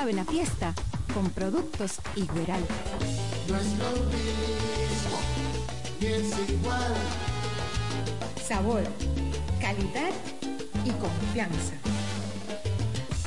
saben 0.00 0.18
a 0.18 0.24
fiesta 0.24 0.72
con 1.12 1.28
productos 1.28 2.00
Igueral. 2.16 2.64
No 3.48 3.56
es 3.58 3.66
lo 3.66 3.90
mismo, 4.08 5.18
ni 6.00 6.06
es 6.06 6.48
igual. 6.48 6.94
Sabor, 8.48 8.82
calidad 9.60 10.10
y 10.86 10.90
confianza. 10.92 11.74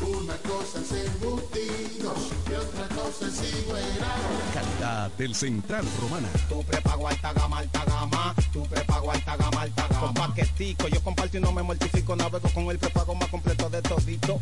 Una 0.02 0.36
cosa 0.38 0.80
es 0.80 0.92
embutido 1.06 2.16
y 2.50 2.54
otra 2.54 2.88
cosa 2.96 3.28
es 3.28 3.54
igual. 3.62 3.84
Calidad 4.56 5.12
del 5.12 5.36
Central 5.36 5.86
Romana. 6.02 6.28
Tu 6.50 6.64
prepago 6.64 7.08
alta 7.08 7.34
gama, 7.34 7.60
alta 7.60 7.86
gama. 7.86 8.36
Tu 8.52 8.64
prepago 8.64 9.12
alta 9.12 9.38
gama, 9.38 9.62
alta 9.62 9.88
gama. 9.90 10.02
Con 10.08 10.14
paquetico, 10.16 10.88
yo 10.88 11.02
comparto 11.04 11.38
y 11.38 11.40
no 11.40 11.52
me 11.52 11.62
mortifico. 11.62 12.16
Navego 12.16 12.50
con 12.50 12.66
el 12.72 12.80
prepago 12.80 13.14
más 13.14 13.30
completo 13.30 13.70
de 13.70 13.82
todito. 13.84 14.40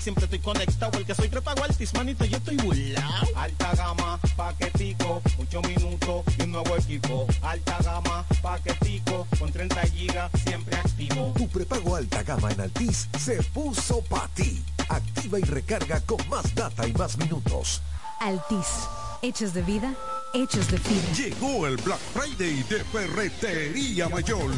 Siempre 0.00 0.24
estoy 0.24 0.38
conectado. 0.38 0.98
El 0.98 1.04
que 1.04 1.14
soy 1.14 1.28
prepago 1.28 1.62
altis, 1.62 1.92
manito, 1.94 2.24
yo 2.24 2.38
estoy 2.38 2.56
burlao. 2.56 3.28
Alta 3.36 3.74
gama, 3.74 4.18
paquetico, 4.36 5.22
8 5.38 5.62
minutos 5.62 6.24
y 6.38 6.42
un 6.42 6.52
nuevo 6.52 6.76
equipo. 6.76 7.26
Alta 7.42 7.78
gama, 7.82 8.24
paquetico, 8.42 9.26
con 9.38 9.52
30 9.52 9.80
gigas, 9.82 10.30
siempre 10.44 10.76
activo. 10.76 11.32
Tu 11.36 11.48
prepago 11.48 11.96
alta 11.96 12.22
gama 12.22 12.50
en 12.50 12.60
Altis 12.60 13.08
se 13.18 13.42
puso 13.42 14.00
para 14.02 14.28
ti. 14.28 14.62
Activa 14.88 15.38
y 15.38 15.42
recarga 15.42 16.00
con 16.00 16.26
más 16.28 16.54
data 16.54 16.86
y 16.86 16.92
más 16.92 17.16
minutos. 17.18 17.82
Altis, 18.20 18.88
hechos 19.22 19.54
de 19.54 19.62
vida, 19.62 19.94
hechos 20.34 20.70
de 20.70 20.78
fibra. 20.78 21.12
Llegó 21.14 21.66
el 21.66 21.76
Black 21.78 22.00
Friday 22.14 22.62
de 22.64 22.84
Ferretería 22.84 24.08
Mayor. 24.08 24.50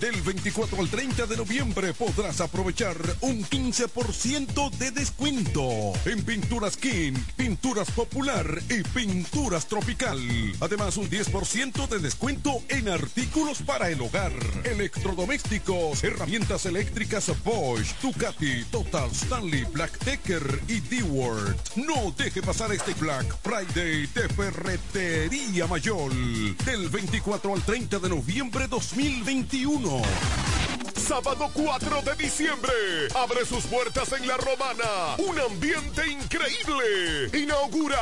Del 0.00 0.20
24 0.22 0.78
al 0.78 0.88
30 0.88 1.26
de 1.26 1.36
noviembre 1.36 1.94
podrás 1.94 2.40
aprovechar 2.40 2.96
un 3.20 3.42
15% 3.44 4.70
de 4.70 4.90
descuento 4.90 5.62
en 6.04 6.22
pinturas 6.22 6.76
King, 6.76 7.14
pinturas 7.36 7.90
popular 7.90 8.46
y 8.68 8.82
pinturas 8.82 9.66
tropical. 9.66 10.18
Además, 10.60 10.96
un 10.96 11.08
10% 11.08 11.88
de 11.88 11.98
descuento 11.98 12.62
en 12.68 12.88
artículos 12.88 13.62
para 13.62 13.90
el 13.90 14.00
hogar, 14.00 14.32
electrodomésticos, 14.64 16.04
herramientas 16.04 16.66
eléctricas 16.66 17.32
Bosch, 17.44 17.94
Ducati, 18.02 18.64
Total, 18.70 19.10
Stanley, 19.10 19.64
Black 19.72 19.98
Decker 20.04 20.60
y 20.68 20.80
D-Word. 20.80 21.56
No 21.76 22.12
deje 22.16 22.42
pasar 22.42 22.72
este 22.72 22.94
Black 22.94 23.26
Friday 23.42 24.06
de 24.06 24.28
Ferretería 24.28 25.07
Mayor. 25.68 26.12
Del 26.64 26.88
24 26.88 27.54
al 27.54 27.62
30 27.62 27.98
de 27.98 28.08
noviembre 28.10 28.66
2021. 28.68 30.02
Sábado 30.96 31.50
4 31.54 32.02
de 32.02 32.14
diciembre. 32.14 32.72
Abre 33.14 33.46
sus 33.46 33.64
puertas 33.64 34.12
en 34.12 34.26
La 34.26 34.36
Romana. 34.36 35.16
Un 35.18 35.38
ambiente 35.40 36.06
increíble. 36.06 37.30
Inaugura 37.32 37.98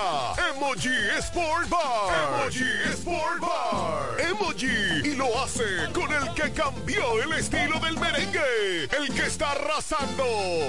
Emoji 0.54 0.88
Sport 1.18 1.68
Bar. 1.68 2.42
Emoji 2.42 2.64
Sport 2.92 3.40
Bar. 3.40 4.20
Emoji. 4.28 4.66
Y 5.04 5.14
lo 5.14 5.26
hace 5.40 5.64
con 5.92 6.12
el 6.12 6.34
que 6.34 6.52
cambió 6.52 7.22
el 7.22 7.32
estilo 7.34 7.78
del 7.78 7.98
merengue. 7.98 8.84
El 8.84 9.14
que 9.14 9.26
está 9.26 9.52
arrasando 9.52 10.24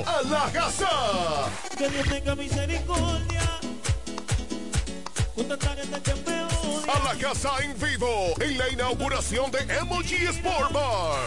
a 0.05 0.21
la 0.23 0.51
casa. 0.51 1.49
Que 1.77 1.89
Dios 1.89 2.07
tenga 2.07 2.35
misericordia. 2.35 3.66
A 5.37 6.99
la 7.03 7.15
casa 7.19 7.51
en 7.61 7.79
vivo 7.79 8.33
en 8.41 8.57
la 8.57 8.69
inauguración 8.69 9.51
de 9.51 9.59
Emoji 9.77 10.25
Sport 10.25 10.71
Bar. 10.73 11.19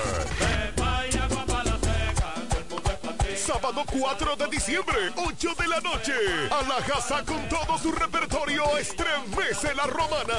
Sábado 3.36 3.84
4 3.88 4.36
de 4.36 4.46
diciembre, 4.48 4.96
8 5.16 5.54
de 5.56 5.68
la 5.68 5.80
noche. 5.80 6.12
A 6.50 6.62
la 6.68 6.84
casa 6.84 7.22
con 7.24 7.48
todo 7.48 7.78
su 7.78 7.92
repertorio 7.92 8.76
estremece 8.78 9.74
la 9.76 9.86
romana. 9.86 10.34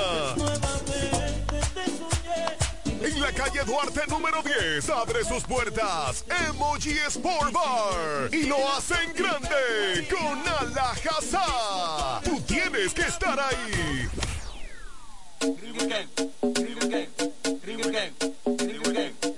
En 3.03 3.19
la 3.19 3.31
calle 3.31 3.63
Duarte 3.65 4.01
número 4.07 4.43
10 4.43 4.87
abre 4.89 5.23
sus 5.23 5.43
puertas 5.43 6.23
Emoji 6.47 6.99
Sport 7.07 7.51
Bar 7.51 8.29
y 8.31 8.43
lo 8.43 8.57
hace 8.73 8.93
en 9.03 9.13
grande 9.13 10.07
con 10.07 10.39
Alajazá. 10.59 12.21
Tú 12.23 12.39
tienes 12.41 12.93
que 12.93 13.01
estar 13.01 13.39
ahí. 13.39 14.07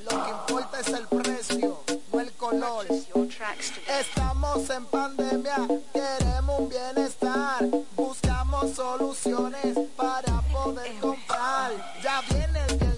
Lo 0.03 0.23
que 0.23 0.29
importa 0.29 0.79
es 0.81 0.88
el 0.88 1.07
precio, 1.07 1.84
no 2.12 2.19
el 2.19 2.31
color. 2.34 2.85
Estamos 3.88 4.69
en 4.69 4.85
pandemia, 4.88 5.68
queremos 5.94 6.59
un 6.59 6.69
bienestar. 6.69 7.66
Buscamos 7.96 8.75
soluciones 8.75 9.78
para 9.96 10.41
poder 10.52 10.91
comprar. 11.00 11.72
Ya 12.03 12.22
viene 12.29 12.59
el 12.68 12.93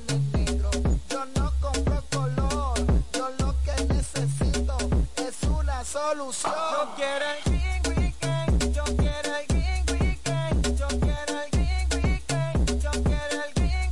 solución. 6.10 6.54
Yo 6.72 6.94
quiero 6.96 7.26
el 7.26 7.40
Green 7.46 7.82
Weekend, 7.98 8.74
yo 8.74 8.84
quiero 8.84 9.36
el 9.36 9.48
Green 9.48 9.86
Weekend, 9.92 10.78
yo 10.78 10.88
quiero 10.88 11.42
el 11.42 11.50
Green 11.52 11.88
Weekend, 11.94 12.82
yo 12.82 12.92
quiero 12.92 13.44
el 13.44 13.52
Green 13.56 13.92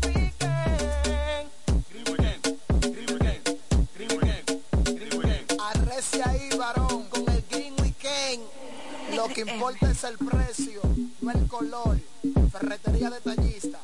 Weekend. 5.19 5.59
Arrecia 5.59 6.29
ahí, 6.29 6.49
varón, 6.57 7.03
con 7.09 7.29
el 7.29 7.43
Green 7.49 7.73
Weekend. 7.81 8.43
Lo 9.15 9.27
que 9.27 9.41
importa 9.41 9.89
es 9.89 10.03
el 10.03 10.17
precio, 10.17 10.81
no 11.21 11.31
el 11.31 11.47
color. 11.47 11.99
Ferretería 12.51 13.09
detallista. 13.09 13.79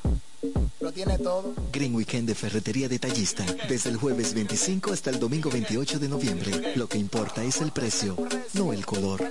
Tiene 0.99 1.17
todo. 1.17 1.53
Green 1.71 1.95
Weekend 1.95 2.27
de 2.27 2.35
Ferretería 2.35 2.89
Detallista. 2.89 3.45
Desde 3.69 3.89
el 3.89 3.95
jueves 3.95 4.33
25 4.33 4.91
hasta 4.91 5.09
el 5.09 5.17
domingo 5.17 5.49
28 5.49 5.97
de 5.97 6.09
noviembre. 6.09 6.73
Lo 6.75 6.89
que 6.89 6.97
importa 6.97 7.41
es 7.41 7.61
el 7.61 7.71
precio, 7.71 8.17
no 8.53 8.73
el 8.73 8.85
color. 8.85 9.23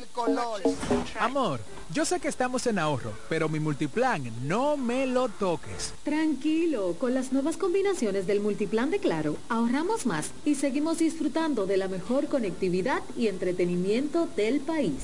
Amor, 1.21 1.61
yo 1.93 2.07
sé 2.07 2.21
que 2.21 2.29
estamos 2.29 2.67
en 2.67 2.79
ahorro, 2.79 3.13
pero 3.29 3.51
mi 3.51 3.61
multiplan 3.61 4.33
no 4.49 4.79
me 4.79 5.07
lo 5.07 5.29
toques. 5.29 5.93
Tranquilo, 6.05 6.97
con 6.99 7.13
las 7.13 7.33
nuevas 7.33 7.59
combinaciones 7.59 8.27
del 8.27 8.41
multiplan 8.41 8.91
de 8.91 8.99
Claro, 8.99 9.37
ahorramos 9.51 10.07
más 10.07 10.31
y 10.47 10.55
seguimos 10.55 11.01
disfrutando 11.01 11.67
de 11.67 11.77
la 11.77 11.89
mejor 11.89 12.29
conectividad 12.29 13.03
y 13.15 13.27
entretenimiento 13.27 14.27
del 14.37 14.61
país. 14.61 15.03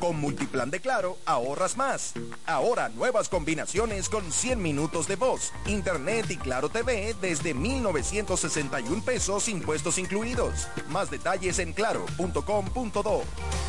Con 0.00 0.20
Multiplan 0.20 0.70
de 0.70 0.80
Claro, 0.80 1.18
ahorras 1.26 1.76
más. 1.76 2.14
Ahora 2.46 2.88
nuevas 2.88 3.28
combinaciones 3.28 4.08
con 4.08 4.30
100 4.30 4.62
minutos 4.62 5.08
de 5.08 5.16
voz, 5.16 5.52
internet 5.66 6.26
y 6.30 6.36
Claro 6.36 6.68
TV 6.68 7.14
desde 7.20 7.54
1,961 7.54 9.02
pesos 9.04 9.48
impuestos 9.48 9.98
incluidos. 9.98 10.68
Más 10.88 11.10
detalles 11.10 11.58
en 11.58 11.72
claro.com.do. 11.72 13.22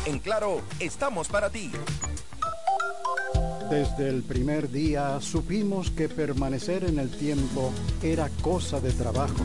En 0.06 0.18
Claro, 0.18 0.62
estamos 0.78 1.28
para 1.28 1.50
ti. 1.50 1.70
Desde 3.70 4.08
el 4.08 4.24
primer 4.24 4.68
día 4.68 5.20
supimos 5.20 5.90
que 5.90 6.08
permanecer 6.08 6.82
en 6.82 6.98
el 6.98 7.08
tiempo 7.08 7.72
era 8.02 8.28
cosa 8.42 8.80
de 8.80 8.90
trabajo. 8.90 9.44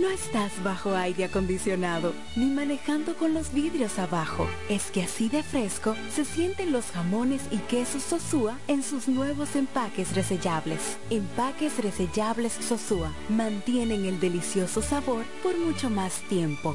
No, 0.00 0.08
estás 0.08 0.50
bajo 0.64 0.94
aire 0.94 1.24
acondicionado, 1.24 2.14
ni 2.34 2.46
manejando 2.46 3.14
con 3.16 3.34
los 3.34 3.52
vidrios 3.52 3.98
abajo. 3.98 4.48
Es 4.70 4.90
que 4.90 5.02
así 5.02 5.28
de 5.28 5.42
fresco 5.42 5.94
se 6.10 6.24
sienten 6.24 6.72
los 6.72 6.86
jamones 6.86 7.42
y 7.50 7.58
quesos 7.58 8.02
Sosúa 8.04 8.56
en 8.66 8.82
sus 8.82 9.08
nuevos 9.08 9.56
empaques 9.56 10.14
resellables. 10.14 10.96
Empaques 11.10 11.76
resellables 11.84 12.54
Sosúa 12.54 13.12
mantienen 13.28 14.06
el 14.06 14.18
delicioso 14.20 14.80
sabor 14.80 15.26
por 15.42 15.58
mucho 15.58 15.90
más 15.90 16.22
tiempo. 16.30 16.74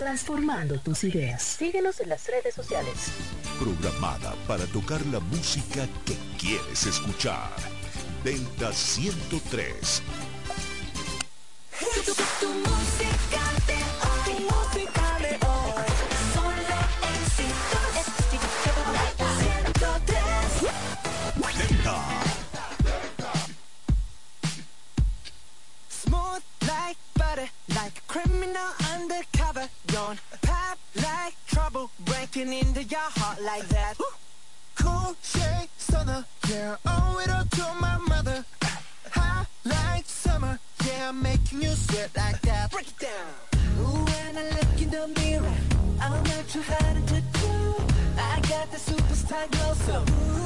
Transformando 0.00 0.80
tus 0.80 1.04
ideas. 1.04 1.42
Síguenos 1.42 2.00
en 2.00 2.08
las 2.08 2.26
redes 2.26 2.54
sociales. 2.54 2.94
Programada 3.58 4.34
para 4.48 4.64
tocar 4.64 5.04
la 5.12 5.20
música 5.20 5.86
que 6.06 6.16
quieres 6.38 6.86
escuchar. 6.86 7.50
Delta 8.24 8.72
103. 8.72 10.02
Tu, 12.06 12.14
tu 12.40 12.48
música 12.48 13.42
de 13.66 13.76
hoy, 14.08 14.32
música 14.48 15.18
de 15.18 15.32
hoy, 15.46 15.84
solo 16.32 16.78
éxitos. 17.12 17.92
103. 20.00 20.18
Delta. 21.58 21.96
Smooth 25.90 26.44
like 26.66 26.96
butter, 27.14 27.50
like 27.74 27.98
a 27.98 28.04
criminal 28.10 28.72
breaking 32.40 32.58
into 32.58 32.82
your 32.84 32.98
heart 33.00 33.40
like 33.42 33.66
that. 33.68 33.94
Cool 34.76 35.14
shade 35.22 35.68
stunner, 35.76 36.24
yeah, 36.48 36.76
oh, 36.86 37.14
owe 37.14 37.20
it 37.20 37.30
all 37.30 37.44
to 37.44 37.80
my 37.80 37.98
mother. 38.08 38.44
Hot 39.12 39.46
like 39.64 40.04
summer, 40.06 40.58
yeah, 40.86 41.08
I'm 41.08 41.22
making 41.22 41.62
you 41.62 41.70
sweat 41.70 42.10
like 42.16 42.40
that. 42.42 42.70
Break 42.70 42.88
it 42.88 42.98
down. 42.98 43.60
Ooh, 43.80 44.04
when 44.04 44.38
I 44.38 44.48
look 44.50 44.80
in 44.80 44.90
the 44.90 45.20
mirror, 45.20 45.54
I'm 46.00 46.12
not 46.22 46.48
too 46.48 46.62
hard 46.62 47.06
to 47.08 47.20
do. 47.20 47.74
I 48.16 48.40
got 48.48 48.70
the 48.70 48.78
superstar 48.78 49.50
glow, 49.50 49.74
so 49.74 49.96
ooh, 50.00 50.39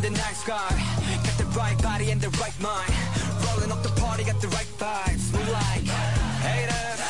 I'm 0.00 0.14
the 0.14 0.18
nice 0.18 0.42
guy. 0.44 0.70
Got 1.24 1.36
the 1.36 1.44
right 1.58 1.82
body 1.82 2.10
and 2.10 2.18
the 2.18 2.30
right 2.40 2.58
mind. 2.58 2.90
Rolling 3.44 3.70
up 3.70 3.82
the 3.82 3.90
party, 4.00 4.24
got 4.24 4.40
the 4.40 4.48
right 4.48 4.70
vibes. 4.78 5.30
We 5.30 5.52
like 5.52 5.84
haters. 6.40 7.00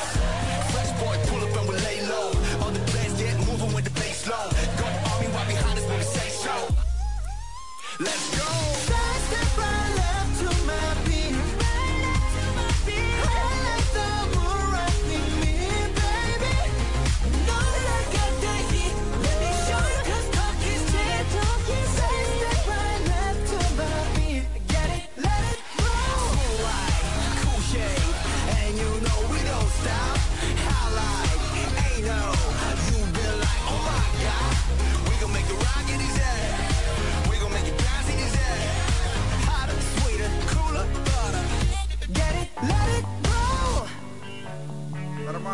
Fresh 0.72 0.90
boy, 0.98 1.14
pull 1.30 1.38
up 1.38 1.56
and 1.56 1.68
we 1.68 1.76
lay 1.86 2.00
low. 2.08 2.32
All 2.62 2.72
the 2.72 2.80
plans 2.90 3.14
get 3.14 3.38
moving 3.46 3.72
with 3.74 3.84
the 3.84 3.94
bass 4.00 4.26
low. 4.26 4.50
Got 4.80 4.90
the 4.90 5.10
army 5.10 5.28
right 5.28 5.46
behind 5.46 5.78
us 5.78 5.86
when 5.86 5.98
we 5.98 6.04
say 6.04 6.30
so. 6.30 6.54
Let's 8.00 8.29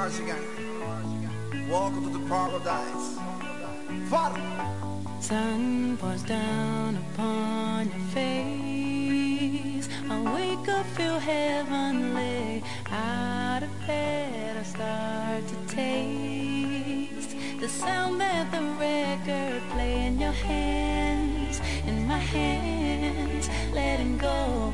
cars 0.06 0.20
you. 0.20 1.68
Welcome 1.68 2.12
to 2.12 2.18
the 2.18 2.28
paradise. 2.28 3.18
Father. 4.08 4.40
Sun 5.20 5.96
pours 5.96 6.22
down 6.22 6.96
upon 6.96 7.88
your 7.90 8.06
face. 8.14 9.88
I 10.08 10.16
wake 10.36 10.68
up, 10.68 10.86
feel 10.96 11.18
heavenly. 11.18 12.62
Out 12.90 13.62
of 13.64 13.86
bed, 13.86 14.56
I 14.56 14.62
start 14.62 15.42
to 15.48 15.74
taste 15.74 17.34
the 17.58 17.68
sound 17.68 18.20
that 18.20 18.52
the 18.52 18.62
record 18.78 19.62
play 19.70 20.06
in 20.06 20.20
your 20.20 20.36
hands, 20.50 21.60
in 21.86 22.06
my 22.06 22.18
hands, 22.18 23.48
letting 23.74 24.18
go 24.18 24.72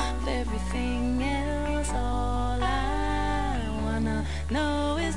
of 0.00 0.28
everything 0.28 1.22
else. 1.22 1.90
All 1.90 2.62
I 2.62 2.97
no 4.50 4.98
es 4.98 5.16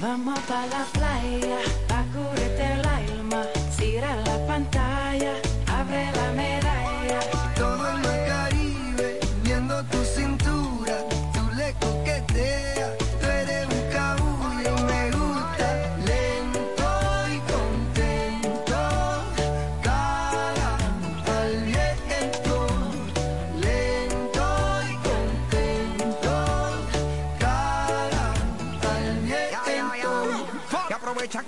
Vamos 0.00 0.38
pa' 0.40 0.66
la 0.66 0.84
playa, 0.92 1.58
pa' 1.88 2.04
curar 2.12 2.57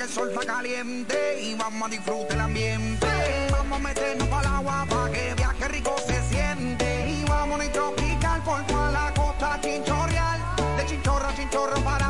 que 0.01 0.05
el 0.05 0.13
sol 0.13 0.31
está 0.31 0.47
caliente 0.47 1.43
y 1.43 1.55
vamos 1.57 1.87
a 1.87 1.91
disfrutar 1.91 2.33
el 2.33 2.41
ambiente. 2.41 3.07
Vamos 3.51 3.79
a 3.79 3.83
meternos 3.83 4.29
para 4.29 4.49
el 4.49 4.55
agua 4.55 4.87
para 4.89 5.13
que 5.13 5.35
viaje 5.35 5.69
rico 5.69 5.95
se 6.07 6.23
siente. 6.31 7.11
Y 7.11 7.25
vamos 7.25 7.61
a 7.61 7.71
tropical 7.71 8.43
por 8.43 8.67
toda 8.67 8.91
la 8.93 9.13
costa 9.15 9.61
chinchorreal. 9.61 10.41
De 10.79 10.87
chinchorra 10.87 11.29
a 11.29 11.35
chinchorra 11.35 11.77
para 11.85 12.10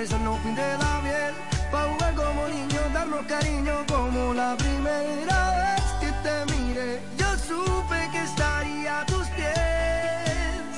que 0.00 0.06
yo 0.06 0.18
no 0.20 0.36
pinté 0.42 0.62
la 0.78 1.00
piel 1.02 1.34
Pa' 1.70 1.84
jugar 1.90 2.14
como 2.14 2.48
niño, 2.48 2.80
darnos 2.92 3.24
cariño 3.26 3.74
como 3.86 4.32
la 4.32 4.56
primera 4.56 5.40
vez 5.60 5.84
que 6.00 6.10
te 6.24 6.36
miré. 6.52 7.00
Yo 7.18 7.28
supe 7.48 7.98
que 8.12 8.22
estaría 8.22 9.00
a 9.00 9.06
tus 9.06 9.26
pies 9.36 10.72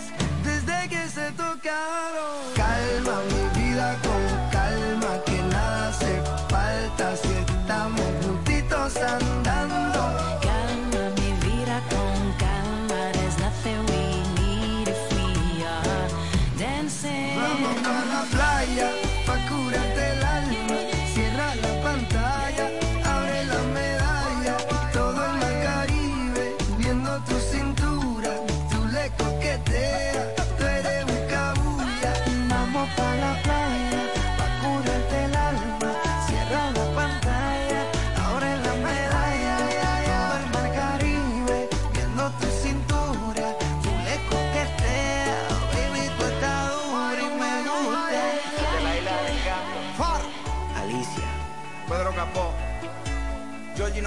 Desde 0.45 0.89
que 0.89 1.09
se 1.09 1.31
tocaron. 1.33 2.37
Calma 2.57 3.17
mi 3.31 3.61
vida 3.61 3.97
con 4.05 4.23
calma 4.51 5.13
Que 5.25 5.39
nada 5.55 5.89
hace 5.89 6.13
falta. 6.49 7.17
Si 7.17 7.33
estamos 7.33 8.07
juntitos 8.25 8.97
andando 8.97 9.52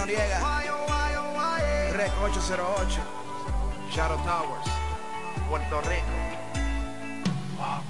Noriega, 0.05 0.37
REC 1.97 2.11
808, 2.21 3.01
Shadow 3.89 4.17
Towers, 4.23 4.69
Puerto 5.49 5.81
Rico. 5.81 6.05
Wow. 7.57 7.81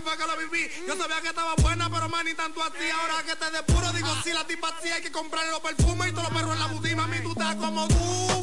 fue 0.00 0.16
que 0.16 0.26
la 0.26 0.36
viví. 0.36 0.68
Yo 0.86 0.96
sabía 0.96 1.20
que 1.22 1.28
estaba 1.28 1.54
buena, 1.56 1.88
pero 1.88 2.08
más 2.10 2.24
ni 2.24 2.34
tanto 2.34 2.62
así. 2.62 2.90
Ahora 2.90 3.22
que 3.24 3.34
te 3.34 3.50
depuro, 3.50 3.92
digo, 3.92 4.08
si 4.22 4.32
la 4.32 4.46
tipa 4.46 4.74
sí, 4.82 4.88
hay 4.88 5.00
que 5.00 5.10
comprarle 5.10 5.52
los 5.52 5.60
perfumes 5.60 6.08
y 6.08 6.12
todos 6.12 6.24
los 6.24 6.38
perros 6.38 6.52
en 6.54 6.60
la 6.60 6.66
budima. 6.66 7.06
Mami, 7.06 7.20
tú 7.22 7.30
estás 7.32 7.54
como 7.56 7.88
tú, 7.88 8.42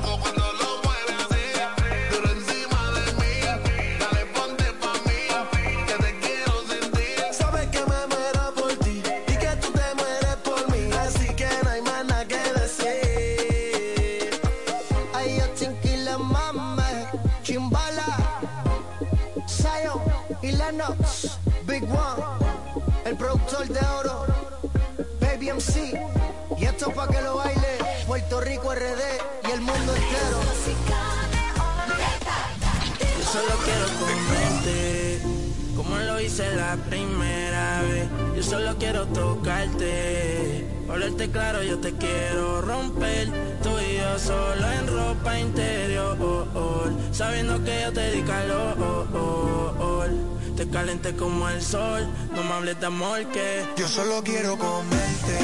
ser 36.41 36.55
la 36.55 36.75
primera 36.89 37.81
vez. 37.81 38.07
Yo 38.35 38.43
solo 38.43 38.75
quiero 38.77 39.05
tocarte, 39.07 40.65
olerte 40.89 41.29
claro, 41.29 41.61
yo 41.63 41.77
te 41.79 41.93
quiero 41.93 42.61
romper. 42.61 43.27
Tú 43.63 43.69
y 43.79 43.97
yo 43.97 44.19
solo 44.19 44.65
en 44.79 44.87
ropa 44.87 45.39
interior, 45.39 46.17
sabiendo 47.11 47.63
que 47.63 47.81
yo 47.83 47.93
te 47.93 48.11
di 48.11 48.21
calor. 48.23 48.77
Te 50.57 50.69
calenté 50.69 51.15
como 51.15 51.49
el 51.49 51.61
sol, 51.61 52.07
no 52.35 52.43
me 52.43 52.53
hables 52.53 52.79
de 52.79 52.85
amor 52.85 53.25
que 53.33 53.63
yo 53.77 53.87
solo 53.87 54.21
quiero 54.23 54.57
comerte, 54.57 55.37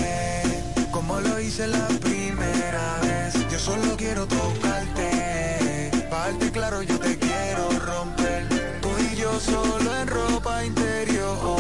como 0.92 1.20
lo 1.20 1.40
hice 1.40 1.68
la 1.68 1.88
primera 1.88 3.00
vez. 3.02 3.34
Yo 3.52 3.58
solo 3.58 3.98
quiero 3.98 4.28
tocarte, 4.28 5.92
parte 6.12 6.52
claro, 6.52 6.84
yo 6.84 7.00
te 7.00 7.18
quiero 7.18 7.64
romper. 7.80 8.46
Tú 8.84 8.90
y 9.12 9.16
yo 9.16 9.40
solo 9.40 9.90
en 10.02 10.08
ropa 10.08 10.47
interior, 10.66 11.58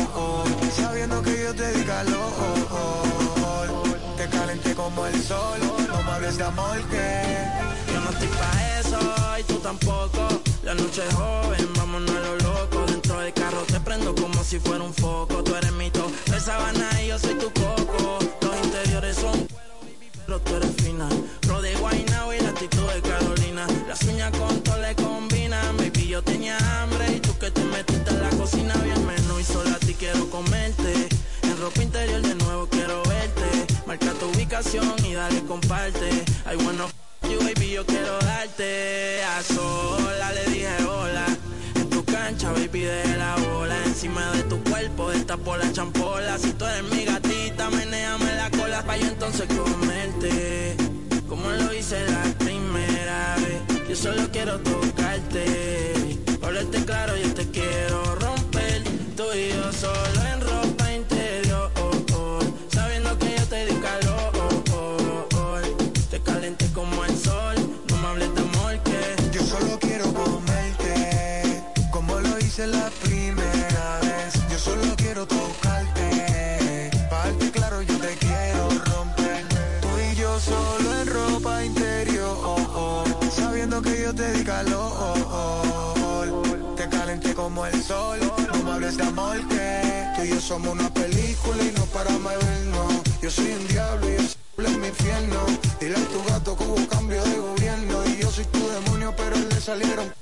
sabiendo 0.75 1.21
que 1.21 1.43
yo 1.43 1.53
te 1.55 1.71
di 1.73 1.83
calor. 1.83 2.33
Te 4.17 4.27
calenté 4.29 4.73
como 4.73 5.05
el 5.07 5.21
sol, 5.21 5.60
no 5.88 6.03
me 6.03 6.12
hables 6.12 6.38
de 6.38 6.43
amor 6.43 6.77
que 6.89 7.47
yo 7.93 7.99
no 8.01 8.10
estoy 8.10 8.27
pa' 8.27 8.79
eso 8.79 8.99
y 9.39 9.43
tú 9.43 9.55
tampoco. 9.60 10.27
La 10.63 10.73
noche 10.73 11.01
es 11.07 11.13
joven, 11.13 11.73
vámonos 11.75 12.15
a 12.15 12.19
lo 12.19 12.36
loco. 12.38 12.86
Dentro 12.88 13.19
del 13.19 13.33
carro 13.33 13.62
te 13.67 13.79
prendo 13.79 14.13
como 14.15 14.43
si 14.43 14.60
fuera 14.60 14.83
un 14.83 14.93
foco. 14.93 15.43
Tú 15.43 15.55
eres 15.55 15.71
mi 15.73 15.89
top 15.91 16.12
de 16.25 16.39
sabana 16.39 16.89
y 17.01 17.07
yo 17.07 17.19
soy 17.19 17.36
tu 17.36 17.51
coco. 17.53 18.19
Los 18.41 18.65
interiores 18.65 19.15
son 19.15 19.47
pero 20.27 20.41
tú 20.41 20.55
eres 20.57 20.71
fina. 20.83 21.07
Pro 21.41 21.62
de 21.62 21.71
y 21.71 22.41
la 22.43 22.49
actitud 22.49 22.86
de 22.93 23.01
Carolina. 23.01 23.65
Las 23.88 24.01
uñas 24.03 24.31
con 24.31 24.62
todo 24.62 24.77
le 24.81 24.93
combinan. 24.95 25.77
Baby, 25.77 26.07
yo 26.07 26.21
tenía 26.21 26.57
hambre 26.81 27.05
y 27.15 27.19
te 27.51 27.63
metiste 27.63 28.10
en 28.10 28.21
la 28.21 28.29
cocina 28.31 28.73
bien 28.83 29.05
menú 29.05 29.39
y 29.39 29.43
solo 29.43 29.69
a 29.69 29.79
ti 29.79 29.93
quiero 29.93 30.29
comerte. 30.29 31.07
En 31.43 31.57
ropa 31.60 31.81
interior 31.81 32.21
de 32.21 32.36
nuevo 32.36 32.67
quiero 32.67 33.01
verte. 33.03 33.73
Marca 33.86 34.12
tu 34.13 34.27
ubicación 34.27 34.93
y 35.05 35.13
dale 35.13 35.41
comparte. 35.43 36.25
Hay 36.45 36.57
bueno 36.57 36.88
you 37.29 37.39
baby, 37.39 37.71
yo 37.71 37.86
quiero 37.86 38.17
darte 38.19 39.23
a 39.23 39.43
sola, 39.43 40.31
le 40.33 40.51
dije 40.51 40.83
hola. 40.83 41.25
En 41.75 41.89
tu 41.89 42.03
cancha, 42.05 42.51
baby, 42.51 42.81
de 42.81 43.17
la 43.17 43.36
bola. 43.36 43.75
Encima 43.86 44.31
de 44.31 44.43
tu 44.43 44.62
cuerpo, 44.63 45.12
por 45.43 45.60
la 45.60 45.71
champola. 45.71 46.38
Si 46.38 46.51
tú 46.53 46.65
eres 46.65 46.83
mi 46.91 47.05
gatita, 47.05 47.69
menéame 47.69 48.36
la 48.36 48.49
cola 48.51 48.83
pa' 48.83 48.97
yo 48.97 49.07
entonces 49.07 49.47
comerte. 49.47 50.75
Como 51.27 51.49
lo 51.49 51.73
hice 51.73 51.97
la 52.10 52.23
primera 52.39 53.36
vez. 53.38 53.88
Yo 53.89 53.95
solo 53.95 54.29
quiero 54.31 54.60
tocarte. 54.60 56.07
Hablarte 56.58 56.86
claro, 56.86 57.15
yo 57.15 57.34
te 57.36 57.48
quiero 57.52 58.15
romper. 58.15 58.84
Tú 59.15 59.26
y 59.32 59.50
yo 59.50 59.72
solo 59.72 60.22
en 60.34 60.46
sol, 87.88 88.19
no 88.54 88.63
me 88.63 88.71
hables 88.71 88.97
de 88.97 89.04
amor 89.04 89.38
que 89.47 90.06
tú 90.15 90.23
y 90.23 90.30
yo 90.30 90.41
somos 90.41 90.73
una 90.73 90.93
película 90.93 91.63
y 91.63 91.71
no 91.78 91.86
paramos 91.86 92.32
de 92.34 92.38
vernos. 92.45 92.93
Yo 93.21 93.32
soy 93.32 93.52
un 93.52 93.67
diablo 93.67 94.10
y 94.10 94.15
es 94.15 94.38
en 94.58 94.82
mi 94.82 94.88
infierno. 94.88 95.39
Dile 95.80 95.95
a 95.95 96.06
tu 96.13 96.23
gato 96.30 96.58
que 96.58 96.63
hubo 96.65 96.88
cambio 96.88 97.23
de 97.23 97.38
gobierno 97.38 98.06
y 98.06 98.17
yo 98.21 98.30
soy 98.30 98.45
tu 98.45 98.67
demonio, 98.67 99.13
pero 99.15 99.38
le 99.38 99.62
salieron. 99.62 100.13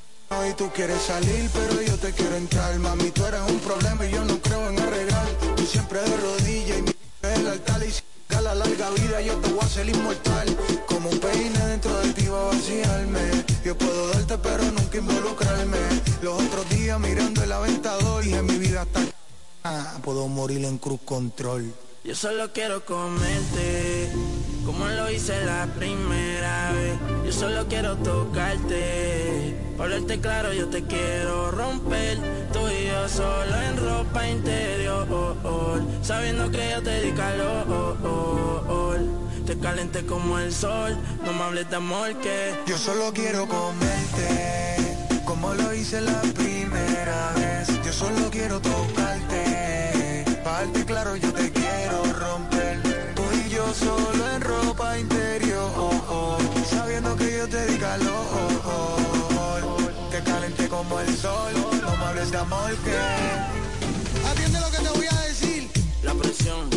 Y 0.50 0.54
tú 0.54 0.70
quieres 0.76 1.02
salir, 1.02 1.50
pero 1.54 1.82
yo 1.82 1.96
te 1.98 2.12
quiero 2.12 2.36
entrar. 2.36 2.78
Mami, 2.78 3.10
tú 3.12 3.26
eres 3.26 3.42
un 3.50 3.60
problema 3.60 4.06
y 4.06 4.12
yo 4.12 4.24
no 4.24 4.38
creo 4.40 4.70
en 4.70 4.80
arreglar. 4.80 5.28
Tú 5.56 5.66
siempre 5.66 6.02
de 6.02 6.18
rodillas 6.18 6.78
y 6.80 6.82
mi 6.84 6.92
el 7.24 7.48
altar 7.48 7.82
y 7.84 7.92
si 7.92 8.02
la 8.44 8.54
larga 8.54 8.90
vida 8.92 9.22
yo 9.22 9.34
te 9.38 9.50
voy 9.50 9.60
a 9.62 9.66
hacer 9.66 9.90
inmortal. 9.90 10.48
Como 10.86 11.10
un 11.10 11.20
peine 11.20 11.55
dentro 11.76 12.00
de 12.00 12.14
ti 12.14 12.28
va 12.28 12.40
a 12.40 12.46
vaciarme. 12.46 13.44
Yo 13.66 13.78
puedo 13.78 14.08
darte, 14.14 14.38
pero 14.38 14.64
nunca 14.64 14.98
involucrarme. 14.98 15.78
Los 16.22 16.42
otros 16.42 16.70
días 16.70 16.98
mirando 17.00 17.44
el 17.44 17.52
aventador 17.52 18.24
en 18.24 18.46
mi 18.46 18.58
vida 18.58 18.84
está. 18.84 19.02
Ah, 19.66 19.98
puedo 20.02 20.28
morir 20.30 20.64
en 20.64 20.78
cruz 20.78 21.02
control. 21.04 21.74
Yo 22.06 22.16
solo 22.16 22.54
quiero 22.54 22.86
comerte, 22.86 24.10
como 24.66 24.88
lo 24.88 25.12
hice 25.12 25.44
la 25.44 25.68
primera 25.78 26.72
vez. 26.72 26.98
Yo 27.26 27.32
solo 27.34 27.68
quiero 27.68 27.98
tocarte, 27.98 29.58
hablarte 29.78 30.22
claro, 30.22 30.54
yo 30.54 30.70
te 30.70 30.84
quiero 30.84 31.52
romper. 31.52 32.20
Tú 32.54 32.60
y 32.70 32.86
yo 32.88 33.10
solo 33.10 33.56
en 33.70 33.76
ropa 33.78 34.30
interior, 34.30 35.08
sabiendo 36.04 36.50
que 36.52 36.70
yo 36.70 36.82
te 36.84 37.02
di 37.02 37.12
calor. 37.12 38.16
Te 39.46 39.56
calenté 39.60 40.04
como 40.08 40.40
el 40.40 40.52
sol, 40.52 40.98
no 41.24 41.32
me 41.34 41.44
hables 41.44 41.70
de 41.70 41.76
amor 41.76 42.16
que 42.20 42.56
yo 42.66 42.80
solo 42.80 43.14
quiero 43.14 43.48
comerte, 43.48 44.76
como 45.24 45.54
lo 45.54 45.72
hice 45.72 46.02
la 46.02 46.20
primera 46.34 47.32
vez. 47.36 47.68
Yo 47.86 47.94
solo 47.94 48.32
quiero 48.32 48.60
tocarte, 48.60 50.26
pa' 50.44 50.52
darte 50.52 50.86
claro, 50.86 51.16
yo 51.16 51.32
te 51.32 51.52
quiero 51.52 52.04
romper. 52.14 52.82
Tú 53.14 53.22
y 53.46 53.50
yo 53.50 53.72
solo 53.72 54.32
en 54.34 54.42
ropa 54.42 54.98
interior, 54.98 55.72
sabiendo 56.68 57.16
que 57.16 57.38
yo 57.38 57.48
te 57.48 57.68
di 57.68 57.78
calor. 57.78 58.26
Te 60.10 60.24
calenté 60.24 60.68
como 60.70 61.00
el 61.00 61.16
sol, 61.16 61.54
no 61.84 61.98
me 61.98 62.06
hables 62.06 62.32
de 62.32 62.38
amor 62.38 62.76
que. 62.84 64.28
Atiende 64.28 64.60
lo 64.60 64.72
que 64.72 64.78
te 64.78 64.90
voy 64.90 65.06
a 65.06 65.22
decir. 65.22 65.70
La 66.02 66.16
presión. 66.16 66.68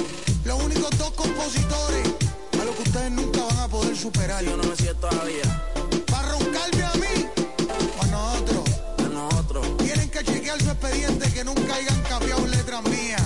Los 0.45 0.63
únicos 0.63 0.91
dos 0.99 1.13
compositores 1.13 2.28
ustedes 2.89 3.11
nunca 3.11 3.45
van 3.45 3.59
a 3.59 3.69
poder 3.69 3.95
superar. 3.97 4.45
Yo 4.45 4.57
no 4.57 4.63
me 4.65 4.77
siento 4.77 5.09
todavía. 5.09 5.43
Para 6.11 6.33
roncarme 6.33 6.85
a 6.85 6.95
mí 6.95 7.27
o 7.99 8.03
a 8.03 8.07
nosotros. 8.07 8.65
A 8.99 9.03
nosotros. 9.09 9.77
Tienen 9.79 10.09
que 10.11 10.23
chequear 10.25 10.61
su 10.61 10.71
expediente 10.71 11.33
que 11.33 11.45
nunca 11.45 11.75
hayan 11.75 12.01
cambiado 12.03 12.47
letras 12.47 12.83
mías 12.85 13.23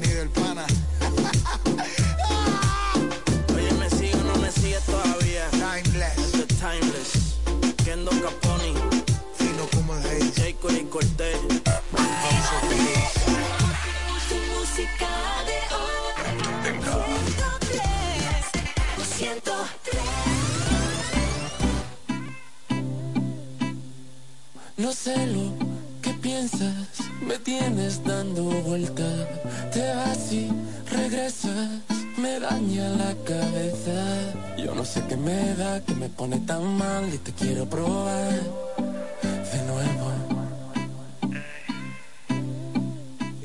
ni 0.00 0.08
del 0.08 0.28
pana. 0.30 0.66
Oye, 3.54 3.72
me 3.80 3.90
sigue 3.90 4.14
o 4.14 4.24
no 4.24 4.36
me 4.36 4.50
sigue 4.52 4.78
todavía. 4.86 5.48
Timeless. 5.50 6.18
Este 6.18 6.46
timeless. 6.54 7.12
Kendo 7.84 8.10
Caponi. 8.10 8.74
Fino 9.34 9.66
como 9.74 9.94
el. 9.96 10.32
Jacob 10.34 10.70
y 10.70 10.84
No 24.80 24.92
sé 24.92 25.26
lo 25.26 25.52
que 26.00 26.10
piensas, 26.14 26.88
me 27.20 27.38
tienes 27.38 28.02
dando 28.02 28.44
vuelta. 28.44 29.04
Te 29.70 29.94
vas 29.94 30.32
y 30.32 30.48
regresas, 30.90 31.68
me 32.16 32.40
daña 32.40 32.88
la 32.88 33.14
cabeza. 33.26 33.98
Yo 34.56 34.74
no 34.74 34.82
sé 34.86 35.04
qué 35.06 35.18
me 35.18 35.54
da, 35.54 35.84
que 35.84 35.94
me 35.94 36.08
pone 36.08 36.38
tan 36.38 36.78
mal 36.78 37.12
y 37.12 37.18
te 37.18 37.30
quiero 37.32 37.66
probar 37.66 38.32
de 39.52 39.60
nuevo. 39.70 40.06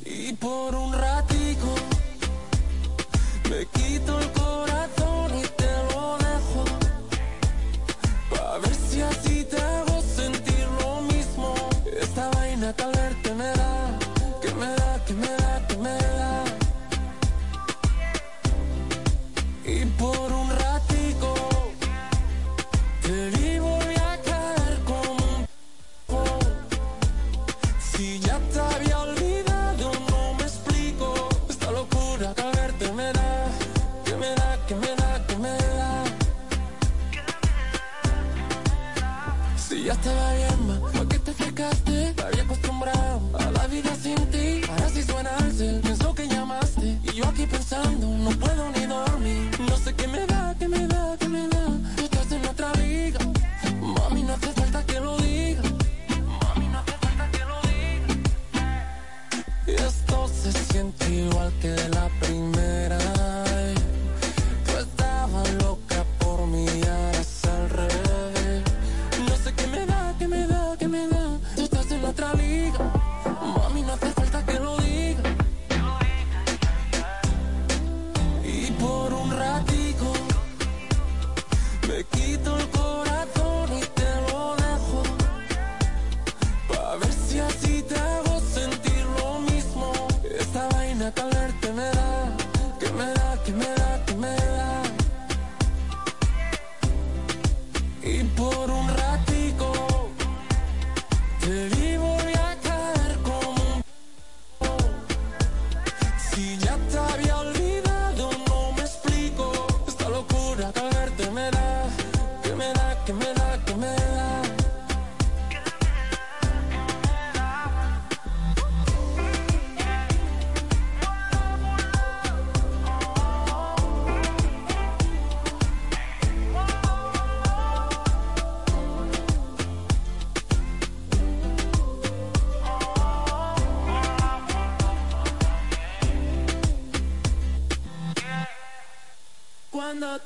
Y 0.05 0.31
por 0.35 0.73
un 0.73 0.93
ratico 0.93 1.75
me 3.49 3.65
quito 3.73 4.19
el 4.21 4.31
corazón 4.31 5.04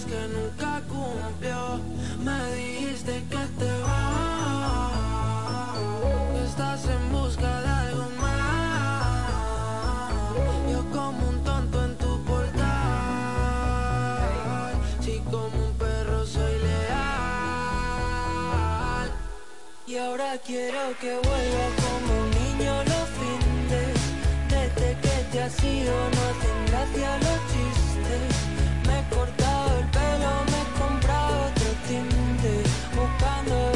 que 0.00 0.26
nunca 0.28 0.80
cumplió 0.88 1.78
Me 2.24 2.54
dijiste 2.54 3.22
que 3.28 3.36
te 3.58 3.80
vas. 3.82 4.92
Que 6.32 6.44
Estás 6.44 6.86
en 6.86 7.12
busca 7.12 7.60
de 7.60 7.68
algo 7.68 8.08
más. 8.18 9.04
Yo 10.70 10.80
como 10.90 11.28
un 11.28 11.44
tonto 11.44 11.84
en 11.84 11.96
tu 11.98 12.24
portal. 12.24 12.72
Si 15.02 15.18
como 15.30 15.66
un 15.66 15.74
perro 15.74 16.24
soy 16.24 16.58
leal. 16.66 17.02
Y 19.86 19.96
ahora 19.98 20.38
quiero 20.38 20.96
que 21.02 21.12
vuelva 21.12 21.66
como 21.84 22.14
un 22.22 22.30
niño 22.30 22.72
los 22.84 23.08
fines. 23.18 23.96
Desde 24.48 24.96
que 25.02 25.14
te 25.32 25.42
has 25.42 25.62
ido 25.62 25.94
no 26.16 26.26
te 26.40 26.48
gracia 26.70 27.10
los 27.18 27.40
chistes 27.52 28.61
cortado 29.14 29.78
el 29.78 29.86
pelo 29.86 30.30
me 30.50 30.58
he 30.62 30.80
comprado 30.80 31.46
otro 31.46 31.68
tinte 31.86 32.62
buscando 32.96 33.71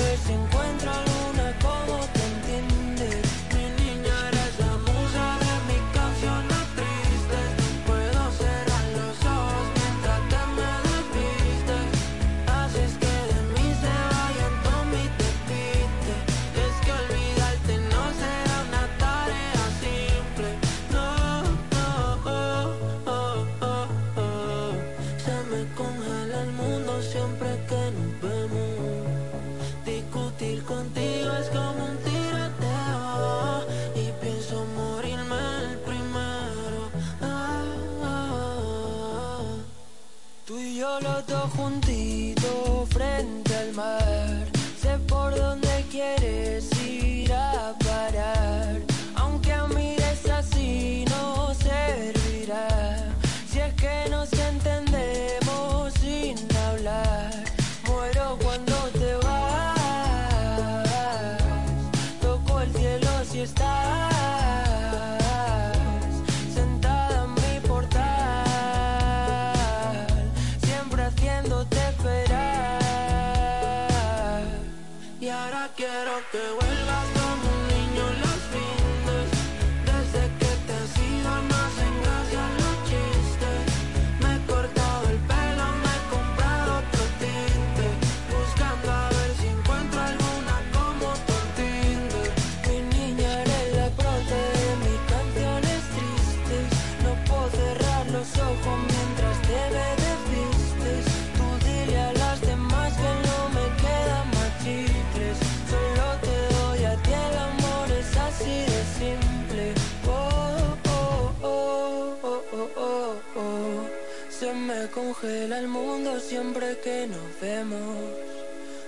que 116.87 117.09
nos 117.09 117.41
vemos. 117.41 117.97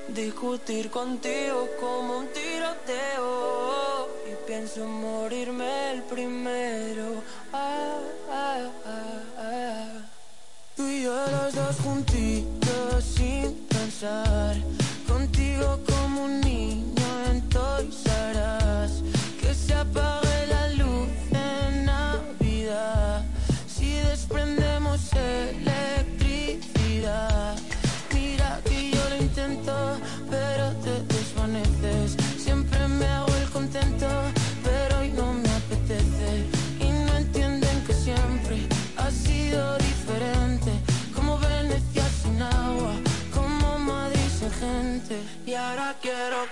Discutir 0.07 0.89
contigo 0.89 1.69
como 1.81 2.19
un 2.19 2.29
tiroteo. 2.29 4.09
Y 4.31 4.47
pienso 4.47 4.87
morirme 4.87 5.91
el 5.95 6.03
primero. 6.03 7.07
Ah, 7.53 7.99
ah, 8.31 8.71
ah, 8.87 9.23
ah, 9.39 9.93
Tú 10.77 10.87
y 10.87 11.03
yo 11.03 11.13
los 11.13 11.53
dos 11.53 11.77
juntitos 11.83 13.05
sin 13.17 13.53
pensar. 13.67 14.55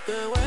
Que 0.07 0.13
vuelvas 0.25 0.46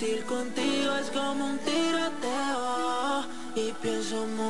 Discutir 0.00 0.24
contigo 0.24 0.96
es 0.96 1.10
como 1.10 1.44
un 1.44 1.58
tiroteo. 1.58 3.22
Y 3.54 3.70
pienso 3.82 4.26
morirme 4.28 4.49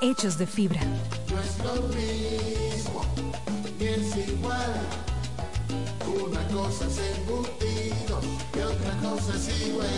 hechos 0.00 0.38
de 0.38 0.46
fibra. 0.46 0.80
No 0.84 1.40
es 1.40 1.58
lo 1.58 1.82
mismo, 1.88 3.04
ni 3.78 3.86
es 3.86 4.28
igual. 4.28 4.74
Una 6.06 6.46
cosa 6.48 6.86
es 6.86 6.98
embutido 7.16 8.20
y 8.54 8.60
otra 8.60 8.96
cosa 9.02 9.36
es 9.36 9.66
igual. 9.66 9.88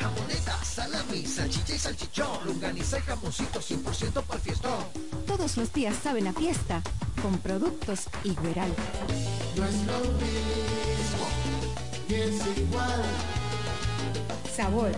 Jamoneta, 0.00 0.64
salami, 0.64 1.26
salchicha 1.26 1.74
y 1.74 1.78
salchichón, 1.78 2.46
longaniza 2.46 2.98
y 2.98 3.02
jamoncito 3.02 3.60
100% 3.60 4.22
para 4.22 4.34
el 4.34 4.40
fiestón. 4.40 4.84
Todos 5.26 5.56
los 5.56 5.72
días 5.72 5.96
saben 6.02 6.26
a 6.26 6.32
fiesta 6.32 6.82
con 7.22 7.38
productos 7.38 8.08
Igueral. 8.24 8.72
No 9.56 9.64
es 9.64 9.74
lo 9.86 9.98
mismo, 10.20 11.26
ni 12.08 12.14
es 12.14 12.58
igual. 12.58 13.02
Sabor, 14.54 14.92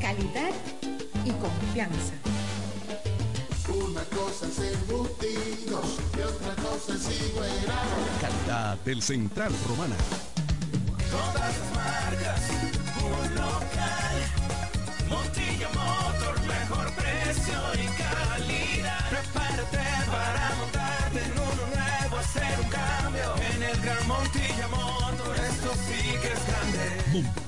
calidad 0.00 0.52
y 1.24 1.30
confianza. 1.32 2.27
Y 5.84 6.20
otra 6.22 6.54
cosa 6.62 6.92
igual. 6.94 7.50
Calidad 8.20 8.78
del 8.84 9.02
Central 9.02 9.52
Romana. 9.68 9.96
Todas 11.10 11.34
las 11.34 11.56
marcas, 11.74 12.40
un 13.02 13.34
local. 13.34 14.16
Montilla 15.08 15.68
Motor, 15.68 16.40
mejor 16.46 16.92
precio 16.94 17.58
y 17.74 17.86
calidad. 18.02 19.10
Prepárate 19.10 19.84
para 20.10 20.54
montarte 20.58 21.24
en 21.24 21.32
uno 21.32 21.64
nuevo, 21.74 22.16
hacer 22.18 22.60
un 22.62 22.68
cambio. 22.70 23.34
En 23.54 23.62
el 23.62 23.80
Gran 23.80 24.06
Montilla 24.06 24.68
Motor, 24.68 25.36
esto 25.36 25.72
sí 25.86 26.00
que 26.20 26.32
es 26.32 26.46
grande. 26.46 27.47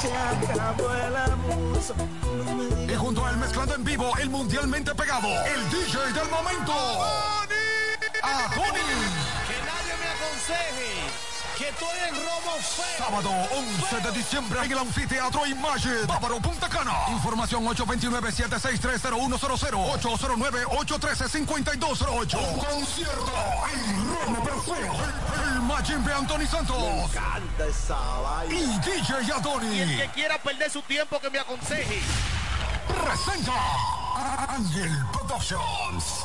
Se 0.01 0.12
acabó 0.12 0.95
el 0.95 1.17
abuso. 1.17 1.95
Y 2.89 2.95
junto 2.95 3.27
a 3.27 3.31
él 3.31 3.37
mezclando 3.39 3.75
en 3.75 3.85
vivo 3.85 4.12
el 4.19 4.31
mundialmente 4.31 4.95
pegado, 4.95 5.29
el 5.29 5.71
DJ 5.71 6.12
del 6.12 6.31
momento. 6.31 6.73
A 8.23 8.51
Tony. 8.55 8.81
Que 9.49 9.59
nadie 9.67 9.95
me 10.01 10.09
aconseje 10.09 11.24
que 11.57 11.69
estoy 11.69 11.99
en 12.09 12.15
robo 12.15 12.59
feo. 12.61 12.85
Sábado 12.99 13.31
11 13.31 14.01
de 14.01 14.11
diciembre 14.13 14.61
en 14.65 14.73
el 14.73 14.79
anfiteatro 14.79 15.47
Imagine, 15.47 16.05
Bávaro 16.07 16.41
Punta 16.41 16.69
Cana. 16.69 16.93
Información 17.11 17.65
829-7630100, 17.65 20.01
809-813-5208. 20.01 22.39
Un 22.39 22.59
concierto 22.59 23.33
en 23.73 24.09
Roma 24.09 24.43
Perfeo. 24.43 24.93
El 25.45 25.61
Majin 25.63 26.05
de 26.05 26.13
Anthony 26.13 26.47
Santos. 26.47 27.11
Canta 27.13 27.67
esa 27.67 27.99
vaina. 28.21 28.55
Y 28.55 28.79
DJ 28.81 29.33
Adoni. 29.33 29.77
Y 29.77 29.81
el 29.81 29.97
que 29.97 30.09
quiera 30.09 30.43
perder 30.43 30.71
su 30.71 30.83
tiempo 30.83 31.19
que 31.21 31.31
me 31.31 31.39
aconseje. 31.39 32.03
Presenta 32.89 33.53
Ángel 34.49 34.91
Productions. 35.13 36.25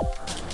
Thank 0.00 0.42
you. 0.42 0.47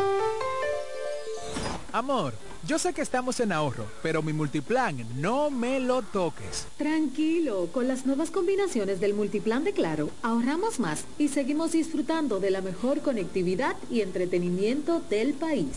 Amor, 1.92 2.34
yo 2.70 2.78
sé 2.78 2.94
que 2.94 3.02
estamos 3.02 3.40
en 3.40 3.52
ahorro, 3.52 3.88
pero 4.04 4.22
mi 4.22 4.32
multiplan 4.32 5.04
no 5.20 5.50
me 5.50 5.80
lo 5.80 6.04
toques. 6.04 6.68
Tranquilo, 6.78 7.68
con 7.74 7.88
las 7.88 8.06
nuevas 8.06 8.30
combinaciones 8.30 9.00
del 9.00 9.16
multiplan 9.16 9.64
de 9.64 9.74
Claro, 9.74 10.12
ahorramos 10.22 10.80
más 10.80 11.06
y 11.18 11.30
seguimos 11.30 11.72
disfrutando 11.72 12.40
de 12.40 12.52
la 12.52 12.62
mejor 12.62 13.02
conectividad 13.02 13.76
y 13.90 14.02
entretenimiento 14.02 15.02
del 15.10 15.34
país. 15.34 15.72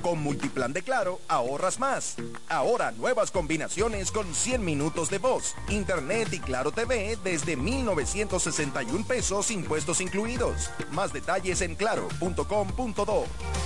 Con 0.00 0.22
Multiplan 0.22 0.72
de 0.72 0.82
Claro, 0.82 1.18
ahorras 1.26 1.80
más. 1.80 2.14
Ahora 2.48 2.92
nuevas 2.92 3.32
combinaciones 3.32 4.12
con 4.12 4.32
100 4.32 4.64
minutos 4.64 5.10
de 5.10 5.18
voz, 5.18 5.56
internet 5.68 6.28
y 6.30 6.38
Claro 6.38 6.70
TV 6.70 7.18
desde 7.24 7.56
1,961 7.56 9.04
pesos 9.08 9.50
impuestos 9.50 10.00
incluidos. 10.00 10.70
Más 10.92 11.12
detalles 11.12 11.62
en 11.62 11.74
claro.com.do. 11.74 13.24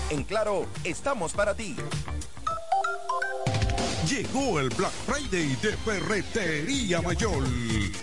En 0.08 0.24
Claro, 0.24 0.64
estamos 0.84 1.34
para 1.34 1.54
ti. 1.54 1.76
Llegó 4.08 4.58
el 4.58 4.68
Black 4.70 4.92
Friday 5.06 5.56
de 5.62 5.76
Ferretería 5.76 7.00
Mayor. 7.00 7.48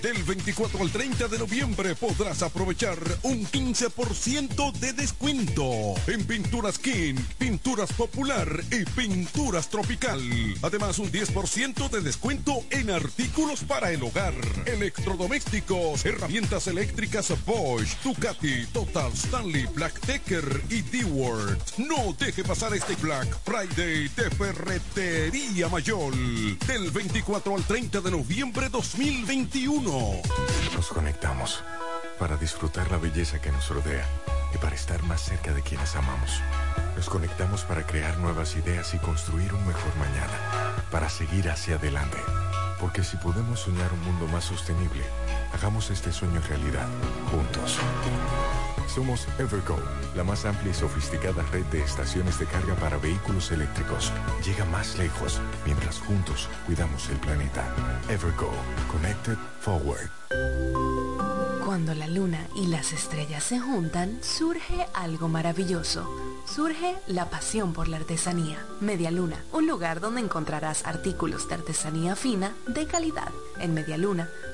Del 0.01 0.23
24 0.23 0.81
al 0.81 0.89
30 0.91 1.27
de 1.27 1.37
noviembre 1.37 1.93
podrás 1.93 2.41
aprovechar 2.41 2.97
un 3.23 3.45
15% 3.45 4.71
de 4.79 4.93
descuento 4.93 5.95
en 6.07 6.23
pinturas 6.25 6.79
King, 6.79 7.15
pinturas 7.37 7.91
popular 7.91 8.47
y 8.71 8.85
pinturas 8.85 9.69
tropical. 9.69 10.21
Además, 10.61 10.99
un 10.99 11.11
10% 11.11 11.89
de 11.89 11.99
descuento 11.99 12.63
en 12.69 12.91
artículos 12.91 13.65
para 13.65 13.91
el 13.91 14.01
hogar, 14.01 14.33
electrodomésticos, 14.67 16.05
herramientas 16.05 16.67
eléctricas 16.67 17.33
Bosch, 17.45 18.01
Ducati, 18.03 18.65
Total, 18.67 19.11
Stanley, 19.11 19.67
Black 19.75 19.99
Decker 20.05 20.63
y 20.69 20.81
D-Word. 20.81 21.57
No 21.77 22.15
deje 22.17 22.43
pasar 22.45 22.73
este 22.73 22.95
Black 22.95 23.27
Friday 23.43 24.07
de 24.07 24.29
Ferretería 24.31 25.67
Mayor. 25.67 25.88
Del 25.89 26.91
24 26.91 27.55
al 27.55 27.63
30 27.63 28.01
de 28.01 28.11
noviembre 28.11 28.69
2021. 28.69 30.21
Nos 30.75 30.87
conectamos 30.89 31.63
para 32.19 32.37
disfrutar 32.37 32.91
la 32.91 32.99
belleza 32.99 33.41
que 33.41 33.51
nos 33.51 33.69
rodea 33.69 34.07
y 34.53 34.59
para 34.59 34.75
estar 34.75 35.01
más 35.01 35.19
cerca 35.19 35.51
de 35.51 35.63
quienes 35.63 35.95
amamos. 35.95 36.41
Nos 36.95 37.09
conectamos 37.09 37.63
para 37.63 37.87
crear 37.87 38.19
nuevas 38.19 38.55
ideas 38.55 38.93
y 38.93 38.99
construir 38.99 39.51
un 39.51 39.65
mejor 39.65 39.95
mañana, 39.97 40.85
para 40.91 41.09
seguir 41.09 41.49
hacia 41.49 41.77
adelante. 41.77 42.19
Porque 42.79 43.03
si 43.03 43.17
podemos 43.17 43.61
soñar 43.61 43.91
un 43.91 44.03
mundo 44.03 44.27
más 44.27 44.43
sostenible, 44.43 45.03
hagamos 45.53 45.89
este 45.89 46.11
sueño 46.11 46.39
realidad, 46.47 46.87
juntos. 47.31 47.79
Somos 48.93 49.27
Evergo, 49.37 49.77
la 50.15 50.23
más 50.23 50.45
amplia 50.45 50.71
y 50.71 50.73
sofisticada 50.73 51.43
red 51.51 51.63
de 51.65 51.83
estaciones 51.83 52.39
de 52.39 52.45
carga 52.47 52.73
para 52.75 52.97
vehículos 52.97 53.51
eléctricos. 53.51 54.11
Llega 54.43 54.65
más 54.65 54.97
lejos 54.97 55.39
mientras 55.63 55.99
juntos 55.99 56.49
cuidamos 56.65 57.07
el 57.09 57.17
planeta. 57.17 57.63
Evergo, 58.09 58.51
Connected 58.91 59.37
Forward. 59.61 60.09
Cuando 61.65 61.93
la 61.93 62.07
luna 62.07 62.47
y 62.55 62.65
las 62.65 62.91
estrellas 62.91 63.43
se 63.43 63.59
juntan, 63.59 64.17
surge 64.23 64.87
algo 64.95 65.27
maravilloso. 65.27 66.09
Surge 66.47 66.95
la 67.05 67.29
pasión 67.29 67.73
por 67.73 67.87
la 67.87 67.97
artesanía. 67.97 68.57
Media 68.81 69.11
Luna, 69.11 69.43
un 69.53 69.67
lugar 69.67 69.99
donde 69.99 70.21
encontrarás 70.21 70.83
artículos 70.87 71.47
de 71.47 71.53
artesanía 71.53 72.15
fina 72.15 72.55
de 72.65 72.87
calidad. 72.87 73.29
En 73.59 73.75
Media 73.75 73.99
Luna 73.99 74.29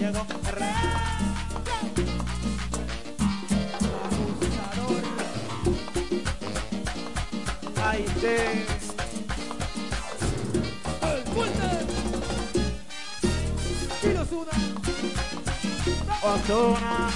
Llegó. 0.02 0.26
Ay. 7.84 8.04
El 11.02 11.22
fuerte. 11.32 11.68
Y 14.02 14.06
una. 14.34 14.56
Osuna. 16.22 17.10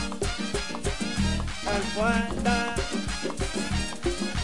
El 1.74 1.82
fuerte. 1.95 2.57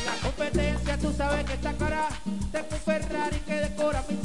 La 0.04 0.14
competencia, 0.22 0.98
tú 0.98 1.12
sabes 1.16 1.44
que 1.44 1.52
está 1.52 1.72
cara. 1.74 2.08
Tengo 2.50 2.68
un 2.72 2.80
Ferrari 2.80 3.38
que 3.40 3.54
decora 3.54 4.04
mi 4.08 4.16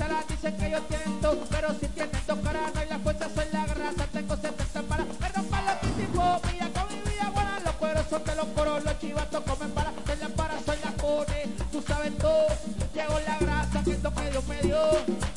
de 8.26 8.36
los 8.36 8.46
coros, 8.48 8.84
los 8.84 9.00
chivatos 9.00 9.44
comen 9.44 9.72
para. 9.72 9.92
Soy 10.06 10.18
la 10.18 10.30
para, 10.30 10.60
soy 10.66 10.78
la 10.84 10.92
cone, 10.94 11.48
tú 11.72 11.84
sabes 11.88 12.18
todo. 12.18 12.48
Llegó 12.94 13.20
la 13.20 13.38
grasa, 13.38 13.84
que 13.84 13.92
esto 13.92 14.14
que 14.14 14.32
Dios 14.32 14.48
me 14.48 14.62
dio. 14.62 14.80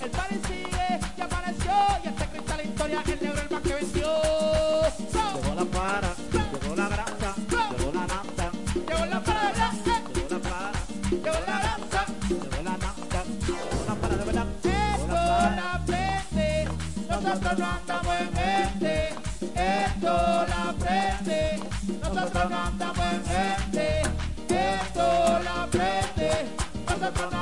El 0.00 0.10
party 0.10 0.34
sigue, 0.46 1.00
ya 1.16 1.24
amaneció. 1.24 1.72
Y 2.04 2.08
hasta 2.08 2.26
que 2.30 2.40
la 2.56 2.62
historia, 2.62 3.02
el 3.06 3.20
negro 3.22 3.40
el 3.42 3.50
más 3.50 3.62
que 3.62 3.74
venció. 3.74 4.12
Llegó 5.12 5.54
la 5.54 5.64
para, 5.64 6.14
llegó 6.32 6.76
la 6.76 6.88
grasa, 6.88 7.34
llegó 7.50 7.92
la 7.92 8.06
nafta. 8.06 8.50
Llegó 8.74 9.06
la 9.06 9.20
para, 9.20 9.72
llegó 9.84 10.28
la 10.30 10.38
para, 10.38 10.72
llegó 11.10 11.40
la 11.46 11.58
grasa, 11.60 12.04
llegó 12.28 12.62
la 12.62 12.76
nafta. 12.78 13.24
Llegó 13.46 13.84
la 13.88 13.94
para 13.94 14.16
de 14.16 14.24
verdad. 14.24 14.46
Esto 14.62 15.14
la 15.14 15.74
aprende, 15.74 16.68
nosotros 17.08 17.58
no 17.58 17.66
andamos 17.66 18.14
en 18.20 18.38
este. 18.38 19.08
Esto 19.54 20.12
la 20.48 20.70
aprende, 20.70 21.59
nosotros 22.20 22.50
no 22.50 22.58
andamos 22.58 23.06
en 23.06 23.20
este. 23.56 24.02
Esto 24.48 25.40
la 25.42 25.66
nosotros 26.86 27.32
no 27.32 27.39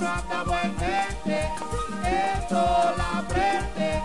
no 0.00 0.08
andamos 0.08 0.56
en 0.64 0.78
gente. 0.78 1.50
Esto 2.04 2.94
la 2.96 3.18
aprende, 3.18 4.02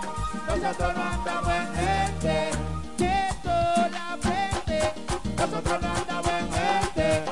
nosotros 0.48 0.96
no 0.96 1.04
andamos 1.04 1.54
en 1.54 1.68
gente. 1.76 2.50
Esto 2.98 3.52
la 3.92 4.14
aprende, 4.14 4.94
nosotros 5.38 5.82
no 5.82 5.94
andamos 5.94 6.32
en 6.32 6.52
gente. 6.54 7.24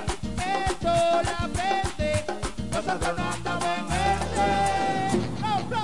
Esto 0.70 0.92
la 1.24 1.38
aprende, 1.48 2.26
nosotros 2.72 3.18
no 3.18 3.24
andamos 3.32 3.70
en 3.78 3.86
gente. 3.90 4.46
¡No, 5.42 5.52
no! 5.70 5.82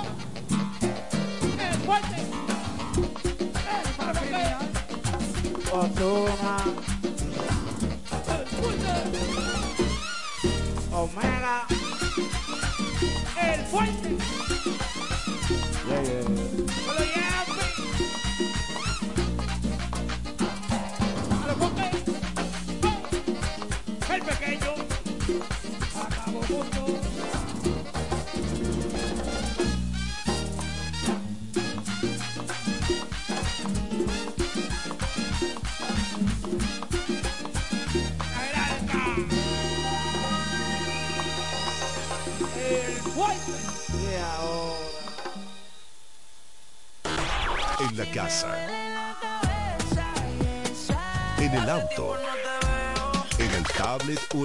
¡El 1.62 1.74
fuerte! 1.86 2.18
¡El 3.74 3.88
familia! 3.96 4.58
Ozuna. 5.72 6.97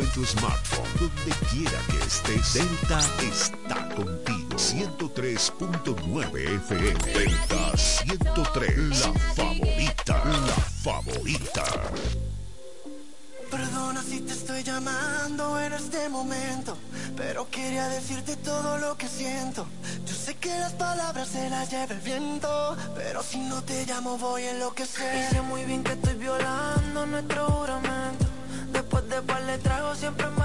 En 0.03 0.11
tu 0.11 0.25
smartphone. 0.25 0.89
Donde 0.99 1.31
quiera 1.49 1.79
que 1.89 1.97
estés. 2.05 2.53
Delta 2.53 2.99
está 3.21 3.89
contigo. 3.95 4.49
103.9 4.57 6.55
FM. 6.57 6.99
Delta 7.13 7.77
103. 7.77 8.77
La 8.77 9.13
favorita. 9.35 10.23
La 10.25 10.55
favorita. 10.83 11.63
Perdona 13.49 14.01
si 14.01 14.19
te 14.21 14.33
estoy 14.33 14.63
llamando 14.63 15.59
en 15.59 15.73
este 15.73 16.09
momento, 16.09 16.75
pero 17.15 17.47
quería 17.51 17.87
decirte 17.87 18.35
todo 18.37 18.79
lo 18.79 18.97
que 18.97 19.07
siento. 19.07 19.67
Yo 20.07 20.15
sé 20.15 20.35
que 20.35 20.49
las 20.49 20.73
palabras 20.73 21.27
se 21.27 21.49
las 21.51 21.69
lleva 21.69 21.93
el 21.93 21.99
viento, 21.99 22.75
pero 22.95 23.21
si 23.21 23.37
no 23.37 23.61
te 23.63 23.85
llamo 23.85 24.17
voy 24.17 24.41
a 24.43 24.51
enloquecer. 24.51 25.29
Y 25.31 25.35
sé 25.35 25.41
muy 25.43 25.63
bien 25.65 25.83
que 25.83 25.91
estoy 25.91 26.15
violando 26.15 27.05
nuestro 27.05 27.45
juramento. 27.45 28.02
De 29.13 29.21
par 29.21 29.45
de 29.45 29.59
tragos 29.59 29.99
siempre 29.99 30.27
me 30.31 30.42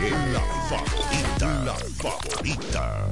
La 0.00 0.40
favorita, 0.66 1.46
la 1.62 1.74
favorita. 1.98 3.06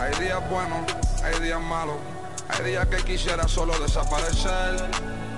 Hay 0.00 0.24
días 0.24 0.48
buenos, 0.48 0.94
hay 1.22 1.38
días 1.40 1.60
malos. 1.60 1.96
Hay 2.48 2.64
días 2.64 2.86
que 2.86 2.96
quisiera 3.04 3.46
solo 3.46 3.78
desaparecer. 3.78 4.88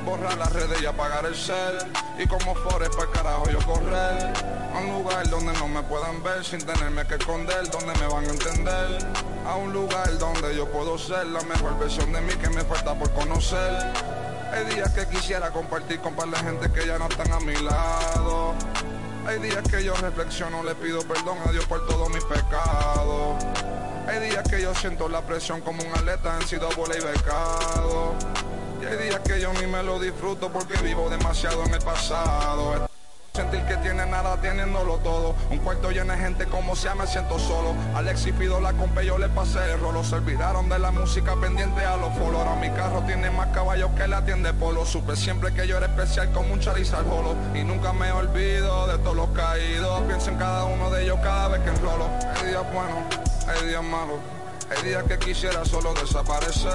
Borrar 0.04 0.38
las 0.38 0.52
redes 0.52 0.80
y 0.80 0.86
apagar 0.86 1.26
el 1.26 1.34
cel. 1.34 1.78
Y 2.16 2.28
como 2.28 2.54
Forest 2.54 2.94
para 2.94 3.10
carajo 3.10 3.50
yo 3.50 3.58
correr. 3.66 4.32
A 4.72 4.78
un 4.78 5.02
lugar 5.02 5.28
donde 5.28 5.54
no 5.54 5.66
me 5.66 5.82
puedan 5.82 6.22
ver 6.22 6.44
sin 6.44 6.60
tenerme 6.60 7.04
que 7.08 7.16
esconder. 7.16 7.68
Donde 7.68 7.98
me 7.98 8.06
van 8.06 8.24
a 8.24 8.28
entender. 8.28 8.98
A 9.44 9.56
un 9.56 9.72
lugar 9.72 10.16
donde 10.18 10.54
yo 10.54 10.70
puedo 10.70 10.96
ser 10.98 11.26
la 11.26 11.42
mejor 11.42 11.76
versión 11.80 12.12
de 12.12 12.20
mí 12.20 12.32
que 12.34 12.48
me 12.48 12.62
falta 12.62 12.94
por 12.94 13.10
conocer. 13.12 14.15
Hay 14.56 14.64
días 14.74 14.90
que 14.92 15.06
quisiera 15.08 15.50
compartir 15.50 16.00
con 16.00 16.14
par 16.14 16.28
de 16.28 16.38
gente 16.38 16.72
que 16.72 16.86
ya 16.86 16.98
no 16.98 17.08
están 17.08 17.30
a 17.30 17.40
mi 17.40 17.54
lado. 17.56 18.54
Hay 19.26 19.38
días 19.38 19.62
que 19.70 19.84
yo 19.84 19.94
reflexiono, 19.96 20.62
le 20.62 20.74
pido 20.74 21.02
perdón 21.02 21.36
a 21.46 21.52
Dios 21.52 21.66
por 21.66 21.86
todos 21.86 22.08
mis 22.08 22.24
pecados. 22.24 23.44
Hay 24.08 24.30
días 24.30 24.48
que 24.48 24.62
yo 24.62 24.74
siento 24.74 25.10
la 25.10 25.20
presión 25.20 25.60
como 25.60 25.82
un 25.82 25.92
atleta 25.92 26.38
en 26.40 26.48
sido 26.48 26.70
bola 26.74 26.96
y 26.96 27.02
becado. 27.02 28.14
Y 28.80 28.86
hay 28.86 29.08
días 29.08 29.20
que 29.20 29.38
yo 29.38 29.52
ni 29.52 29.66
me 29.66 29.82
lo 29.82 30.00
disfruto 30.00 30.50
porque 30.50 30.78
vivo 30.78 31.10
demasiado 31.10 31.62
en 31.64 31.74
el 31.74 31.82
pasado. 31.82 32.88
Sentir 33.36 33.66
que 33.66 33.76
tiene 33.76 34.06
nada 34.06 34.40
teniéndolo 34.40 34.96
todo. 34.96 35.34
Un 35.50 35.58
cuarto 35.58 35.90
lleno 35.90 36.14
de 36.14 36.18
gente 36.18 36.46
como 36.46 36.74
sea 36.74 36.94
me 36.94 37.06
siento 37.06 37.38
solo. 37.38 37.74
Alex 37.94 38.28
y 38.28 38.32
pido 38.32 38.62
la 38.62 38.72
compa 38.72 39.02
yo 39.02 39.18
le 39.18 39.28
pasé 39.28 39.58
el 39.72 39.78
rolo. 39.78 40.02
Se 40.04 40.14
olvidaron 40.14 40.70
de 40.70 40.78
la 40.78 40.90
música 40.90 41.36
pendiente 41.38 41.84
a 41.84 41.98
los 41.98 42.14
follow. 42.14 42.40
Ahora 42.40 42.56
mi 42.56 42.70
carro 42.70 43.02
tiene 43.02 43.28
más 43.28 43.48
caballos 43.48 43.90
que 43.90 44.08
la 44.08 44.24
tienda 44.24 44.52
de 44.52 44.58
polo. 44.58 44.86
Supe 44.86 45.16
siempre 45.16 45.52
que 45.52 45.68
yo 45.68 45.76
era 45.76 45.84
especial 45.84 46.32
como 46.32 46.54
un 46.54 46.60
Charizard 46.60 47.06
Holo. 47.06 47.36
Y 47.54 47.62
nunca 47.62 47.92
me 47.92 48.10
olvido 48.10 48.86
de 48.86 48.96
todos 49.00 49.16
los 49.16 49.28
caídos. 49.28 50.00
Pienso 50.06 50.30
en 50.30 50.38
cada 50.38 50.64
uno 50.64 50.88
de 50.88 51.02
ellos 51.02 51.18
cada 51.22 51.48
vez 51.48 51.60
que 51.60 51.68
enrolo. 51.68 52.08
Hay 52.40 52.48
días 52.48 52.64
buenos, 52.72 53.04
hay 53.46 53.68
días 53.68 53.84
malos. 53.84 54.35
Hay 54.68 54.82
días 54.82 55.04
que 55.04 55.16
quisiera 55.18 55.64
solo 55.64 55.94
desaparecer, 55.94 56.72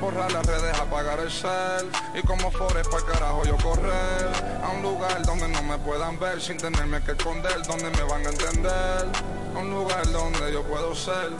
borrar 0.00 0.32
las 0.32 0.46
redes, 0.46 0.78
apagar 0.80 1.20
el 1.20 1.30
cel 1.30 1.90
y 2.14 2.22
como 2.26 2.50
Forest 2.50 2.90
para 2.90 3.04
carajo 3.04 3.44
yo 3.44 3.56
correr 3.58 4.30
a 4.62 4.70
un 4.70 4.82
lugar 4.82 5.24
donde 5.26 5.48
no 5.48 5.62
me 5.62 5.76
puedan 5.78 6.18
ver 6.18 6.40
sin 6.40 6.56
tenerme 6.56 7.02
que 7.02 7.12
esconder, 7.12 7.62
donde 7.66 7.90
me 7.90 8.02
van 8.04 8.26
a 8.26 8.30
entender, 8.30 9.06
a 9.54 9.58
un 9.58 9.70
lugar 9.70 10.10
donde 10.12 10.50
yo 10.50 10.62
puedo 10.62 10.94
ser, 10.94 11.30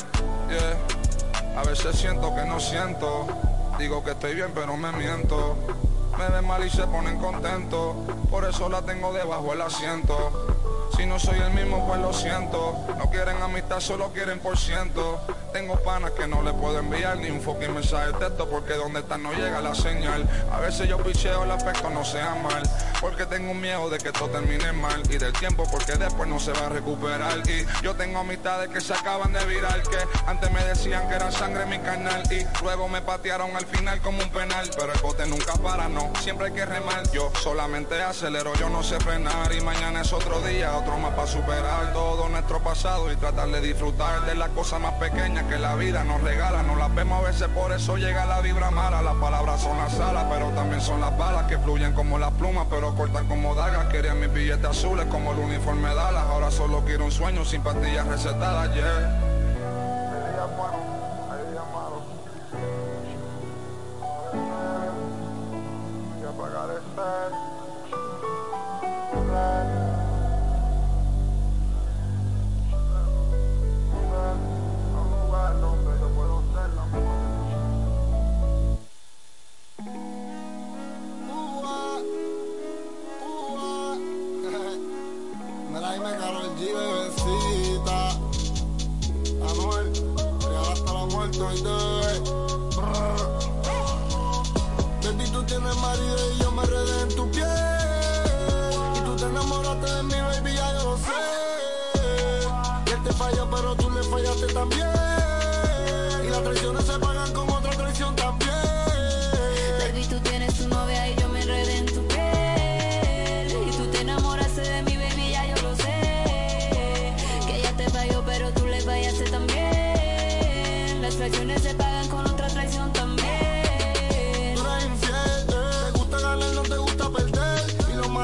yeah. 0.49 1.59
A 1.59 1.65
veces 1.65 1.97
siento 1.97 2.35
que 2.35 2.45
no 2.45 2.61
siento, 2.61 3.27
digo 3.79 4.05
que 4.05 4.11
estoy 4.11 4.35
bien 4.35 4.53
pero 4.55 4.77
me 4.77 4.93
miento. 4.93 5.57
Me 6.19 6.29
ven 6.29 6.47
mal 6.47 6.65
y 6.65 6.71
se 6.71 6.87
ponen 6.87 7.19
contentos, 7.19 7.97
por 8.31 8.45
eso 8.45 8.69
la 8.69 8.83
tengo 8.83 9.13
debajo 9.13 9.53
el 9.53 9.63
asiento. 9.63 10.47
Si 10.97 11.07
no 11.07 11.19
soy 11.19 11.41
el 11.41 11.53
mismo, 11.53 11.85
pues 11.89 12.01
lo 12.01 12.13
siento. 12.13 12.77
No 12.99 13.11
quieren 13.11 13.43
amistad, 13.43 13.81
solo 13.81 14.13
quieren 14.13 14.39
por 14.39 14.57
ciento. 14.57 15.21
Tengo 15.55 15.77
panas 15.77 16.11
que 16.11 16.27
no 16.27 16.43
le 16.43 16.53
puedo 16.53 16.81
enviar 16.81 17.17
ni 17.17 17.31
un 17.31 17.41
fucking 17.41 17.73
mensaje 17.73 18.09
de 18.09 18.15
texto 18.15 18.51
porque 18.51 18.75
donde 18.75 18.99
están 18.99 19.23
no 19.23 19.33
llega 19.35 19.61
la 19.61 19.73
señal. 19.73 20.29
A 20.51 20.59
veces 20.59 20.89
yo 20.89 20.99
picheo 20.99 21.45
el 21.45 21.51
aspecto 21.53 21.89
no 21.91 22.05
sea 22.05 22.35
mal. 22.35 22.61
Porque 23.01 23.25
tengo 23.25 23.55
miedo 23.55 23.89
de 23.89 23.99
que 23.99 24.09
esto 24.09 24.29
termine 24.31 24.73
mal. 24.73 25.01
Y 25.09 25.17
del 25.17 25.33
tiempo 25.33 25.65
porque 25.71 25.93
después 25.93 26.29
no 26.29 26.41
se 26.41 26.51
va 26.51 26.67
a 26.67 26.69
recuperar. 26.71 27.39
Y 27.49 27.65
yo 27.85 27.95
tengo 27.95 28.19
amistades 28.19 28.69
que 28.69 28.81
se 28.81 28.95
acaban 28.95 29.33
de 29.33 29.45
virar. 29.45 29.81
Que 29.83 29.99
antes 30.27 30.51
me 30.51 30.65
decían 30.65 31.09
que 31.09 31.15
era 31.15 31.31
sangre 31.31 31.67
mi 31.67 31.79
canal. 31.79 32.25
Y 32.33 32.45
luego 32.65 32.89
me 32.89 33.01
patearon 33.01 33.55
al 33.55 33.67
final 33.67 34.01
como 34.01 34.25
un 34.25 34.31
penal. 34.31 34.69
Pero 34.77 34.93
el 34.93 35.01
bote 35.03 35.25
nunca 35.27 35.53
para, 35.63 35.89
no. 35.89 36.11
Siempre 36.21 36.49
hay 36.49 36.53
que 36.53 36.67
remar. 36.67 37.09
Yo 37.13 37.31
solamente 37.41 38.03
acelero, 38.03 38.55
yo 38.55 38.71
no 38.71 38.83
sé 38.83 38.99
frenar. 38.99 39.53
Y 39.55 39.61
mañana 39.61 40.01
es 40.01 40.13
otro 40.13 40.41
día, 40.41 40.77
otro 40.77 40.99
más 40.99 41.15
para 41.15 41.29
superar 41.29 41.93
todo 41.93 42.29
nuestro 42.29 42.61
pasado 42.61 43.13
y 43.13 43.17
tratar 43.17 43.51
de 43.51 43.61
disfrutar 43.61 44.27
de 44.27 44.35
las 44.35 44.49
cosas 44.49 44.81
más 44.81 44.95
pequeñas 44.95 45.44
que 45.49 45.59
la 45.59 45.75
vida 45.75 46.05
nos 46.05 46.21
regala. 46.23 46.63
Nos 46.63 46.79
las 46.79 46.95
vemos 46.95 47.23
a 47.23 47.29
veces, 47.29 47.49
por 47.49 47.73
eso 47.73 47.97
llega 47.97 48.25
la 48.27 48.41
vibra 48.41 48.71
mala. 48.71 49.03
Las 49.03 49.15
palabras 49.17 49.61
son 49.61 49.77
las 49.79 49.99
alas, 50.01 50.25
pero 50.31 50.49
también 50.51 50.81
son 50.81 51.01
las 51.01 51.17
balas 51.17 51.47
que 51.47 51.59
fluyen 51.59 51.93
como 51.93 52.19
las 52.19 52.33
plumas, 52.33 52.67
pero 52.71 52.95
cortan 52.95 53.27
como 53.27 53.55
dagas. 53.55 53.87
Quería 53.87 54.15
mis 54.15 54.33
billetes 54.33 54.65
azules 54.65 55.07
como 55.07 55.33
el 55.33 55.39
uniforme 55.39 55.89
de 55.89 55.95
Dallas. 55.95 56.25
Ahora 56.29 56.51
solo 56.51 56.85
quiero 56.85 57.05
un 57.05 57.13
sueño 57.13 57.45
sin 57.45 57.63
pastillas 57.63 58.07
recetadas, 58.07 58.75
yeah. 58.75 60.94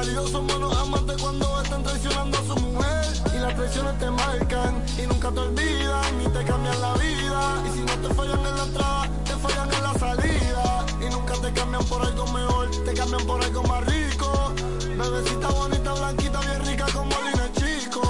Maridos 0.01 0.31
son 0.31 0.47
buenos 0.47 0.75
amantes 0.77 1.21
cuando 1.21 1.61
están 1.61 1.83
traicionando 1.83 2.35
a 2.35 2.43
su 2.43 2.55
mujer. 2.55 3.05
Y 3.35 3.39
las 3.39 3.55
traiciones 3.55 3.99
te 3.99 4.09
marcan 4.09 4.83
y 4.97 5.05
nunca 5.05 5.29
te 5.29 5.39
olvidan, 5.39 6.17
ni 6.17 6.25
te 6.25 6.43
cambian 6.43 6.81
la 6.81 6.93
vida. 6.95 7.41
Y 7.67 7.69
si 7.77 7.81
no 7.81 7.93
te 8.07 8.13
fallan 8.15 8.39
en 8.39 8.55
la 8.57 8.63
entrada, 8.63 9.09
te 9.25 9.35
fallan 9.35 9.71
en 9.71 9.83
la 9.83 9.93
salida. 9.93 10.85
Y 11.01 11.05
nunca 11.11 11.33
te 11.35 11.53
cambian 11.53 11.85
por 11.85 12.01
algo 12.01 12.25
mejor, 12.33 12.71
te 12.83 12.93
cambian 12.93 13.23
por 13.27 13.43
algo 13.43 13.61
más 13.63 13.85
rico. 13.85 14.53
Bebecita 14.97 15.49
bonita, 15.49 15.93
blanquita, 15.93 16.39
bien 16.39 16.65
rica 16.65 16.85
como 16.93 17.15
Lina 17.25 17.47
Chico. 17.59 18.01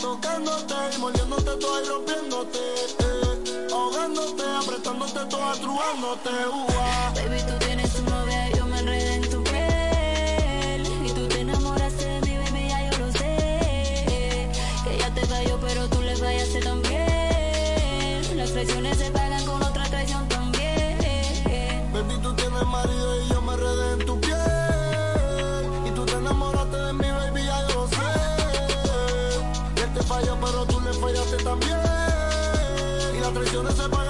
Tocándote 0.00 0.74
ahí 0.74 0.98
mordiéndote 0.98 1.52
toda 1.60 1.82
y 1.82 1.88
rompiéndote. 1.88 2.58
Eh, 3.04 3.66
ahogándote, 3.70 4.44
apretándote 4.62 5.20
toda, 5.28 5.52
trubándote. 5.60 6.30
Ua. 6.48 7.12
Baby, 7.16 7.42
tú 7.46 7.58
tienes 7.66 7.87
traiciones 18.64 18.98
se 18.98 19.08
pagan 19.12 19.46
con 19.46 19.62
otra 19.62 19.84
traición 19.84 20.26
también. 20.28 20.98
Baby, 21.92 22.18
tú 22.20 22.34
tienes 22.34 22.66
marido 22.66 23.22
y 23.22 23.28
yo 23.28 23.40
me 23.40 23.52
enredé 23.52 23.92
en 23.92 23.98
tu 24.04 24.20
piel. 24.20 25.62
Y 25.86 25.90
tú 25.92 26.04
te 26.04 26.14
enamoraste 26.14 26.76
de 26.76 26.92
mi 26.92 27.08
baby, 27.08 27.44
ya 27.44 27.68
yo 27.68 27.74
lo 27.74 27.86
sé. 27.86 27.96
Él 29.80 29.94
te 29.94 30.02
falló, 30.02 30.36
pero 30.40 30.64
tú 30.66 30.80
le 30.80 30.92
fallaste 30.92 31.36
también. 31.44 31.78
Y 33.16 33.20
las 33.20 33.32
traiciones 33.32 33.74
se 33.74 33.88
pagan 33.88 34.07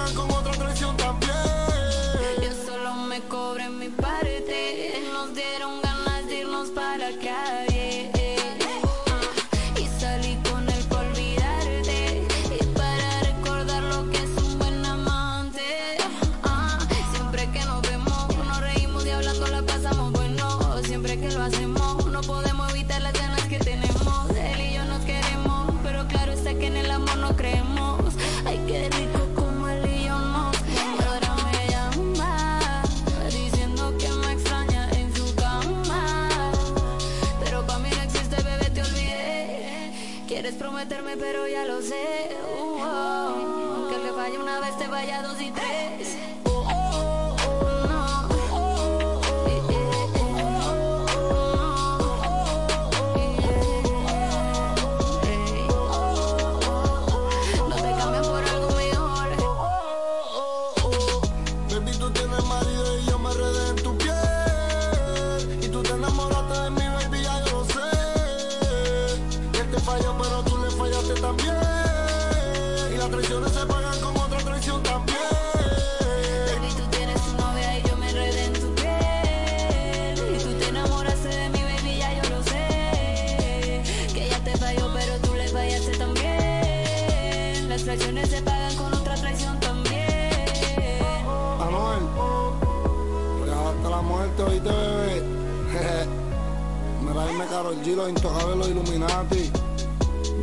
los 97.99 98.09
intocables, 98.09 98.55
los 98.55 98.69
Illuminati. 98.69 99.51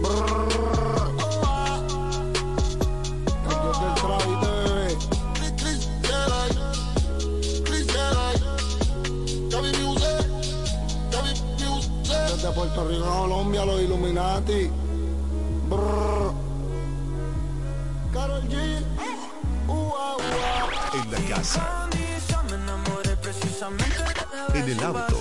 Brrr. 0.02 0.46
El 11.24 12.26
dios 12.26 12.42
del 12.42 12.52
Puerto 12.52 12.88
Rico 12.88 13.04
a 13.06 13.16
Colombia, 13.20 13.64
los 13.64 13.80
Illuminati. 13.80 14.70
Brrr. 15.70 16.34
Karol 18.12 18.42
G. 18.48 18.54
En 20.94 21.10
la 21.10 21.36
casa. 21.36 21.88
En 24.54 24.68
el 24.68 24.84
auto. 24.84 25.16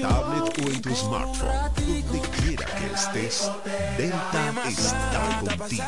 Tablet 0.00 0.58
o 0.58 0.70
en 0.70 0.80
tu 0.80 0.94
smartphone. 0.94 1.50
Donde 1.76 2.20
quiera 2.40 2.64
que 2.66 2.86
estés, 2.94 3.50
Delta 3.96 4.52
está 4.68 5.40
contigo. 5.40 5.84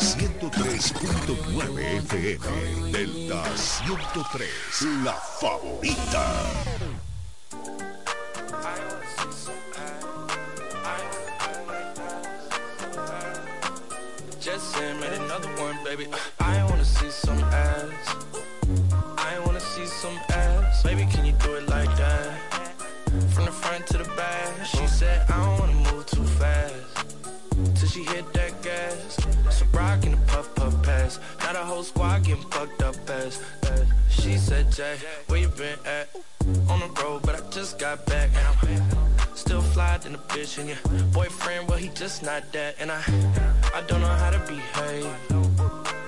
103.9 0.00 1.78
FM. 2.02 2.92
Delta 2.92 3.44
103. 3.56 4.48
La 5.04 5.14
favorita. 5.14 6.24
Just 14.40 14.76
another 14.76 15.48
one, 15.62 15.78
baby. 15.84 16.06
Jay, 34.74 34.96
where 35.28 35.38
you 35.38 35.46
been 35.46 35.78
at? 35.86 36.08
On 36.68 36.80
the 36.80 36.88
road, 37.00 37.22
but 37.22 37.36
I 37.36 37.48
just 37.50 37.78
got 37.78 38.04
back. 38.06 38.30
And 38.34 38.44
I'm 38.44 39.36
still 39.36 39.62
fly 39.62 39.98
than 39.98 40.16
a 40.16 40.18
bitch. 40.18 40.58
And 40.58 40.68
your 40.68 40.78
boyfriend, 41.12 41.68
well, 41.68 41.78
he 41.78 41.90
just 41.90 42.24
not 42.24 42.42
that. 42.52 42.74
And 42.80 42.90
I, 42.90 43.00
I 43.72 43.82
don't 43.86 44.00
know 44.00 44.08
how 44.08 44.30
to 44.30 44.38
behave. 44.40 45.06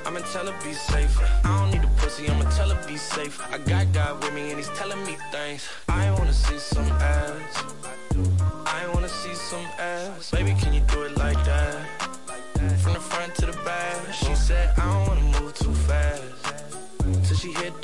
I'ma 0.04 0.18
tell 0.32 0.46
her 0.46 0.64
be 0.64 0.72
safe. 0.72 1.16
I 1.44 1.60
don't 1.60 1.70
need 1.70 1.84
a 1.84 1.92
pussy, 1.98 2.28
I'ma 2.28 2.50
tell 2.50 2.70
her 2.70 2.88
be 2.88 2.96
safe. 2.96 3.40
I 3.52 3.58
got 3.58 3.92
God 3.92 4.24
with 4.24 4.34
me 4.34 4.50
and 4.50 4.58
he's 4.58 4.70
telling 4.70 5.00
me 5.06 5.16
things. 5.30 5.68
I 5.88 6.10
wanna 6.18 6.32
see 6.32 6.58
some 6.58 6.90
ass. 6.90 7.64
I 8.66 8.90
wanna 8.92 9.08
see 9.08 9.34
some 9.34 9.66
ass. 9.78 10.32
Baby, 10.32 10.56
can 10.60 10.74
you 10.74 10.80
do 10.80 11.02
it 11.02 11.16
like 11.16 11.38
that? 11.44 11.86
From 12.82 12.94
the 12.94 13.00
front 13.00 13.32
to 13.36 13.46
the 13.46 13.58
back. 13.64 14.12
She 14.12 14.34
said, 14.34 14.76
I 14.76 14.92
don't 14.92 15.06
wanna 15.06 15.40
move 15.40 15.54
too 15.54 15.72
fast. 15.72 16.22
Till 17.22 17.36
she 17.36 17.52
hit 17.52 17.80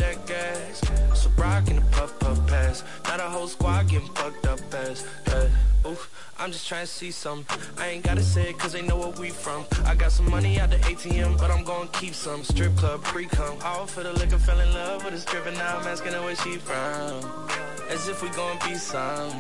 the 3.23 3.31
whole 3.31 3.47
squad 3.47 3.89
getting 3.89 4.09
fucked 4.09 4.47
up 4.47 4.59
as. 4.75 5.07
Uh, 5.29 5.49
ooh, 5.87 5.97
I'm 6.39 6.51
just 6.51 6.67
trying 6.67 6.87
to 6.87 6.91
see 6.91 7.13
some. 7.13 7.45
I 7.79 7.89
ain't 7.89 8.05
gotta 8.05 8.23
say 8.23 8.51
it 8.51 8.59
cause 8.59 8.73
they 8.73 8.83
know 8.83 8.97
where 8.97 9.11
we 9.11 9.31
from. 9.31 9.65
I 9.85 9.95
got 9.95 10.11
some 10.11 10.29
money 10.29 10.59
out 10.59 10.71
the 10.71 10.79
ATM, 10.79 11.39
but 11.39 11.51
I'm 11.51 11.63
gonna 11.63 11.89
keep 11.93 12.15
some. 12.15 12.43
Strip 12.43 12.75
club, 12.77 13.03
pre-cum. 13.05 13.59
All 13.65 13.87
for 13.87 14.03
the 14.03 14.13
liquor, 14.13 14.39
fell 14.39 14.59
in 14.59 14.73
love 14.75 15.05
with 15.05 15.15
a 15.15 15.21
stripper. 15.21 15.53
Now 15.53 15.79
I'm 15.79 15.87
asking 15.87 16.15
her 16.15 16.23
where 16.23 16.35
she 16.35 16.57
from. 16.57 17.47
As 17.89 18.09
if 18.09 18.23
we 18.23 18.29
gonna 18.31 18.59
be 18.67 18.75
some. 18.75 19.33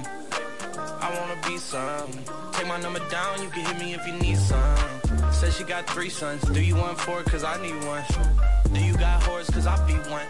I 0.76 1.08
wanna 1.18 1.40
be 1.48 1.58
some. 1.58 2.10
Take 2.52 2.68
my 2.68 2.80
number 2.80 3.00
down, 3.08 3.42
you 3.42 3.48
can 3.48 3.64
hit 3.64 3.78
me 3.80 3.94
if 3.94 4.06
you 4.06 4.12
need 4.12 4.38
some. 4.38 5.32
Said 5.32 5.52
she 5.52 5.64
got 5.64 5.90
three 5.90 6.10
sons. 6.10 6.42
Do 6.42 6.62
you 6.62 6.76
want 6.76 7.00
four? 7.00 7.22
Cause 7.24 7.42
I 7.42 7.60
need 7.60 7.84
one. 7.84 8.04
Do 8.72 8.80
you 8.80 8.96
got 8.96 9.22
whores? 9.22 9.52
Cause 9.52 9.66
I 9.66 9.74
be 9.88 9.94
one. 10.08 10.26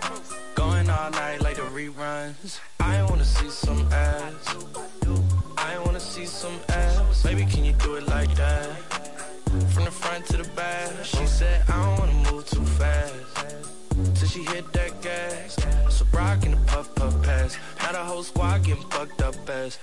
All 0.90 1.10
night 1.10 1.40
like 1.42 1.56
the 1.56 1.62
reruns. 1.62 2.58
I 2.80 3.02
wanna 3.04 3.24
see 3.24 3.48
some 3.48 3.86
ass. 3.92 4.56
I 5.56 5.78
wanna 5.84 6.00
see 6.00 6.26
some 6.26 6.58
ass. 6.68 7.22
Baby, 7.22 7.44
can 7.46 7.64
you 7.64 7.72
do 7.74 7.94
it 7.96 8.06
like 8.08 8.34
that? 8.34 8.66
From 9.72 9.84
the 9.84 9.90
front 9.90 10.26
to 10.26 10.38
the 10.38 10.48
back. 10.56 10.90
She 11.04 11.24
said, 11.26 11.62
I 11.68 11.84
don't 11.84 11.98
wanna 12.00 12.32
move 12.32 12.48
too 12.48 12.64
fast. 12.64 13.14
Till 14.14 14.28
she 14.28 14.42
hit 14.44 14.72
that 14.72 15.00
gas. 15.02 15.56
So 15.88 16.04
rock 16.12 16.44
in 16.44 16.52
the 16.52 16.60
puff 16.66 16.92
puff 16.94 17.22
pass. 17.22 17.56
Now 17.82 17.92
the 17.92 17.98
whole 17.98 18.22
squad 18.22 18.64
getting 18.64 18.82
fucked 18.90 19.22
up 19.22 19.34
as. 19.48 19.78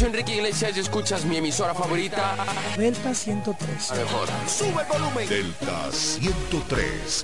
Soy 0.00 0.08
Enrique 0.08 0.34
Iglesias 0.36 0.76
y 0.78 0.80
escuchas 0.80 1.26
mi 1.26 1.36
emisora 1.36 1.74
favorita. 1.74 2.34
Delta 2.74 3.14
103. 3.14 3.90
La 3.90 3.96
mejor. 3.96 4.28
Sube 4.48 4.80
el 4.80 4.88
volumen. 4.88 5.28
Delta 5.28 5.92
103. 5.92 7.22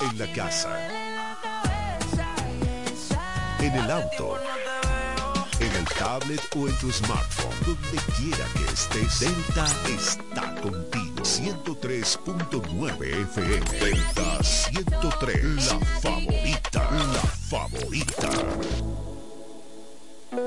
En 0.00 0.18
la 0.18 0.26
casa. 0.32 0.76
En 3.60 3.74
el 3.74 3.88
auto. 3.88 4.40
En 5.60 5.72
el 5.72 5.84
tablet 5.84 6.42
o 6.56 6.66
en 6.66 6.76
tu 6.78 6.90
smartphone. 6.90 7.54
Donde 7.64 7.96
quiera 8.16 8.44
que 8.54 8.64
estés. 8.72 9.20
Delta 9.20 9.68
está 9.88 10.52
contigo. 10.60 11.22
103.9 11.22 13.22
FM. 13.22 13.70
Delta 13.78 14.42
103. 14.42 15.54
La 15.54 15.78
favorita. 16.00 16.90
La 16.90 17.22
favorita. 17.48 18.30
Me 20.34 20.40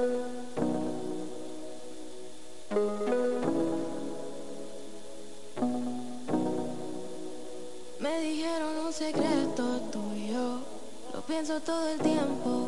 dijeron 8.20 8.80
un 8.86 8.92
secreto 8.92 9.80
tuyo, 9.92 10.60
lo 11.14 11.22
pienso 11.22 11.62
todo 11.62 11.88
el 11.88 12.00
tiempo, 12.00 12.68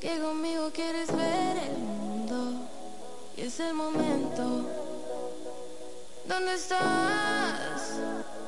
que 0.00 0.18
conmigo 0.18 0.72
quieres 0.72 1.14
ver 1.14 1.58
el 1.58 1.78
mundo 1.78 2.54
y 3.36 3.42
es 3.42 3.60
el 3.60 3.74
momento. 3.74 4.64
¿Dónde 6.26 6.54
estás? 6.54 8.00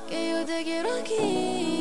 Que 0.08 0.32
yo 0.32 0.44
te 0.44 0.64
quiero 0.64 0.92
aquí 0.94 1.71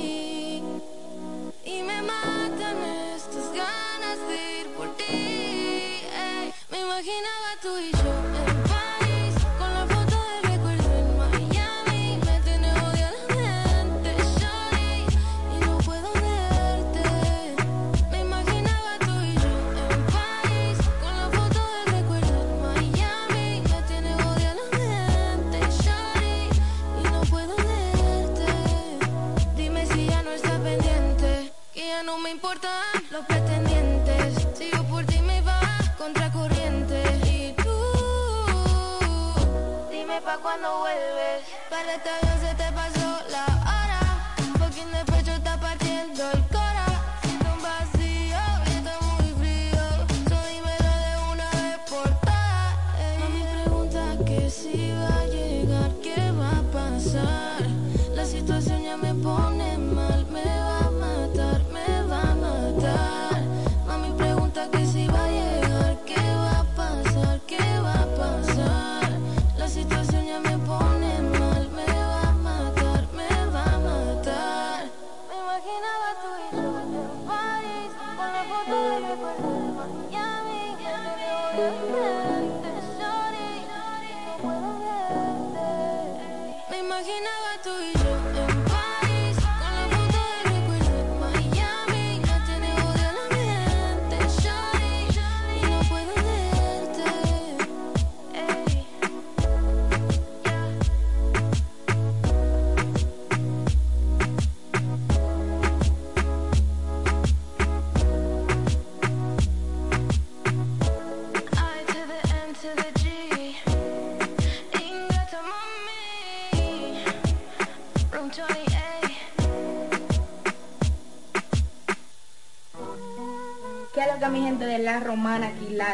imaginaba 7.02 7.58
tú 7.60 7.78
y 7.80 7.92
yo 7.92 8.14
en 8.48 8.62
París 8.70 9.34
con 9.58 9.74
la 9.74 9.88
foto 9.88 10.18
del 10.30 10.44
recuerdo 10.52 10.90
en 11.00 11.18
Miami. 11.18 12.20
Me 12.24 12.40
tiene 12.42 12.72
odia 12.74 13.12
la 13.12 13.36
mente, 13.36 14.16
shawty, 14.38 15.08
y 15.52 15.66
no 15.66 15.78
puedo 15.80 16.14
verte. 16.14 17.56
Me 18.12 18.20
imaginaba 18.20 19.00
tú 19.00 19.14
y 19.20 19.34
yo 19.34 19.54
en 19.90 20.06
París 20.14 20.78
con 21.02 21.18
la 21.18 21.28
foto 21.32 21.60
del 21.74 21.86
recuerdo 21.98 22.36
en 22.40 22.62
Miami. 22.62 23.64
Me 23.68 23.82
tiene 23.88 24.14
odia 24.14 24.54
la 24.54 24.78
mente, 24.78 25.60
shawty, 25.82 26.50
y 27.00 27.04
no 27.12 27.22
puedo 27.32 27.56
verte. 27.56 28.46
Dime 29.56 29.88
si 29.88 30.06
ya 30.06 30.22
no 30.22 30.30
estás 30.30 30.60
pendiente, 30.60 31.52
que 31.74 31.88
ya 31.88 32.04
no 32.04 32.20
me 32.20 32.30
importan 32.30 32.91
cuando 40.52 40.80
vuelves. 40.80 41.44
Para 41.70 41.98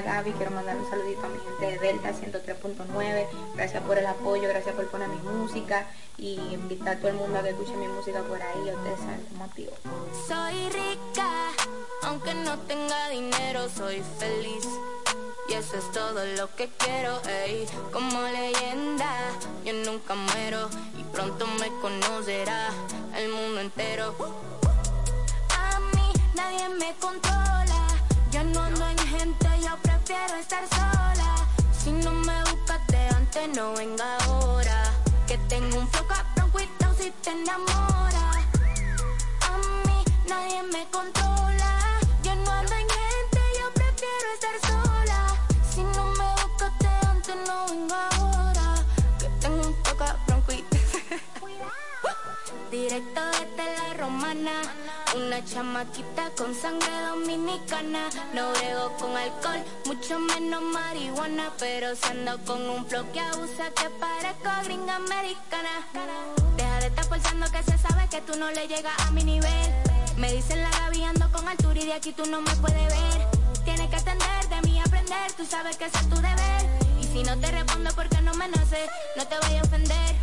Gaby. 0.02 0.32
Quiero 0.32 0.52
mandar 0.52 0.78
un 0.78 0.90
saludito 0.90 1.26
a 1.26 1.30
mi 1.30 1.40
gente 1.40 1.66
de 1.66 1.80
Delta 1.80 2.12
103.9. 2.12 3.28
Gracias 3.56 3.84
por 3.84 3.98
el 3.98 4.06
apoyo, 4.06 4.48
gracias 4.50 4.76
por 4.76 4.88
poner 4.88 5.10
mi 5.10 5.18
música 5.18 5.88
y 6.18 6.34
invitar 6.54 6.98
a 6.98 7.00
todo 7.00 7.10
el 7.10 7.16
mundo 7.16 7.40
a 7.40 7.44
que 7.44 7.50
escuche 7.50 7.76
mi 7.76 7.88
música 7.88 8.22
por 8.24 8.42
ahí. 8.42 8.62
Ustedes 8.62 9.00
saben 9.00 9.26
cómo 9.30 9.44
activo. 9.46 9.72
Soy 10.28 10.70
rica, 10.70 11.30
aunque 12.04 12.34
no 12.34 12.58
tenga 12.60 13.10
dinero, 13.10 13.70
soy 13.70 14.02
feliz. 14.20 14.68
Y 15.50 15.54
eso 15.54 15.78
es 15.78 15.92
todo 15.92 16.26
lo 16.38 16.54
que 16.56 16.70
quiero, 16.78 17.22
ey. 17.26 17.66
Como 17.94 18.22
leyenda, 18.22 19.14
yo 19.64 19.74
nunca 19.74 20.14
muero. 20.14 20.70
Y 20.98 21.04
pronto 21.04 21.48
me 21.60 21.70
conocerá 21.82 22.70
el 23.16 23.30
mundo 23.30 23.62
entero. 23.62 24.14
A 25.58 25.80
mí 25.80 26.14
nadie 26.36 26.68
me 26.70 26.94
controla. 27.00 27.88
Yo 28.32 28.44
no 28.44 28.62
ando 28.62 28.86
en 28.88 28.98
gente, 28.98 29.48
prefiero 30.08 30.40
estar 30.40 30.64
sola. 30.70 31.36
Si 31.78 31.92
no 31.92 32.12
me 32.12 32.40
buscaste 32.44 32.98
antes, 33.10 33.50
no 33.56 33.74
venga 33.74 34.18
ahora. 34.20 34.94
Que 35.28 35.38
tengo 35.50 35.80
un 35.80 35.88
flow 35.90 36.08
cabrón, 36.08 36.50
cuidado 36.52 36.96
si 36.98 37.12
te 37.22 37.32
enamora. 37.32 38.32
A 39.42 39.58
mí 39.86 40.06
nadie 40.30 40.64
me 40.64 40.88
controla. 40.92 41.47
Directo 52.78 53.22
desde 53.32 53.74
la 53.76 53.94
romana, 53.96 54.62
una 55.16 55.44
chamaquita 55.44 56.30
con 56.38 56.54
sangre 56.54 56.92
dominicana. 57.10 58.08
No 58.36 58.52
brego 58.52 58.96
con 59.00 59.18
alcohol, 59.18 59.64
mucho 59.86 60.20
menos 60.20 60.62
marihuana. 60.62 61.52
Pero 61.58 61.96
si 61.96 62.06
ando 62.08 62.38
con 62.46 62.70
un 62.70 62.86
flow 62.86 63.12
que 63.12 63.20
abusa, 63.20 63.72
que 63.72 63.90
parezco 63.90 64.50
gringa 64.66 64.98
americana. 64.98 65.74
Deja 66.56 66.80
de 66.82 66.88
estar 66.88 67.10
pensando 67.10 67.48
que 67.52 67.64
se 67.64 67.80
sabe 67.80 68.08
que 68.12 68.22
tú 68.22 68.38
no 68.38 68.52
le 68.52 68.68
llegas 68.68 68.94
a 69.00 69.10
mi 69.10 69.24
nivel. 69.24 69.74
Me 70.16 70.32
dicen 70.32 70.62
la 70.62 70.70
Gaby 70.70 71.04
ando 71.04 71.32
con 71.32 71.48
altura 71.48 71.80
y 71.82 71.86
de 71.88 71.94
aquí 71.94 72.12
tú 72.14 72.28
no 72.28 72.42
me 72.42 72.56
puedes 72.58 72.88
ver. 72.90 73.28
Tienes 73.66 73.90
que 73.90 73.96
atender, 73.96 74.50
de 74.50 74.62
mí 74.62 74.80
aprender, 74.80 75.34
tú 75.34 75.48
sabes 75.48 75.78
que 75.78 75.86
ese 75.86 75.98
es 75.98 76.10
tu 76.10 76.16
deber. 76.18 76.64
Y 77.02 77.06
si 77.06 77.24
no 77.24 77.36
te 77.40 77.52
respondo 77.52 77.90
porque 77.96 78.22
no 78.22 78.36
me 78.36 78.48
nace, 78.50 78.88
no 79.16 79.28
te 79.28 79.36
vayas 79.40 79.64
a 79.64 79.66
ofender. 79.66 80.16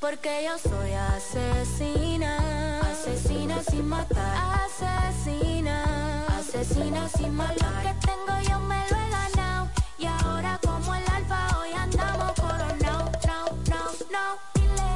Porque 0.00 0.44
yo 0.44 0.56
soy 0.58 0.92
asesina, 0.92 2.80
asesina 2.82 3.60
sin 3.68 3.88
matar, 3.88 4.60
asesina, 4.64 6.24
asesina 6.38 7.08
sin 7.08 7.34
matar. 7.34 7.84
Lo 7.84 7.90
que 7.90 8.06
tengo 8.06 8.48
yo 8.48 8.60
me 8.60 8.76
lo 8.90 8.96
he 8.96 9.10
ganado 9.10 9.68
y 9.98 10.06
ahora 10.06 10.60
como 10.64 10.94
el 10.94 11.02
alfa 11.12 11.58
hoy 11.58 11.72
andamos 11.72 12.32
coronado, 12.34 13.10
no, 13.26 13.44
no, 13.70 13.82
no. 14.14 14.38
Dile 14.54 14.90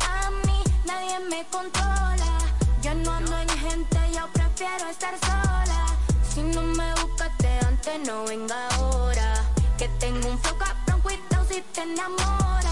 a 0.00 0.30
mí 0.46 0.64
nadie 0.86 1.18
me 1.28 1.44
controla, 1.48 2.38
yo 2.80 2.94
no 2.94 3.12
ando 3.12 3.36
en 3.36 3.48
gente, 3.50 3.98
yo 4.14 4.26
prefiero 4.32 4.88
estar 4.88 5.18
sola. 5.18 5.86
Si 6.26 6.42
no 6.42 6.62
me 6.62 6.94
buscaste 6.94 7.58
antes, 7.66 8.00
no 8.06 8.24
venga 8.24 8.68
ahora. 8.76 9.34
Que 9.76 9.86
tengo 10.00 10.30
un 10.30 10.38
flow 10.38 10.56
cabrón, 10.56 11.02
cuidado 11.02 11.44
si 11.46 11.60
te 11.60 11.82
enamora 11.82 12.65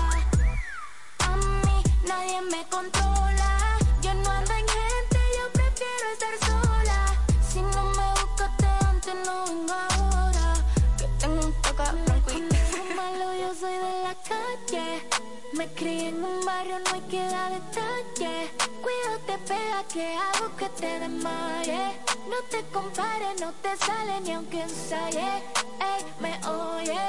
nadie 2.07 2.41
me 2.43 2.65
controla. 2.69 3.51
Yo 4.03 4.15
no 4.15 4.31
ando 4.31 4.53
en 4.53 4.67
gente, 4.69 5.19
yo 5.39 5.53
prefiero 5.53 6.07
estar 6.13 6.35
sola. 6.49 6.99
Si 7.49 7.61
no 7.63 7.85
me 7.99 8.09
buscaste 8.21 8.67
antes, 8.89 9.15
no 9.27 9.45
vengo 9.47 9.73
ahora. 9.73 10.55
Que 10.99 11.07
tengo 11.19 11.47
un 11.47 11.53
toca 11.63 11.93
blanco 11.93 12.31
malo, 12.97 13.27
yo 13.41 13.55
soy 13.55 13.73
de 13.73 14.03
la 14.03 14.15
calle. 14.31 15.09
Me 15.53 15.67
crié 15.75 16.09
en 16.09 16.25
un 16.25 16.45
barrio, 16.45 16.79
no 16.79 16.95
hay 16.95 17.01
que 17.03 17.23
dar 17.27 17.53
detalle. 17.53 18.51
Cuídate, 18.83 19.39
pega, 19.49 19.85
que 19.93 20.17
hago 20.17 20.57
que 20.57 20.69
te 20.71 20.99
desmaye. 21.01 22.01
No 22.29 22.37
te 22.51 22.63
compares, 22.73 23.41
no 23.41 23.53
te 23.63 23.77
sale 23.77 24.21
ni 24.21 24.33
aunque 24.33 24.63
ensaye. 24.63 25.43
Me 26.21 26.33
oye. 26.47 27.01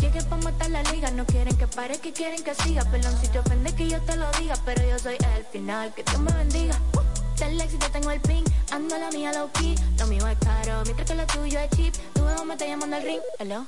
Llegué 0.00 0.22
pa' 0.22 0.36
matar 0.36 0.70
la 0.70 0.82
liga, 0.84 1.10
no 1.10 1.24
quieren 1.26 1.56
que 1.56 1.66
pare, 1.66 1.98
que 1.98 2.12
quieren 2.12 2.42
que 2.42 2.54
siga. 2.54 2.84
Pelón, 2.84 3.16
si 3.20 3.28
te 3.28 3.38
ofende 3.38 3.74
que 3.74 3.88
yo 3.88 4.00
te 4.02 4.16
lo 4.16 4.30
diga, 4.32 4.54
pero 4.64 4.86
yo 4.88 4.98
soy 4.98 5.16
el 5.36 5.44
final, 5.44 5.92
que 5.94 6.02
Dios 6.02 6.20
me 6.20 6.32
bendiga. 6.32 6.76
Uh, 6.94 7.38
del 7.38 7.60
éxito 7.60 7.86
tengo 7.90 8.10
el 8.10 8.20
pin, 8.20 8.44
ando 8.72 8.96
la 8.98 9.10
mía 9.10 9.32
low 9.32 9.50
key. 9.52 9.74
Lo 9.98 10.06
mío 10.06 10.26
es 10.26 10.38
caro, 10.38 10.82
mientras 10.84 11.08
que 11.08 11.14
lo 11.14 11.26
tuyo 11.26 11.58
es 11.60 11.70
cheap. 11.70 11.94
Tu 12.14 12.28
ego 12.28 12.44
me 12.44 12.54
está 12.54 12.66
llamando 12.66 12.96
al 12.96 13.02
ring, 13.02 13.20
hello. 13.38 13.66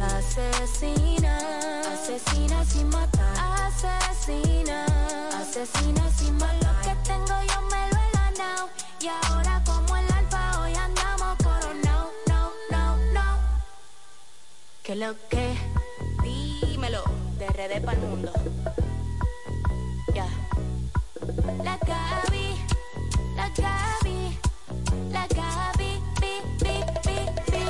Asesina, 0.00 1.38
asesina 1.92 2.64
sin 2.64 2.88
matar. 2.88 3.36
Asesina, 3.66 4.86
asesina 5.40 6.10
sin 6.16 6.34
matar. 6.36 6.58
Lo 6.62 6.82
que 6.82 6.96
tengo 7.08 7.42
yo 7.50 7.62
me 7.70 7.88
lo 7.90 7.98
he 7.98 8.10
ganado. 8.12 8.68
Y 9.00 9.08
ahora 9.08 9.62
como 9.64 9.96
el 9.96 10.06
Que 14.82 14.96
lo 14.96 15.14
que, 15.28 15.54
dímelo, 16.24 17.04
de 17.38 17.46
RD 17.46 17.84
para 17.84 17.98
el 17.98 18.04
mundo. 18.04 18.32
Ya. 20.12 20.26
La 21.62 21.78
Gaby, 21.78 22.56
la 23.36 23.48
Gaby, 23.50 24.38
la 25.12 25.26
Gaby, 25.28 26.00
bi, 26.20 26.32
bi, 26.58 26.74
bi, 27.04 27.16
bi. 27.52 27.62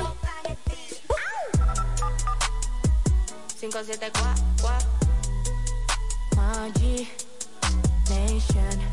574 3.59 4.83
Magi 6.35 7.07
Nation 8.09 8.92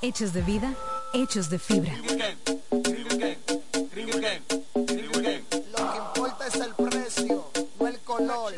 Hechos 0.00 0.32
de 0.32 0.42
vida, 0.42 0.74
hechos 1.12 1.50
de 1.50 1.58
fibra. 1.58 1.92
Lo 1.96 2.12
que 5.24 5.98
importa 5.98 6.46
es 6.46 6.54
el 6.54 6.72
precio, 6.74 7.50
no 7.80 7.86
el 7.88 7.98
color. 8.00 8.52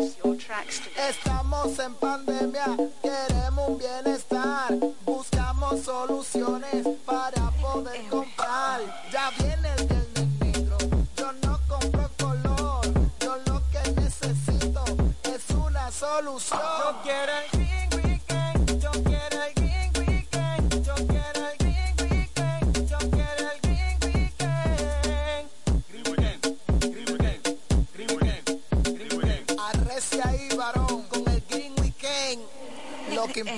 Estamos 1.08 1.78
en 1.78 1.94
pandemia, 1.94 2.76
queremos 3.02 3.68
un 3.70 3.78
bienestar. 3.78 4.74
Buscamos 5.06 5.82
soluciones 5.82 6.86
para 7.06 7.50
poder 7.52 8.06
comprar. 8.10 8.82
Ya 9.10 9.30
viene 9.38 9.72
el 9.78 9.86
viernes 9.86 10.40
negro, 10.40 10.76
yo 11.16 11.32
no 11.32 11.58
compro 11.66 12.10
color. 12.18 12.86
Yo 13.20 13.36
lo 13.46 13.62
que 13.70 13.92
necesito 13.92 14.84
es 15.24 15.56
una 15.56 15.90
solución. 15.90 16.60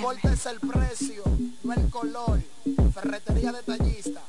Importa 0.03 0.33
es 0.33 0.45
el 0.47 0.59
precio, 0.59 1.23
no 1.63 1.73
el 1.73 1.89
color. 1.89 2.41
Ferretería 2.93 3.53
detallista. 3.53 4.21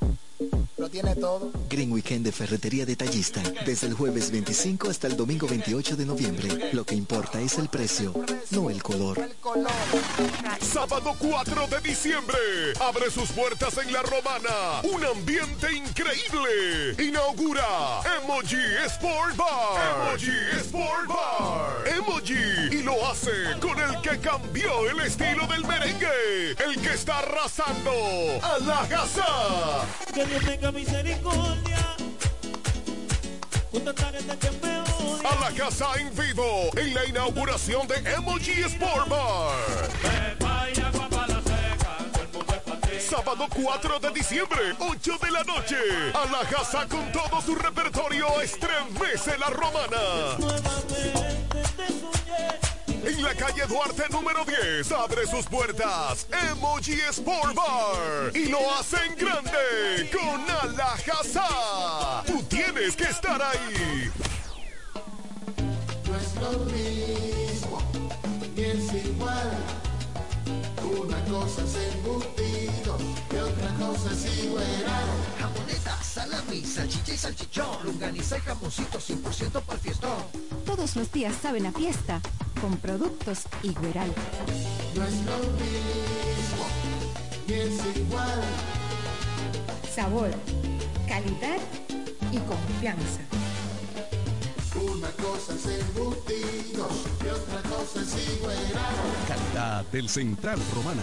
Lo 0.79 0.89
tiene 0.89 1.17
todo. 1.17 1.51
Green 1.75 1.91
Weekend 1.91 2.25
de 2.25 2.31
Ferretería 2.31 2.87
Detallista. 2.87 3.43
Desde 3.67 3.89
el 3.89 3.95
jueves 3.95 4.31
25 4.31 4.91
hasta 4.91 5.09
el 5.09 5.17
domingo 5.17 5.49
28 5.49 5.97
de 5.97 6.07
noviembre. 6.07 6.71
Lo 6.73 6.85
que 6.85 6.95
importa 6.95 7.41
es 7.41 7.59
el 7.59 7.69
precio, 7.69 8.15
no 8.53 8.71
el 8.71 8.81
color. 8.81 9.29
Sábado 10.61 11.17
4 11.19 11.67
de 11.67 11.81
diciembre. 11.81 12.39
Abre 12.81 13.11
sus 13.11 13.29
puertas 13.31 13.77
en 13.79 13.93
La 13.93 14.03
Romana. 14.03 14.83
Un 14.85 15.05
ambiente 15.05 15.73
increíble. 15.73 16.95
Inaugura 16.97 17.67
Emoji 18.23 18.63
Sport 18.87 19.37
Bar. 19.37 20.13
Emoji 20.13 20.61
Sport 20.61 21.09
Bar. 21.09 21.89
Emoji. 21.89 22.77
Y 22.77 22.83
lo 22.85 23.05
hace 23.09 23.33
con 23.61 23.77
el 23.81 24.01
que 24.01 24.21
cambió 24.21 24.89
el 24.89 25.01
estilo 25.01 25.45
del 25.49 25.67
merengue. 25.67 26.53
El 26.53 26.81
que 26.81 26.95
está 26.95 27.19
arrasando 27.19 27.91
a 28.43 28.61
la 28.61 28.89
casa. 28.89 29.87
Que 30.15 30.25
Dios 30.25 30.45
tenga 30.45 30.71
misericordia. 30.71 31.64
A 33.77 35.41
la 35.41 35.51
casa 35.57 35.87
en 35.99 36.15
vivo 36.15 36.71
en 36.77 36.95
la 36.95 37.05
inauguración 37.07 37.89
de 37.89 37.97
Emoji 38.15 38.63
Sport 38.63 39.09
Bar. 39.09 39.91
Sábado 43.01 43.47
4 43.53 43.99
de 43.99 44.11
diciembre, 44.11 44.59
8 44.79 45.19
de 45.21 45.31
la 45.33 45.43
noche. 45.43 45.77
A 46.15 46.25
la 46.31 46.49
casa 46.49 46.87
con 46.89 47.11
todo 47.11 47.41
su 47.43 47.57
repertorio 47.57 48.41
estremece 48.41 49.37
la 49.39 49.51
romana. 49.51 49.99
En 53.07 53.23
la 53.23 53.35
calle 53.35 53.67
Duarte 53.67 54.05
número 54.11 54.45
10 54.47 54.91
abre 54.93 55.27
sus 55.27 55.45
puertas 55.47 56.27
Emoji 56.51 57.01
Sport 57.11 57.55
Bar 57.55 58.35
y 58.35 58.47
lo 58.47 58.59
hace 58.75 58.97
en 59.07 59.15
grande 59.17 60.11
con 60.11 60.41
Alajazá. 60.63 62.23
Tú 62.27 62.43
tienes 62.45 62.97
que 62.97 63.05
estar 63.05 63.43
ahí. 63.43 64.11
No 66.07 66.17
es 66.17 66.35
lo 66.37 66.59
mismo, 66.65 67.83
ni 68.57 68.63
es 68.63 69.07
igual. 69.07 69.53
Una 70.83 71.25
cosa 71.25 71.63
es 71.63 71.75
embutido 71.95 72.99
y 73.31 73.37
otra 73.37 73.87
cosa 73.87 74.13
es 74.13 74.45
igual. 74.45 74.65
Salami, 76.13 76.65
salchicha 76.65 77.15
y 77.15 77.17
salchichón. 77.17 77.85
Longaniza 77.85 78.39
y 78.39 78.41
jamoncito 78.41 78.99
100% 78.99 79.63
para 79.63 79.75
el 79.75 79.81
fiestón. 79.81 80.19
Todos 80.65 80.97
los 80.97 81.11
días 81.13 81.35
saben 81.41 81.67
a 81.67 81.73
fiesta 81.73 82.21
con 82.61 82.77
productos 82.77 83.45
Igueral. 83.63 84.13
No 84.95 85.05
es 85.05 85.15
lo 85.25 85.39
mismo, 85.59 86.67
ni 87.47 87.55
es 87.55 87.97
igual. 87.97 88.43
Sabor, 89.95 90.31
calidad 91.09 91.59
y 92.33 92.39
confianza. 92.39 93.21
Una 94.75 95.09
cosa 95.11 95.55
es 95.55 95.67
embutido 95.67 96.89
y 97.25 97.29
otra 97.29 97.71
cosa 97.71 98.03
es 98.03 98.37
igual. 98.37 98.57
Calidad 99.29 99.85
del 99.87 100.09
Central 100.09 100.61
Romana. 100.75 101.03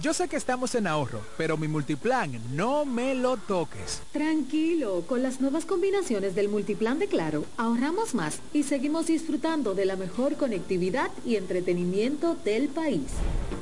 yo 0.00 0.14
sé 0.14 0.28
que 0.28 0.36
estamos 0.36 0.74
en 0.76 0.86
ahorro, 0.86 1.20
pero 1.36 1.56
mi 1.56 1.66
multiplan 1.66 2.40
no 2.54 2.84
me 2.84 3.14
lo 3.14 3.36
toques. 3.36 4.00
Tranquilo, 4.12 5.02
con 5.08 5.22
las 5.22 5.40
nuevas 5.40 5.64
combinaciones 5.64 6.34
del 6.34 6.48
multiplan 6.48 6.98
de 6.98 7.08
Claro, 7.08 7.44
ahorramos 7.56 8.14
más 8.14 8.40
y 8.52 8.62
seguimos 8.62 9.08
disfrutando 9.08 9.74
de 9.74 9.86
la 9.86 9.96
mejor 9.96 10.36
conectividad 10.36 11.10
y 11.24 11.36
entretenimiento 11.36 12.36
del 12.36 12.68
país. 12.68 13.06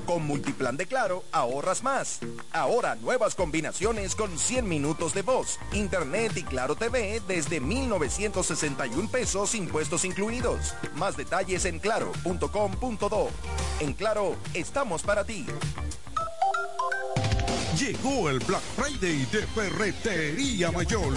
Con 0.06 0.26
Multiplan 0.26 0.76
de 0.76 0.86
Claro, 0.86 1.24
ahorras 1.32 1.82
más. 1.82 2.20
Ahora 2.52 2.94
nuevas 2.96 3.34
combinaciones 3.34 4.14
con 4.14 4.38
100 4.38 4.68
minutos 4.68 5.14
de 5.14 5.22
voz, 5.22 5.58
internet 5.72 6.32
y 6.36 6.42
Claro 6.42 6.76
TV 6.76 7.20
desde 7.26 7.60
1,961 7.60 9.10
pesos 9.10 9.54
impuestos 9.54 10.04
incluidos. 10.04 10.74
Más 10.94 11.16
detalles 11.16 11.64
en 11.64 11.80
claro.com.do. 11.80 13.28
En 13.80 13.94
Claro, 13.94 14.36
estamos 14.54 15.02
para 15.02 15.24
ti. 15.24 15.46
Llegó 17.78 18.30
el 18.30 18.38
Black 18.38 18.62
Friday 18.74 19.26
de 19.26 19.46
Ferretería 19.48 20.72
Mayor. 20.72 21.12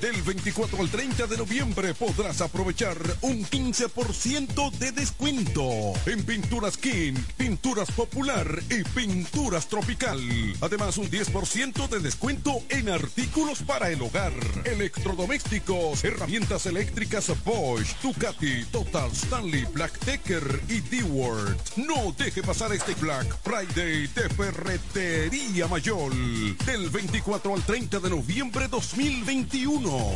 Del 0.00 0.20
24 0.22 0.80
al 0.80 0.88
30 0.88 1.28
de 1.28 1.36
noviembre 1.36 1.94
podrás 1.94 2.40
aprovechar 2.40 2.96
un 3.20 3.44
15% 3.44 4.72
de 4.78 4.90
descuento 4.90 5.92
en 6.06 6.24
pinturas 6.24 6.76
King, 6.76 7.14
pinturas 7.36 7.92
popular 7.92 8.60
y 8.68 8.82
pinturas 8.82 9.68
tropical. 9.68 10.18
Además, 10.60 10.98
un 10.98 11.08
10% 11.08 11.88
de 11.88 12.00
descuento 12.00 12.60
en 12.68 12.88
artículos 12.88 13.62
para 13.62 13.88
el 13.90 14.02
hogar, 14.02 14.32
electrodomésticos, 14.64 16.02
herramientas 16.02 16.66
eléctricas 16.66 17.30
Bosch, 17.44 17.94
Ducati, 18.02 18.64
Total, 18.72 19.08
Stanley, 19.12 19.66
Black 19.72 19.96
Decker 20.04 20.62
y 20.68 20.80
D-Word. 20.80 21.56
No 21.76 22.12
deje 22.18 22.42
pasar 22.42 22.72
este 22.72 22.94
Black 22.94 23.26
Friday 23.44 24.08
de 24.08 24.28
Ferretería 24.30 25.68
Mayor 25.68 25.91
del 25.92 26.88
24 26.88 27.54
al 27.54 27.62
30 27.62 28.00
de 28.00 28.08
noviembre 28.08 28.66
2021. 28.66 30.12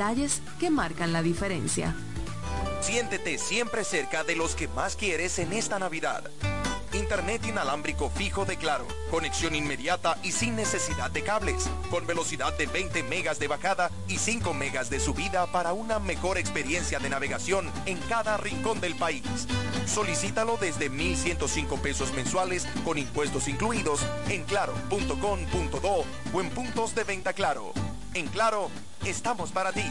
detalles 0.00 0.40
que 0.58 0.70
marcan 0.70 1.12
la 1.12 1.20
diferencia. 1.20 1.94
Siéntete 2.80 3.36
siempre 3.36 3.84
cerca 3.84 4.24
de 4.24 4.34
los 4.34 4.54
que 4.54 4.66
más 4.68 4.96
quieres 4.96 5.38
en 5.38 5.52
esta 5.52 5.78
Navidad. 5.78 6.30
Internet 6.94 7.44
inalámbrico 7.46 8.08
fijo 8.08 8.46
de 8.46 8.56
Claro, 8.56 8.86
conexión 9.10 9.54
inmediata 9.54 10.16
y 10.22 10.32
sin 10.32 10.56
necesidad 10.56 11.10
de 11.10 11.22
cables, 11.22 11.68
con 11.90 12.06
velocidad 12.06 12.56
de 12.56 12.64
20 12.64 13.02
megas 13.02 13.38
de 13.38 13.48
bajada 13.48 13.90
y 14.08 14.16
5 14.16 14.54
megas 14.54 14.88
de 14.88 15.00
subida 15.00 15.46
para 15.52 15.74
una 15.74 15.98
mejor 15.98 16.38
experiencia 16.38 16.98
de 16.98 17.10
navegación 17.10 17.70
en 17.84 17.98
cada 18.08 18.38
rincón 18.38 18.80
del 18.80 18.94
país. 18.94 19.22
Solicítalo 19.86 20.56
desde 20.56 20.90
1.105 20.90 21.78
pesos 21.78 22.14
mensuales 22.14 22.66
con 22.86 22.96
impuestos 22.96 23.48
incluidos 23.48 24.00
en 24.30 24.44
claro.com.do 24.44 26.04
o 26.32 26.40
en 26.40 26.48
puntos 26.48 26.94
de 26.94 27.04
venta 27.04 27.34
Claro. 27.34 27.74
En 28.14 28.28
Claro, 28.28 28.70
estamos 29.08 29.50
para 29.50 29.72
ti. 29.72 29.84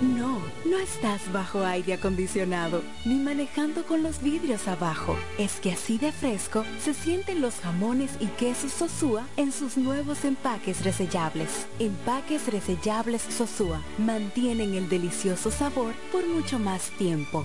No, 0.00 0.40
no 0.64 0.78
estás 0.78 1.20
bajo 1.32 1.64
aire 1.64 1.94
acondicionado, 1.94 2.82
ni 3.04 3.16
manejando 3.16 3.84
con 3.84 4.02
los 4.02 4.20
vidrios 4.20 4.66
abajo. 4.66 5.16
Es 5.38 5.60
que 5.60 5.72
así 5.72 5.98
de 5.98 6.12
fresco 6.12 6.64
se 6.82 6.94
sienten 6.94 7.40
los 7.40 7.54
jamones 7.56 8.10
y 8.20 8.26
quesos 8.26 8.72
Sosúa 8.72 9.24
en 9.36 9.52
sus 9.52 9.76
nuevos 9.76 10.24
empaques 10.24 10.84
resellables. 10.84 11.66
Empaques 11.78 12.46
resellables 12.46 13.22
Sosúa 13.22 13.80
mantienen 13.98 14.74
el 14.74 14.88
delicioso 14.88 15.50
sabor 15.50 15.94
por 16.10 16.26
mucho 16.26 16.58
más 16.58 16.90
tiempo. 16.98 17.44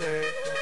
Liquidaste. 0.00 0.53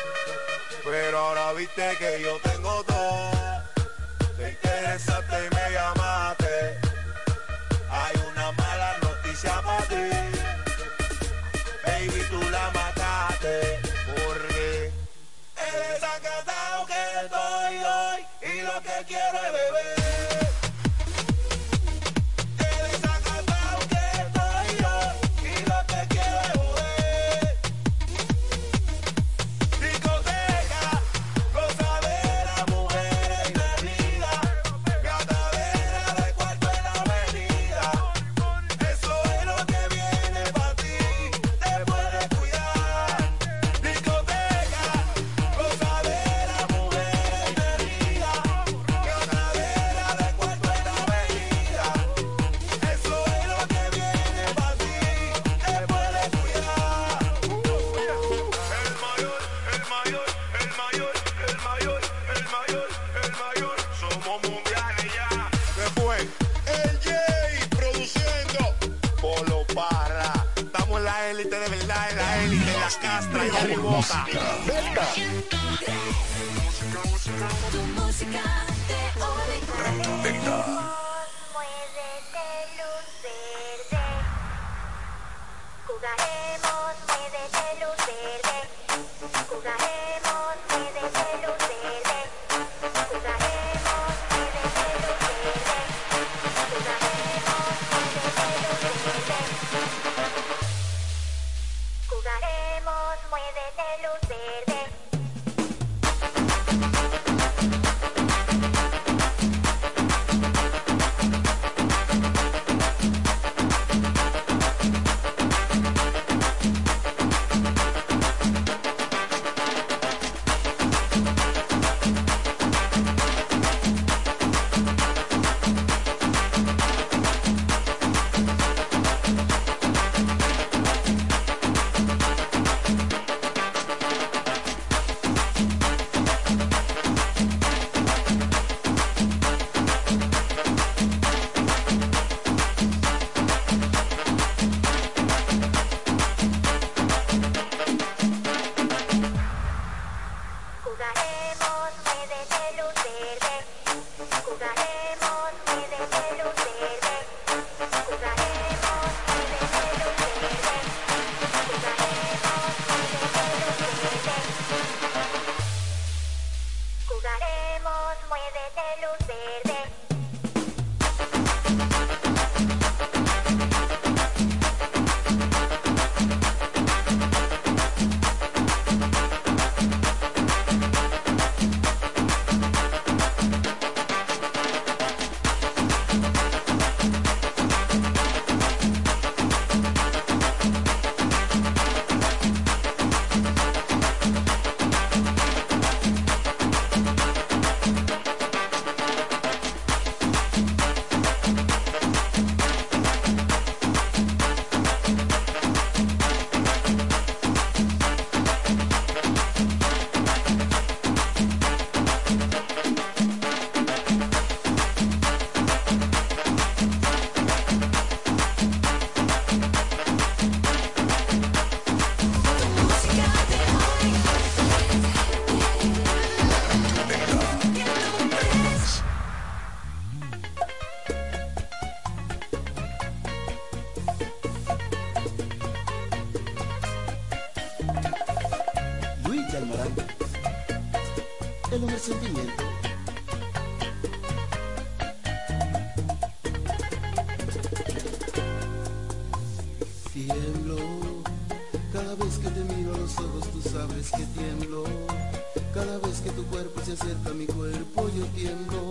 Acerca 256.93 257.31
mi 257.31 257.47
cuerpo 257.47 258.09
yo 258.15 258.25
tiemblo, 258.35 258.91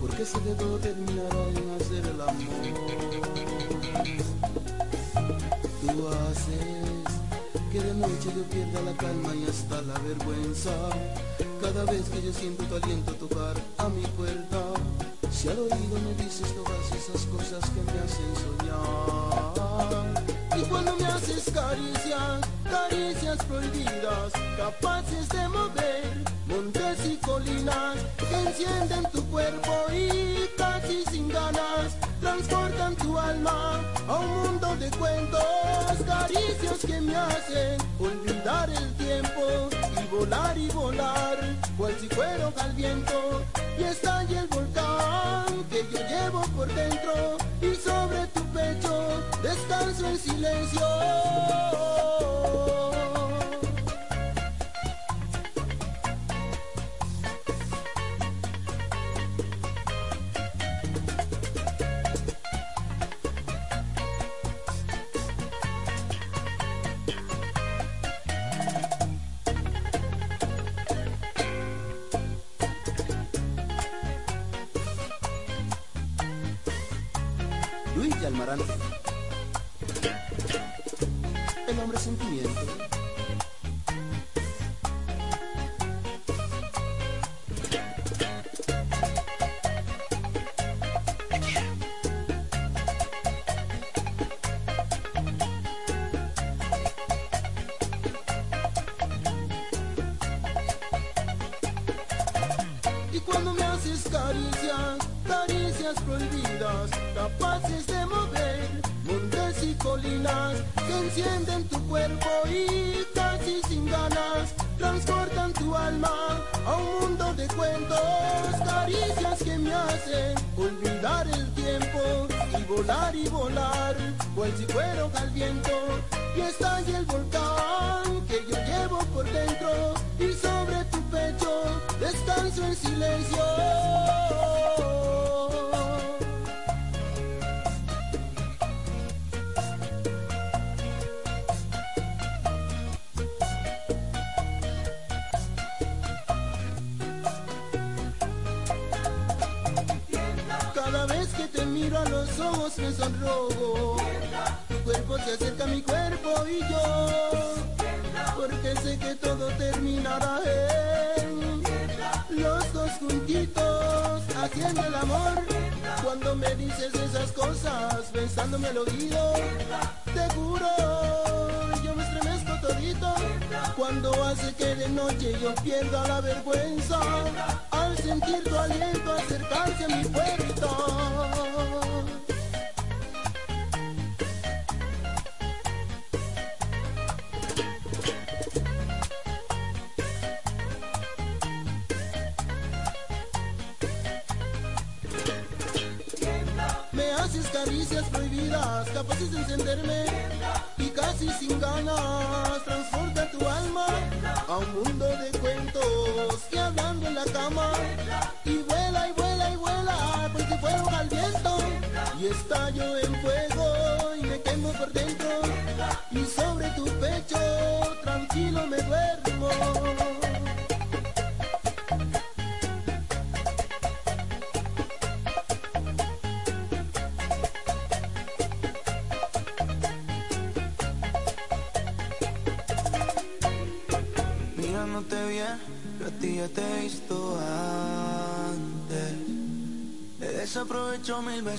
porque 0.00 0.22
ese 0.22 0.40
dedo 0.40 0.76
terminará 0.78 1.48
en 1.54 1.70
hacer 1.80 2.04
el 2.04 2.20
amor. 2.20 2.64
Tú 5.80 6.08
haces 6.08 7.04
que 7.70 7.80
de 7.80 7.94
noche 7.94 8.28
yo 8.34 8.42
pierda 8.50 8.80
la 8.82 8.96
calma 8.96 9.34
y 9.36 9.48
hasta 9.48 9.82
la 9.82 9.94
vergüenza. 10.00 10.72
Cada 11.62 11.84
vez 11.84 12.08
que 12.08 12.22
yo 12.22 12.32
siento 12.32 12.64
tu 12.64 12.74
aliento 12.74 13.12
tocar 13.14 13.54
a 13.78 13.88
mi 13.88 14.02
puerta, 14.18 14.60
si 15.30 15.48
al 15.48 15.58
oído 15.60 15.96
me 16.04 16.24
dices 16.24 16.52
todas 16.54 16.92
esas 16.92 17.24
cosas 17.26 17.70
que 17.70 17.80
me 17.82 17.98
hacen 18.00 18.34
soñar. 18.42 19.78
Y 20.56 20.62
cuando 20.68 20.96
me 20.96 21.06
haces 21.06 21.44
caricias, 21.52 22.40
caricias 22.64 23.44
prohibidas, 23.44 24.32
capaces 24.56 25.28
de 25.28 25.48
mover 25.48 26.07
y 27.04 27.16
colinas 27.16 27.96
que 28.16 28.48
encienden 28.48 29.04
tu 29.12 29.24
cuerpo 29.30 29.72
y 29.92 30.48
casi 30.56 31.04
sin 31.10 31.28
ganas 31.28 31.96
transportan 32.20 32.96
tu 32.96 33.18
alma 33.18 33.80
a 34.08 34.16
un 34.16 34.42
mundo 34.42 34.76
de 34.76 34.90
cuentos, 34.90 35.42
caricias 36.06 36.78
que 36.86 37.00
me 37.00 37.14
hacen 37.16 37.78
olvidar 37.98 38.68
el 38.70 38.92
tiempo 38.94 39.68
y 40.02 40.14
volar 40.14 40.58
y 40.58 40.68
volar, 40.68 41.38
cual 41.76 41.94
si 42.00 42.08
fuera 42.08 42.52
al 42.58 42.72
viento 42.72 43.42
y 43.78 43.84
estalla 43.84 44.40
el 44.40 44.48
volcán 44.48 45.64
que 45.70 45.86
yo 45.92 45.98
llevo 46.08 46.42
por 46.56 46.68
dentro 46.74 47.36
y 47.60 47.74
sobre 47.74 48.26
tu 48.28 48.42
pecho 48.46 49.22
descanso 49.42 50.08
en 50.08 50.18
silencio. 50.18 50.88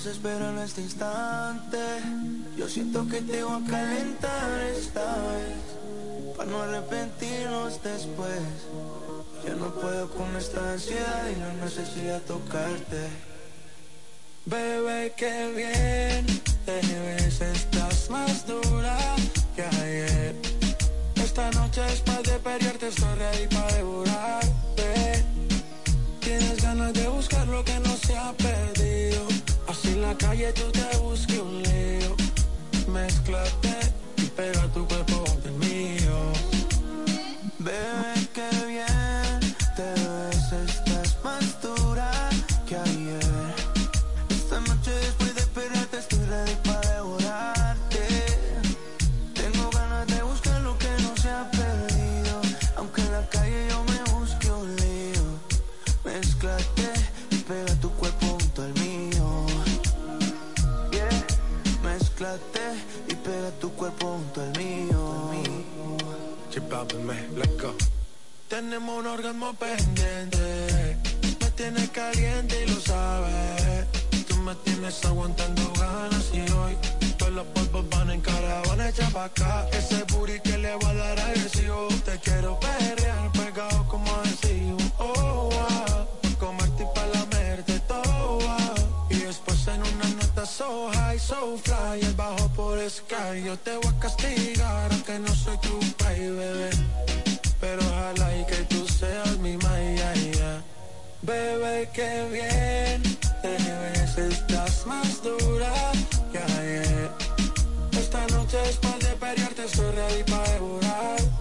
mil 0.00 0.04
veces, 0.04 0.18
pero 0.22 0.50
en 0.50 0.58
este 0.58 0.80
instante 0.82 1.78
yo 2.56 2.68
siento 2.68 3.06
que 3.08 3.20
te 3.20 3.42
voy 3.42 3.62
a 3.62 3.70
calentar 3.70 4.60
esta 4.76 5.00
vez. 5.00 6.36
Para 6.36 6.50
no 6.50 6.62
arrepentirnos 6.62 7.82
después. 7.82 8.40
Yo 9.46 9.56
no 9.56 9.74
puedo 9.74 10.08
con 10.10 10.36
esta 10.36 10.72
ansiedad 10.72 11.28
y 11.28 11.38
la 11.38 11.52
necesidad 11.64 12.20
tocarte. 12.22 13.08
Bebé, 14.46 15.12
qué 15.16 15.52
bien 15.54 16.26
te 16.64 16.80
ves, 16.80 17.40
estás 17.40 18.10
más 18.10 18.46
dura 18.46 18.96
que 19.54 19.62
ayer. 19.62 20.34
Esta 21.16 21.50
noche 21.52 21.82
es 21.92 22.00
para 22.00 22.22
de 22.22 22.38
pelearte, 22.38 22.88
estoy 22.88 23.14
ready 23.18 23.46
para 23.54 23.74
devorarte. 23.74 25.24
Tienes 26.20 26.62
ganas 26.62 26.92
de 26.92 27.08
buscar 27.08 27.46
lo 27.48 27.64
que 27.64 27.78
no 27.80 27.96
se 27.96 28.16
ha 28.16 28.32
perdido. 28.32 29.49
En 29.90 30.02
la 30.02 30.14
calle 30.14 30.52
tú 30.52 30.70
te 30.70 30.96
busques 30.98 31.38
un 31.38 31.62
lío. 31.62 32.14
Mezclate 32.86 33.92
y 34.18 34.26
pega 34.26 34.68
tu 34.72 34.86
cuerpo 34.86 35.24
del 35.42 35.54
mío. 35.54 36.32
Bebé, 37.58 38.19
Tenemos 68.48 69.00
un 69.00 69.06
orgasmo 69.06 69.52
pendiente, 69.52 70.96
me 71.40 71.50
tienes 71.50 71.90
caliente 71.90 72.64
y 72.64 72.70
lo 72.70 72.80
sabes. 72.80 73.86
Tú 74.26 74.36
me 74.38 74.54
tienes 74.64 75.04
aguantando 75.04 75.70
ganas 75.78 76.30
y 76.32 76.40
hoy 76.52 76.76
todos 77.18 77.32
los 77.32 77.46
polvos 77.48 77.84
van 77.90 78.10
en 78.10 78.22
caravana 78.22 78.88
echa 78.88 79.10
pa' 79.10 79.26
acá. 79.26 79.68
Ese 79.72 80.04
booty 80.04 80.40
que 80.40 80.56
le 80.56 80.74
va 80.76 80.88
a 80.88 80.94
dar 80.94 81.20
agresivo, 81.20 81.88
te 82.02 82.18
quiero 82.18 82.58
perrear 82.58 83.30
pegado 83.32 83.86
como 83.86 84.10
adhesivo. 84.14 84.78
Oh, 84.98 85.50
wow. 85.50 86.19
So 90.60 90.90
high, 90.92 91.16
so 91.16 91.56
fly, 91.56 91.98
el 92.02 92.14
bajo 92.14 92.46
por 92.54 92.78
sky. 92.90 93.42
Yo 93.46 93.56
te 93.56 93.76
voy 93.76 93.92
a 93.96 93.98
castigar 93.98 94.92
aunque 94.92 95.18
no 95.18 95.34
soy 95.34 95.56
tu 95.58 95.78
pay, 95.96 96.20
bebé. 96.38 96.70
Pero 97.60 97.80
ojalá 97.90 98.28
y 98.38 98.44
que 98.44 98.60
tú 98.72 98.86
seas 98.86 99.38
mi 99.38 99.56
maya, 99.56 100.12
ya. 100.38 100.62
Bebé, 101.22 101.88
qué 101.94 102.12
bien 102.36 102.98
te 103.42 103.54
ves, 103.80 104.18
estás 104.18 104.86
más 104.86 105.22
dura 105.22 105.72
que 106.30 106.38
ayer. 106.38 107.10
Esta 107.92 108.26
noche 108.34 108.58
es 108.68 108.76
para 108.76 108.98
de 108.98 109.12
pelearte, 109.22 109.64
estoy 109.64 109.90
ready 109.92 110.22
para 110.24 110.50
devorarte. 110.52 111.39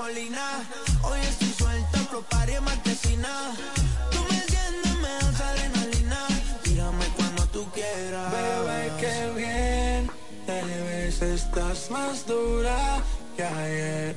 Gasolina. 0.00 0.64
Hoy 1.02 1.20
estoy 1.20 1.48
suelta, 1.48 1.98
pro 2.10 2.22
party 2.22 2.52
en 2.52 2.64
marquesina. 2.64 3.52
Tú 4.10 4.18
me 4.28 4.36
enciendes, 4.36 4.96
me 4.96 5.08
das 5.08 5.40
adrenalina. 5.40 6.26
Tírame 6.62 7.04
cuando 7.16 7.46
tú 7.46 7.66
quieras. 7.72 8.32
Bebé, 8.32 8.92
qué 9.00 9.30
bien 9.36 10.10
te 10.46 10.62
ves, 10.62 11.22
estás 11.22 11.90
más 11.90 12.26
dura 12.26 13.02
que 13.36 13.44
ayer. 13.44 14.16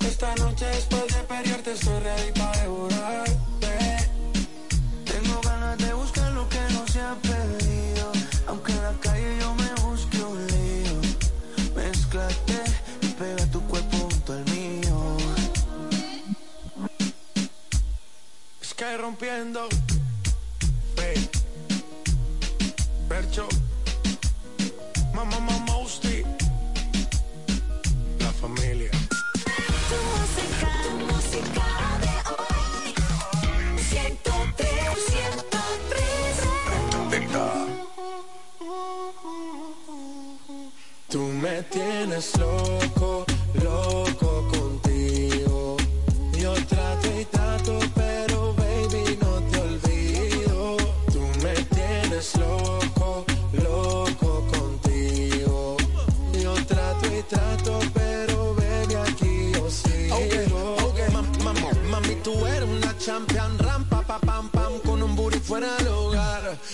Esta 0.00 0.34
noche 0.36 0.66
después 0.66 1.06
de 1.08 1.22
pelearte 1.24 1.72
estoy 1.72 2.00
ready 2.00 2.32
para 2.32 2.60
devorarte. 2.60 3.43
Rompiendo. 19.14 19.68
Hey. 20.96 21.30
Percho. 23.08 23.46
Mamá, 25.14 25.38
mamá, 25.38 25.58
Mousty. 25.66 26.24
La 28.18 28.32
familia. 28.32 28.90
Tu 29.88 29.96
música, 30.10 30.70
música 31.06 31.66
de 32.02 32.14
hoy. 32.32 32.88
103, 33.78 34.66
103. 35.06 35.64
Tú 41.08 41.20
me 41.20 41.62
tienes 41.62 42.36
loco, 42.36 43.24
loco 43.62 44.48
contigo. 44.50 45.76
Yo 46.36 46.52
trato 46.66 47.20
y 47.20 47.24
trato, 47.26 47.78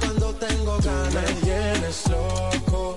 Cuando 0.00 0.34
tengo 0.34 0.76
ganas. 0.78 1.12
Me 1.12 1.40
tienes 1.42 2.04
loco 2.08 2.96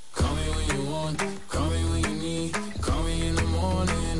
Call 0.21 0.35
me 0.35 0.47
when 0.55 0.67
you 0.75 0.91
want, 0.91 1.17
call 1.49 1.69
me 1.69 1.83
when 1.89 2.03
you 2.03 2.15
need. 2.21 2.53
Call 2.81 3.03
me 3.03 3.27
in 3.27 3.35
the 3.35 3.43
morning, 3.43 4.19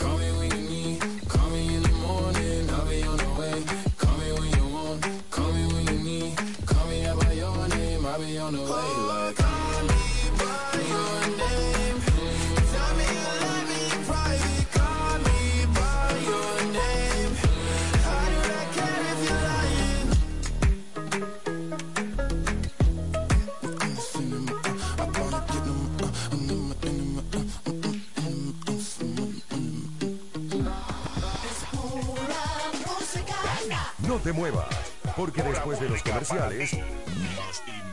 No 34.07 34.17
te 34.17 34.33
muevas, 34.33 34.67
porque 35.15 35.41
después 35.43 35.79
de 35.79 35.89
los 35.89 36.03
comerciales, 36.03 36.75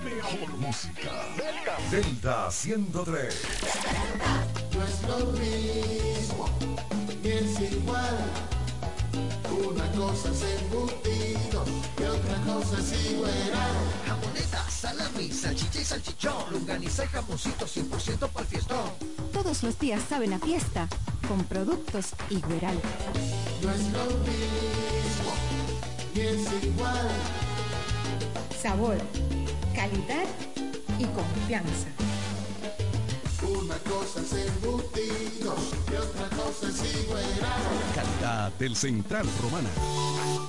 mejor 0.05 0.57
música. 0.59 1.11
Delta 1.91 2.51
103. 2.51 3.35
No 4.75 4.85
es 4.85 5.03
lo 5.03 5.19
mismo, 5.33 6.49
ni 7.23 7.31
es 7.31 7.61
igual. 7.73 8.19
Una 9.67 9.91
cosa 9.93 10.31
es 10.31 10.43
embutido 10.61 11.65
y 11.99 12.03
otra 12.05 12.37
cosa 12.47 12.79
es 12.79 13.11
igual. 13.11 13.33
Jamoneta, 14.07 14.71
salami, 14.71 15.33
salchicha 15.33 15.81
y 15.81 15.85
salchichón. 15.85 16.53
Lunganiza 16.53 17.05
y 17.05 17.09
jamoncito 17.09 17.67
100% 17.67 18.29
para 18.29 18.41
el 18.41 18.47
fiestón. 18.47 18.91
Todos 19.33 19.63
los 19.63 19.79
días 19.79 20.03
saben 20.09 20.33
a 20.33 20.39
fiesta 20.39 20.89
con 21.27 21.45
productos 21.45 22.13
Igueral. 22.31 22.81
No 23.63 23.71
es 23.71 23.83
lo 23.93 24.05
mismo, 24.25 25.33
ni 26.15 26.21
es 26.21 26.65
igual. 26.65 27.09
Sabor, 28.61 28.97
calidad 29.79 30.27
y 30.99 31.05
confianza. 31.05 31.87
Una 33.47 33.77
cosa 33.77 34.21
es 34.23 34.33
embutido 34.33 35.55
y 35.89 35.95
otra 35.95 36.37
cosa 36.37 36.69
es 36.69 37.05
igual. 37.05 37.23
Calidad 37.95 38.53
del 38.59 38.75
Central 38.75 39.27
Romana. 39.41 39.69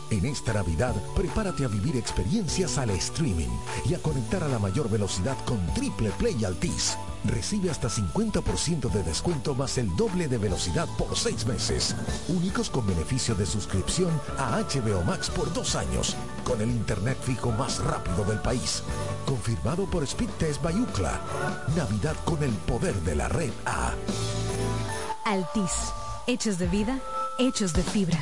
En 0.09 0.25
esta 0.25 0.53
Navidad, 0.53 0.95
prepárate 1.15 1.63
a 1.63 1.67
vivir 1.67 1.95
experiencias 1.95 2.79
al 2.79 2.89
streaming 2.89 3.55
y 3.87 3.93
a 3.93 4.01
conectar 4.01 4.43
a 4.43 4.47
la 4.47 4.57
mayor 4.57 4.89
velocidad 4.89 5.37
con 5.45 5.63
Triple 5.75 6.09
Play 6.17 6.43
Altis. 6.43 6.97
Recibe 7.25 7.69
hasta 7.69 7.89
50% 7.89 8.89
de 8.89 9.03
descuento 9.03 9.53
más 9.53 9.77
el 9.77 9.95
doble 9.95 10.27
de 10.27 10.37
velocidad 10.37 10.87
por 10.97 11.17
seis 11.17 11.45
meses. 11.45 11.95
Únicos 12.27 12.69
con 12.69 12.87
beneficio 12.87 13.35
de 13.35 13.45
suscripción 13.45 14.09
a 14.37 14.59
HBO 14.61 15.03
Max 15.03 15.29
por 15.29 15.51
dos 15.53 15.75
años, 15.75 16.15
con 16.43 16.61
el 16.61 16.69
internet 16.69 17.17
fijo 17.21 17.51
más 17.51 17.79
rápido 17.83 18.23
del 18.23 18.39
país. 18.39 18.83
Confirmado 19.25 19.85
por 19.85 20.05
Speedtest 20.07 20.61
Bayucla. 20.61 21.19
Navidad 21.75 22.15
con 22.25 22.41
el 22.43 22.51
poder 22.51 22.95
de 23.01 23.15
la 23.15 23.27
red 23.27 23.51
A. 23.65 23.93
Altis. 25.25 25.93
Hechos 26.27 26.59
de 26.59 26.67
vida, 26.67 26.99
hechos 27.39 27.73
de 27.73 27.83
fibra. 27.83 28.21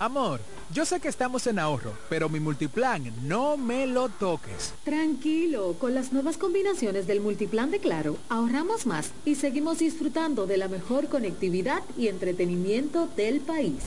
Amor, 0.00 0.40
yo 0.74 0.84
sé 0.84 0.98
que 0.98 1.06
estamos 1.06 1.46
en 1.46 1.60
ahorro, 1.60 1.92
pero 2.08 2.28
mi 2.28 2.40
multiplan 2.40 3.12
no 3.22 3.56
me 3.56 3.86
lo 3.86 4.08
toques. 4.08 4.74
Tranquilo, 4.82 5.76
con 5.78 5.94
las 5.94 6.12
nuevas 6.12 6.36
combinaciones 6.36 7.06
del 7.06 7.20
multiplan 7.20 7.70
de 7.70 7.78
Claro, 7.78 8.16
ahorramos 8.28 8.84
más 8.84 9.12
y 9.24 9.36
seguimos 9.36 9.78
disfrutando 9.78 10.48
de 10.48 10.56
la 10.56 10.66
mejor 10.66 11.08
conectividad 11.08 11.80
y 11.96 12.08
entretenimiento 12.08 13.06
del 13.16 13.40
país. 13.40 13.84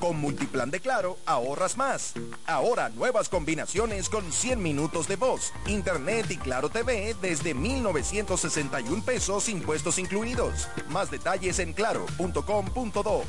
Con 0.00 0.20
Multiplan 0.20 0.72
de 0.72 0.80
Claro, 0.80 1.18
ahorras 1.24 1.76
más. 1.76 2.14
Ahora 2.46 2.88
nuevas 2.88 3.28
combinaciones 3.28 4.08
con 4.08 4.32
100 4.32 4.60
minutos 4.60 5.06
de 5.06 5.14
voz, 5.14 5.52
internet 5.68 6.26
y 6.30 6.36
Claro 6.36 6.68
TV 6.68 7.14
desde 7.22 7.54
1,961 7.54 9.04
pesos 9.04 9.48
impuestos 9.48 10.00
incluidos. 10.00 10.68
Más 10.88 11.12
detalles 11.12 11.60
en 11.60 11.72
claro.com.do. 11.74 13.22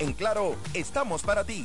En 0.00 0.12
Claro, 0.12 0.56
estamos 0.74 1.22
para 1.22 1.44
ti. 1.44 1.64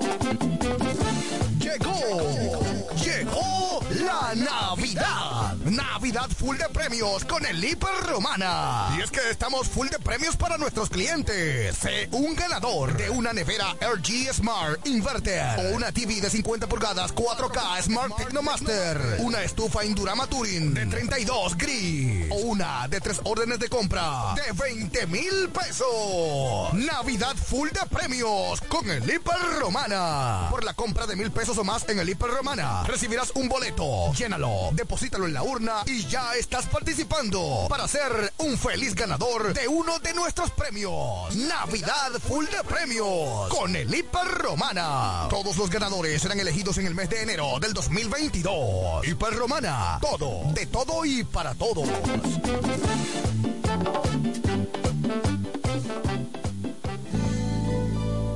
thank 0.00 1.31
Llegó, 1.72 2.60
llegó 2.96 3.80
la 4.04 4.34
Navidad. 4.34 5.56
Navidad 5.64 6.28
full 6.28 6.56
de 6.58 6.68
premios 6.68 7.24
con 7.24 7.46
el 7.46 7.64
Hiper 7.64 7.94
Romana. 8.08 8.94
Y 8.98 9.00
es 9.00 9.10
que 9.10 9.30
estamos 9.30 9.68
full 9.68 9.88
de 9.88 9.98
premios 9.98 10.36
para 10.36 10.58
nuestros 10.58 10.90
clientes. 10.90 11.78
Un 12.10 12.34
ganador 12.34 12.94
de 12.96 13.08
una 13.08 13.32
nevera 13.32 13.74
LG 13.80 14.34
Smart 14.34 14.86
Inverter 14.86 15.58
o 15.60 15.76
una 15.76 15.92
TV 15.92 16.20
de 16.20 16.28
50 16.28 16.66
pulgadas 16.66 17.14
4K 17.14 17.82
Smart 17.82 18.16
Technomaster, 18.16 19.16
una 19.20 19.42
estufa 19.42 19.84
Indurama 19.84 20.26
Touring 20.26 20.74
de 20.74 20.86
32 20.86 21.56
gris 21.56 22.26
o 22.30 22.36
una 22.36 22.86
de 22.88 23.00
tres 23.00 23.20
órdenes 23.24 23.58
de 23.58 23.68
compra 23.68 24.34
de 24.34 24.52
20 24.52 25.06
mil 25.06 25.48
pesos. 25.48 26.72
Navidad 26.74 27.36
full 27.36 27.68
de 27.70 27.86
premios 27.86 28.60
con 28.62 28.90
el 28.90 29.02
Hiper 29.04 29.60
Romana. 29.60 30.48
Por 30.50 30.64
la 30.64 30.74
compra 30.74 31.06
de 31.06 31.16
mil 31.16 31.30
pesos 31.30 31.56
más 31.64 31.88
en 31.88 31.98
el 31.98 32.08
Hiper 32.08 32.30
Romana, 32.30 32.82
recibirás 32.84 33.32
un 33.34 33.48
boleto. 33.48 34.12
Llénalo, 34.12 34.70
deposítalo 34.72 35.26
en 35.26 35.34
la 35.34 35.42
urna 35.42 35.82
y 35.86 36.06
ya 36.06 36.34
estás 36.34 36.66
participando 36.66 37.66
para 37.68 37.86
ser 37.86 38.32
un 38.38 38.56
feliz 38.58 38.94
ganador 38.94 39.52
de 39.54 39.68
uno 39.68 39.98
de 39.98 40.14
nuestros 40.14 40.50
premios. 40.50 41.34
Navidad 41.36 42.12
full 42.26 42.46
de 42.46 42.64
premios 42.64 43.48
con 43.48 43.74
el 43.76 43.94
Hiper 43.94 44.26
Romana. 44.26 45.26
Todos 45.30 45.56
los 45.56 45.70
ganadores 45.70 46.22
serán 46.22 46.40
elegidos 46.40 46.78
en 46.78 46.86
el 46.86 46.94
mes 46.94 47.08
de 47.10 47.22
enero 47.22 47.58
del 47.60 47.72
2022. 47.72 49.06
Hiper 49.06 49.34
Romana, 49.34 49.98
todo, 50.00 50.52
de 50.52 50.66
todo 50.66 51.04
y 51.04 51.24
para 51.24 51.54
todos. 51.54 51.88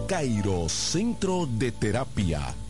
Cairo 0.07 0.69
Centro 0.69 1.47
de 1.47 1.73
Terapia. 1.73 2.55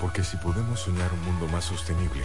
Porque 0.00 0.24
si 0.24 0.36
podemos 0.38 0.80
soñar 0.80 1.12
un 1.12 1.22
mundo 1.22 1.46
más 1.46 1.66
sostenible, 1.66 2.24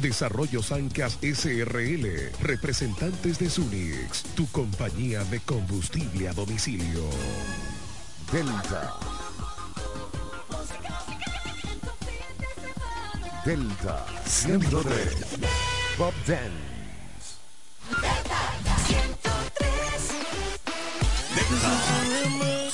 Desarrollo 0.00 0.62
Sancas 0.62 1.18
SRL, 1.22 2.32
representantes 2.40 3.38
de 3.38 3.50
Sunix, 3.50 4.22
tu 4.34 4.46
compañía 4.50 5.24
de 5.24 5.40
combustible 5.40 6.28
a 6.28 6.32
domicilio. 6.32 7.08
Delta. 8.32 8.94
Delta 13.44 14.06
103. 14.24 15.16
Bob 15.98 16.14
Dance. 16.26 16.72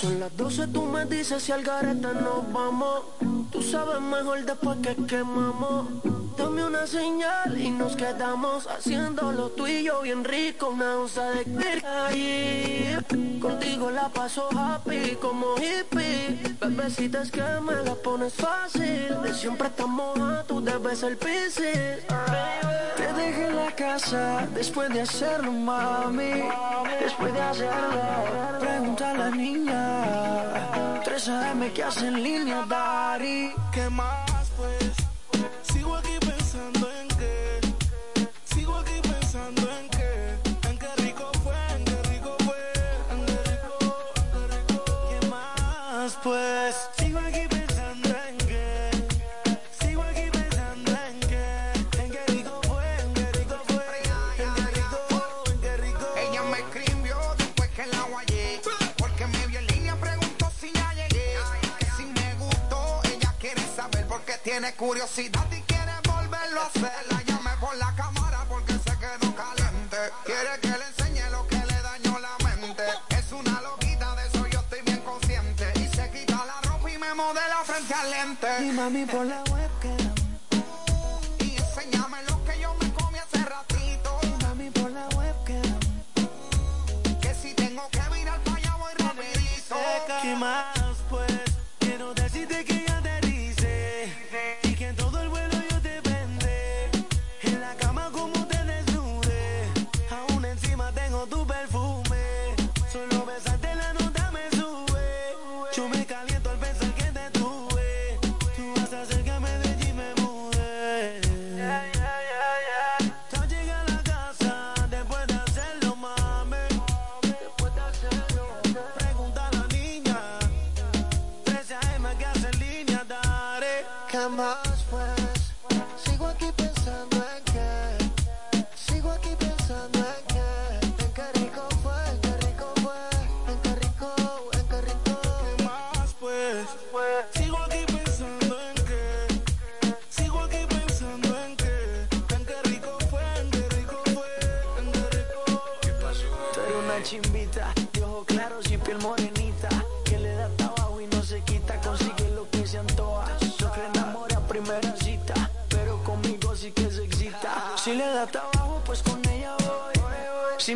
Son 0.00 0.20
las 0.20 0.36
12, 0.36 0.68
tú 0.68 0.82
me 0.84 1.06
dices 1.06 1.42
si 1.42 1.50
al 1.50 1.64
gareta 1.64 2.12
nos 2.12 2.52
vamos. 2.52 3.02
Tú 3.50 3.60
sabes 3.60 4.00
mejor 4.00 4.44
después 4.44 4.78
que 4.78 4.94
quemamos. 5.06 5.88
Dame 6.36 6.64
una 6.64 6.86
señal 6.86 7.60
y 7.60 7.68
nos 7.70 7.96
quedamos 7.96 8.68
haciéndolo 8.68 9.48
tú 9.50 9.66
y 9.66 9.82
yo 9.82 10.02
bien 10.02 10.22
rico. 10.22 10.68
Una 10.68 10.98
onza 10.98 11.30
de 11.32 11.82
ahí. 11.84 12.96
Contigo 13.40 13.90
la 13.90 14.08
paso 14.08 14.48
happy 14.56 15.16
como 15.20 15.56
hippie. 15.56 16.56
Bebecita 16.60 17.22
es 17.22 17.32
que 17.32 17.42
me 17.60 17.74
la 17.82 17.96
pones 17.96 18.34
fácil. 18.34 19.20
De 19.20 19.34
siempre 19.34 19.66
estamos 19.66 20.16
a 20.20 20.44
tú 20.44 20.60
debes 20.60 21.02
el 21.02 21.16
piscis. 21.16 22.06
Te 22.96 23.12
dejé 23.16 23.50
la 23.50 23.74
casa 23.74 24.46
después 24.54 24.90
de 24.90 25.00
hacerlo, 25.00 25.50
mami. 25.50 26.44
Después 27.00 27.32
de 27.32 27.40
hacerlo, 27.40 28.00
pregunta 28.60 29.10
a 29.10 29.14
la 29.14 29.30
niña. 29.30 29.87
3 31.04 31.28
AM 31.28 31.70
que 31.74 31.82
hace 31.82 32.06
en 32.08 32.22
línea, 32.22 32.64
Dari. 32.68 33.52
¿Qué 33.72 33.88
más 33.90 34.50
pues? 34.56 34.92
Sigo 35.62 35.96
aquí 35.96 36.16
pensando 36.20 36.88
en 37.00 37.08
que 37.08 37.60
Sigo 38.54 38.74
aquí 38.76 39.00
pensando 39.02 39.62
en 39.78 39.88
que 39.88 40.68
En 40.68 40.78
qué 40.78 40.88
rico 41.02 41.30
fue, 41.42 41.56
en 41.76 41.84
qué 41.84 42.02
rico 42.10 42.36
fue 42.44 42.62
En 43.12 43.26
qué 43.26 43.38
rico, 43.50 43.74
en 44.16 44.28
qué 44.32 44.42
rico 44.56 44.84
¿Qué 45.10 45.26
más 45.26 46.18
pues? 46.22 46.57
Curiosidad 64.76 65.46
y 65.50 65.60
quiere 65.62 65.92
volverlo 66.06 66.60
a 66.60 66.66
hacer. 66.66 66.92
La 67.10 67.22
llamé 67.24 67.50
por 67.60 67.76
la 67.76 67.92
cámara 67.96 68.44
porque 68.48 68.74
se 68.74 68.96
quedó 68.98 69.34
caliente. 69.34 69.96
Quiere 70.24 70.60
que 70.60 70.68
le 70.68 70.86
enseñe 70.86 71.30
lo 71.30 71.46
que 71.48 71.56
le 71.56 71.82
dañó 71.82 72.18
la 72.20 72.36
mente. 72.44 72.84
Es 73.08 73.32
una 73.32 73.60
loquita, 73.60 74.14
de 74.14 74.28
eso 74.28 74.46
yo 74.46 74.60
estoy 74.60 74.82
bien 74.82 75.00
consciente. 75.00 75.72
Y 75.76 75.88
se 75.88 76.10
quita 76.10 76.44
la 76.44 76.60
ropa 76.60 76.90
y 76.90 76.98
me 76.98 77.12
modela 77.14 77.64
frente 77.64 77.94
al 77.94 78.10
lente. 78.10 78.48
Y 78.60 78.72
mami 78.72 79.04
por 79.06 79.26
la 79.26 79.42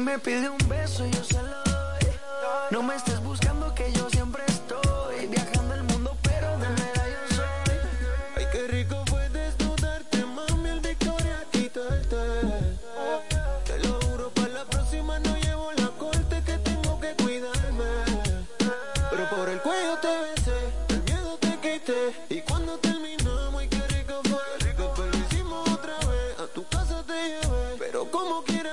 me 0.03 0.19
pide 0.19 0.49
un 0.49 0.59
beso 0.69 1.07
yo 1.07 1.25
se 1.25 1.41
lo 1.43 1.63
doy 1.65 2.11
No 2.71 2.83
me 2.83 2.97
estés 2.97 3.21
buscando 3.23 3.73
que 3.75 3.93
yo 3.93 4.09
siempre 4.11 4.43
estoy 4.49 5.27
Viajando 5.27 5.75
el 5.75 5.85
mundo 5.85 6.17
pero 6.23 6.51
de 6.59 6.69
nada 6.69 7.05
yo 7.15 7.37
soy 7.37 7.79
Ay, 8.37 8.47
qué 8.51 8.67
rico 8.67 8.97
fue 9.07 9.29
desnudarte, 9.29 10.25
mami, 10.27 10.71
el 10.71 10.81
Victoria 10.81 11.45
quitarte. 11.53 12.17
Te 13.65 13.79
lo 13.87 14.01
juro, 14.01 14.31
para 14.31 14.49
la 14.49 14.65
próxima 14.65 15.19
no 15.21 15.37
llevo 15.37 15.71
la 15.73 15.89
corte 15.99 16.43
que 16.45 16.59
tengo 16.59 16.99
que 17.01 17.15
cuidarme. 17.23 17.85
Pero 19.11 19.31
por 19.31 19.49
el 19.49 19.61
cuello 19.61 19.99
te 19.99 20.09
besé, 20.25 20.59
el 20.89 21.03
miedo 21.05 21.39
te 21.39 21.57
quité. 21.59 22.13
Y 22.31 22.41
cuando 22.43 22.79
terminamos, 22.79 23.61
ay, 23.61 23.69
qué 23.69 23.81
rico 23.89 24.21
fue. 24.25 24.41
Después 24.65 25.09
lo 25.13 25.19
hicimos 25.19 25.69
otra 25.71 25.97
vez, 25.99 26.39
a 26.41 26.47
tu 26.49 26.67
casa 26.69 27.03
te 27.07 27.13
llevé. 27.13 27.77
Pero 27.79 28.11
como 28.11 28.43
quiera, 28.43 28.72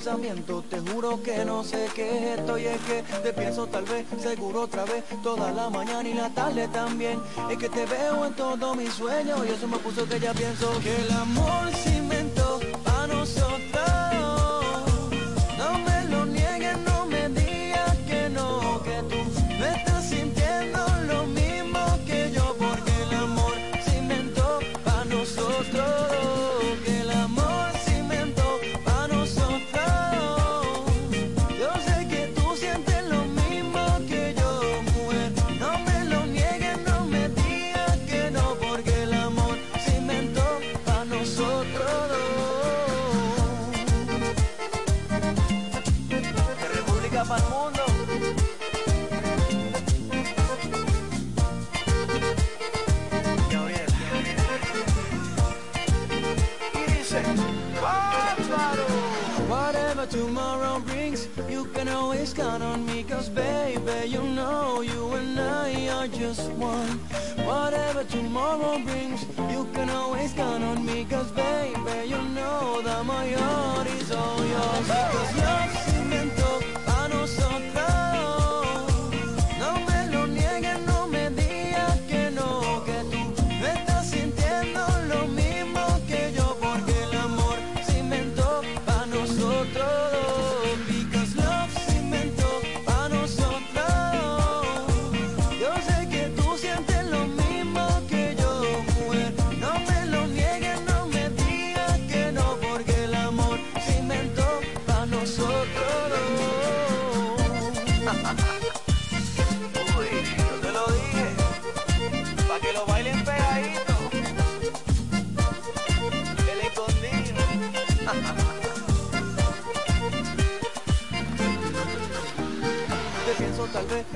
Te 0.00 0.80
juro 0.80 1.22
que 1.22 1.44
no 1.44 1.62
sé 1.62 1.86
qué 1.94 2.32
es 2.32 2.38
esto 2.38 2.56
Y 2.56 2.64
es 2.64 2.80
que 2.80 3.02
te 3.22 3.34
pienso 3.34 3.66
tal 3.66 3.84
vez, 3.84 4.06
seguro 4.18 4.62
otra 4.62 4.86
vez 4.86 5.04
Toda 5.22 5.52
la 5.52 5.68
mañana 5.68 6.08
y 6.08 6.14
la 6.14 6.30
tarde 6.30 6.68
también. 6.68 7.20
Es 7.50 7.58
que 7.58 7.68
te 7.68 7.84
veo 7.84 8.24
en 8.24 8.32
todo 8.32 8.74
mi 8.74 8.86
sueño 8.86 9.44
Y 9.44 9.48
eso 9.50 9.68
me 9.68 9.76
puso 9.76 10.08
que 10.08 10.18
ya 10.18 10.32
pienso 10.32 10.72
que 10.80 10.96
el 10.96 11.10
amor 11.12 11.70
sí 11.84 11.99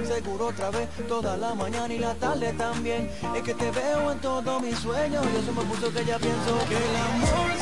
seguro 0.07 0.47
otra 0.47 0.71
vez, 0.71 0.89
toda 1.09 1.37
la 1.37 1.55
mañana 1.55 1.93
y 1.93 1.99
la 1.99 2.15
tarde 2.15 2.53
también. 2.53 3.11
Es 3.35 3.43
que 3.43 3.55
te 3.55 3.71
veo 3.71 4.13
en 4.13 4.21
todos 4.21 4.63
mis 4.63 4.79
sueños 4.79 5.25
y 5.33 5.37
eso 5.37 5.53
me 5.53 5.63
puso 5.65 5.93
que 5.93 6.05
ya 6.05 6.19
pienso 6.19 6.59
que 6.69 6.77
el 6.77 6.97
amor 6.97 7.54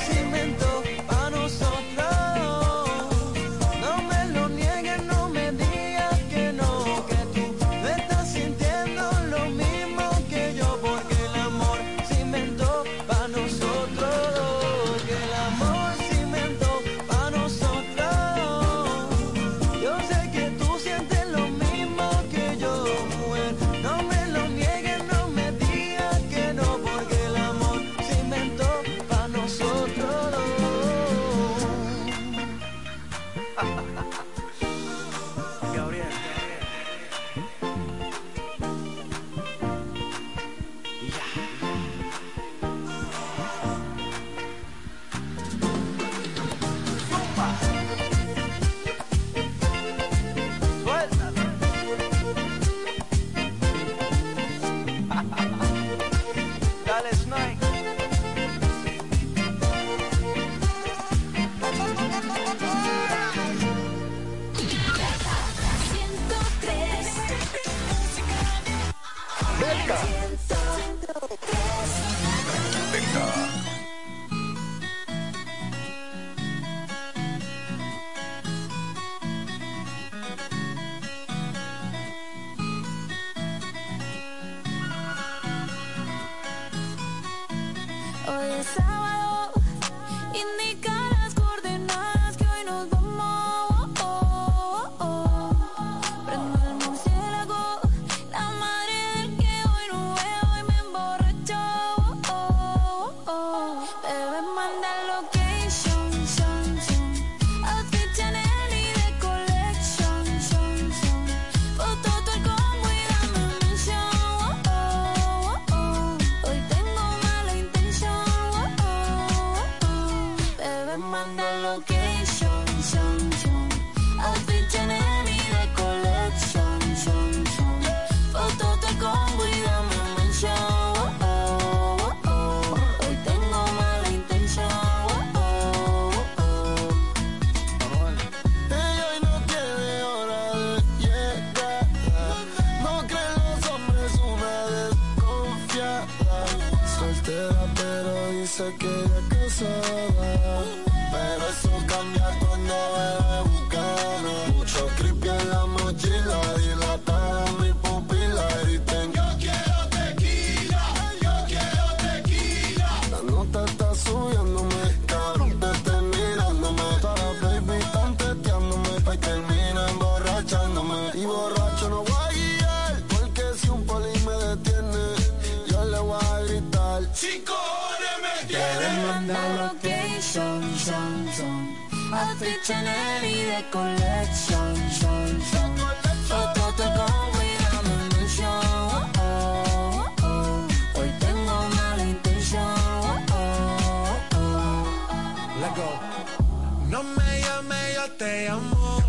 No 196.93 197.03
me 197.03 197.41
llame, 197.41 197.95
yo 197.95 198.13
te 198.19 198.51
amo. 198.51 199.03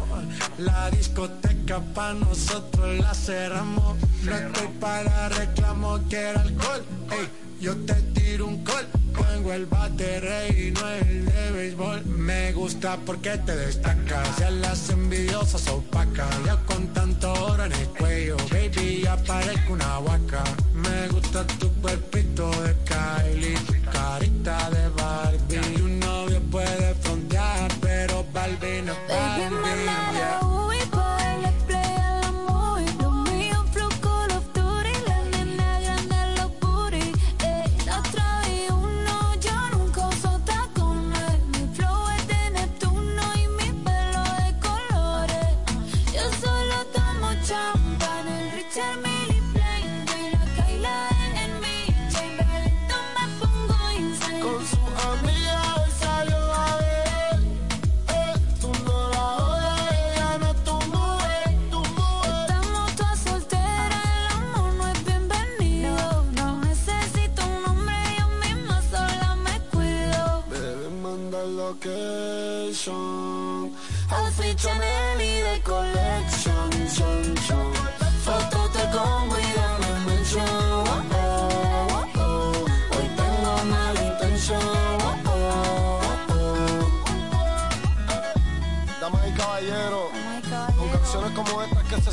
La 0.58 0.90
discoteca 0.90 1.82
pa' 1.94 2.14
nosotros 2.14 2.98
la 2.98 3.14
cerramos. 3.14 3.98
No 4.24 4.36
estoy 4.38 4.68
para 4.80 5.28
reclamo, 5.28 6.00
quiero 6.08 6.40
alcohol. 6.40 6.82
Ey, 7.12 7.28
yo 7.60 7.76
te 7.86 7.96
tiro 8.16 8.48
un 8.48 8.64
call. 8.64 8.88
Pongo 9.14 9.52
el 9.52 9.66
bate 9.66 10.22
rey 10.22 10.68
y 10.68 10.72
no 10.72 10.88
el 10.88 11.26
de 11.26 11.52
béisbol. 11.52 12.06
Me 12.06 12.54
gusta 12.54 12.98
porque 13.06 13.38
te 13.40 13.54
destacas. 13.54 14.38
Ya 14.38 14.50
las 14.50 14.90
envidiosas 14.90 15.68
opacas. 15.68 16.34
Ya 16.46 16.56
con 16.64 16.88
tanto 16.94 17.34
oro 17.34 17.66
en 17.66 17.74
el 17.74 17.88
cuello, 17.90 18.38
baby, 18.50 19.02
ya 19.04 19.18
parezco 19.18 19.74
una 19.74 20.00
vaca. 20.00 20.46
Me 20.74 21.10
gusta 21.10 21.46
tu 21.60 21.70
cuerpito 21.82 22.50
de 22.64 22.78
Kylie, 22.86 23.58
tu 23.68 23.74
carita 23.92 24.70
de 24.70 24.88
Barbie. 24.88 25.43
Barbie 28.94 29.14
no 29.14 29.23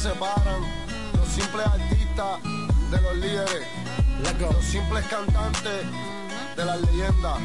separan, 0.00 0.62
los 1.14 1.28
simples 1.28 1.66
artistas 1.66 2.40
de 2.90 3.00
los 3.02 3.16
líderes, 3.16 3.66
los 4.40 4.64
simples 4.64 5.04
cantantes 5.06 5.84
de 6.56 6.64
las 6.64 6.80
leyendas, 6.80 7.38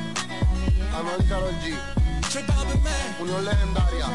Anuel 0.95 1.19
y 1.19 1.23
Karol 1.25 1.53
G, 1.55 1.77
Unión 3.19 3.43
Legendaria, 3.43 4.05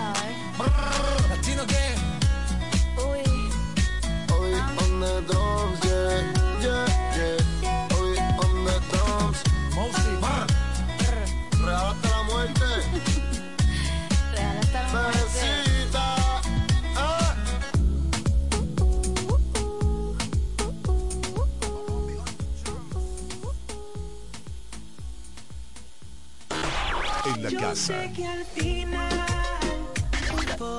Latino 1.28 1.66
Gang. 1.66 2.00
Hoy 2.96 4.54
on 4.54 5.00
the 5.00 5.22
drums, 5.28 5.78
yeah, 5.84 6.22
yeah, 6.62 6.86
yeah, 7.14 7.88
hoy 7.92 8.16
on 8.40 8.64
the 8.64 8.80
drums, 8.90 9.42
Real 11.62 11.76
hasta 11.76 12.08
la 12.08 12.22
muerte, 12.22 12.64
Bebecita, 14.32 15.29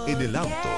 en 0.08 0.22
el 0.22 0.36
auto, 0.36 0.70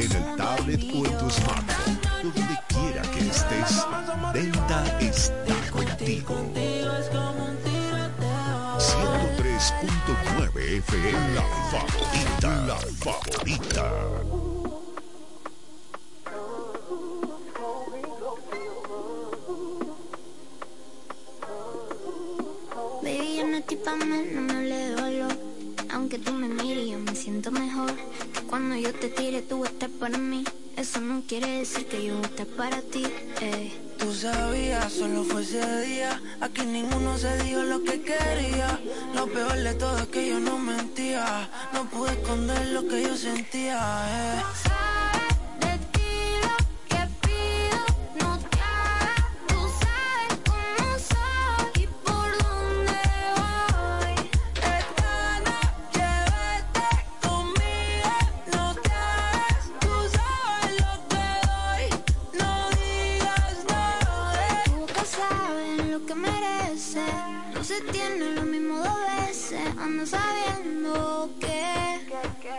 en 0.00 0.10
el 0.10 0.36
tablet 0.36 0.82
o 0.92 1.06
en 1.06 1.18
tu 1.18 1.30
smartphone, 1.30 2.00
donde 2.24 2.58
quiera 2.66 3.02
que 3.02 3.28
estés, 3.28 3.86
Delta 4.32 4.98
está 4.98 5.54
contigo. 5.70 6.34
103.9 8.78 10.78
FM, 10.78 11.34
la 11.34 11.42
favorita, 11.70 12.66
la 12.66 12.76
favorita. 13.04 13.84
Baby, 23.02 23.36
yo 23.36 23.44
no 23.46 23.56
siento 27.26 27.50
mejor. 27.50 27.92
Cuando 28.48 28.76
yo 28.76 28.94
te 28.94 29.08
tire, 29.08 29.42
tú 29.42 29.58
vas 29.58 29.70
a 29.70 29.72
estar 29.72 29.90
para 29.90 30.16
mí. 30.16 30.44
Eso 30.76 31.00
no 31.00 31.24
quiere 31.26 31.58
decir 31.58 31.84
que 31.86 32.04
yo 32.04 32.20
estar 32.20 32.46
para 32.46 32.80
ti. 32.82 33.04
eh. 33.40 33.72
Tú 33.98 34.14
sabías, 34.14 34.92
solo 34.92 35.24
fue 35.24 35.42
ese 35.42 35.80
día. 35.86 36.22
Aquí 36.40 36.64
ninguno 36.64 37.18
se 37.18 37.36
dijo 37.42 37.62
lo 37.64 37.82
que 37.82 38.00
quería. 38.00 38.78
Lo 39.12 39.26
peor 39.26 39.56
de 39.56 39.74
todo 39.74 39.98
es 39.98 40.06
que 40.06 40.28
yo 40.28 40.38
no 40.38 40.56
mentía. 40.58 41.50
No 41.72 41.90
pude 41.90 42.12
esconder 42.12 42.64
lo 42.68 42.86
que 42.86 43.02
yo 43.02 43.16
sentía. 43.16 43.80
eh. 44.08 44.42
Ando 69.96 70.04
sabiendo 70.04 71.30
que 71.40 72.06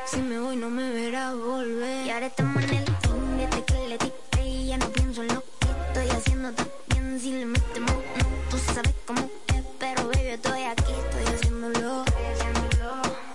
si 0.07 0.17
me 0.17 0.39
voy 0.39 0.55
no 0.55 0.71
me 0.71 0.89
verás 0.89 1.35
volver. 1.35 2.07
Y 2.07 2.09
ahora 2.09 2.25
estamos 2.25 2.63
en 2.63 2.69
el 2.71 2.85
fin 2.85 3.37
desde 3.37 3.63
que 3.63 3.87
le 3.89 4.43
y 4.43 4.65
ya 4.65 4.77
no 4.79 4.87
pienso 4.89 5.21
en 5.21 5.35
lo 5.35 5.43
que 5.59 5.67
estoy 5.87 6.17
haciendo 6.17 6.51
también. 6.53 7.19
Si 7.19 7.33
le 7.33 7.45
metemos, 7.45 7.91
no, 7.91 8.25
tú 8.49 8.57
sabes 8.57 8.91
cómo 9.05 9.19
es, 9.19 9.63
pero 9.77 10.07
baby, 10.07 10.29
estoy 10.29 10.63
aquí, 10.63 10.93
estoy 10.93 11.35
haciéndolo. 11.35 12.05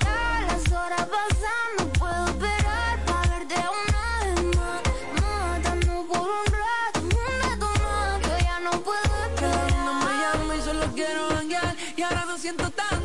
Ya 0.01 0.47
las 0.49 0.73
horas 0.73 1.07
pasan, 1.07 1.71
no 1.79 1.87
puedo 1.93 2.27
esperar 2.27 3.05
para 3.07 3.29
verte 3.39 3.55
una 3.55 4.03
vez 4.25 4.57
más. 4.57 4.83
Matando 5.21 6.07
por 6.09 6.29
un 6.29 6.47
rato, 6.51 7.01
un 7.03 7.11
rato 7.41 7.67
más. 7.85 8.21
Yo 8.21 8.37
ya 8.41 8.59
no 8.59 8.71
puedo 8.83 9.15
esperar. 9.29 9.71
No 9.85 9.95
me 9.95 10.13
llamo 10.21 10.55
y 10.55 10.61
solo 10.61 10.87
quiero 10.93 11.29
janguear 11.29 11.77
Y 11.97 12.03
ahora 12.03 12.25
no 12.25 12.37
siento 12.37 12.69
tanto, 12.71 12.93
pero 12.99 13.02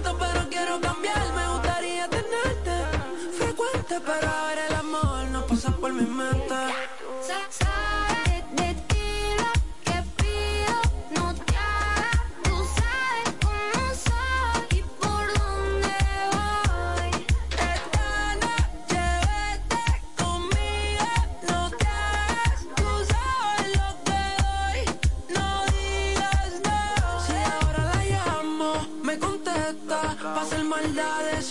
quiero 0.57 0.79
cambiar 0.81 1.33
Me 1.35 1.47
gustaría 1.53 2.07
tenerte 2.09 2.71
frecuente 3.37 3.95
Pero 4.05 4.46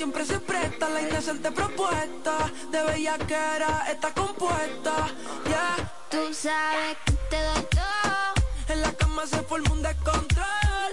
siempre 0.07 0.25
se 0.25 0.39
presta 0.39 0.89
La 0.89 1.19
hacerte 1.19 1.51
propuesta 1.51 2.33
De 2.71 2.81
bellaquera 2.85 3.87
está 3.91 4.13
compuesta 4.13 4.95
Yeah 5.49 5.93
Tú 6.09 6.33
sabes 6.33 6.97
que 7.05 7.13
te 7.31 7.43
doy 7.43 7.67
todo. 7.71 8.73
En 8.75 8.83
la 8.83 8.93
cama 8.93 9.27
se 9.27 9.43
forma 9.43 9.73
un 9.73 9.83
descontrol 9.83 10.93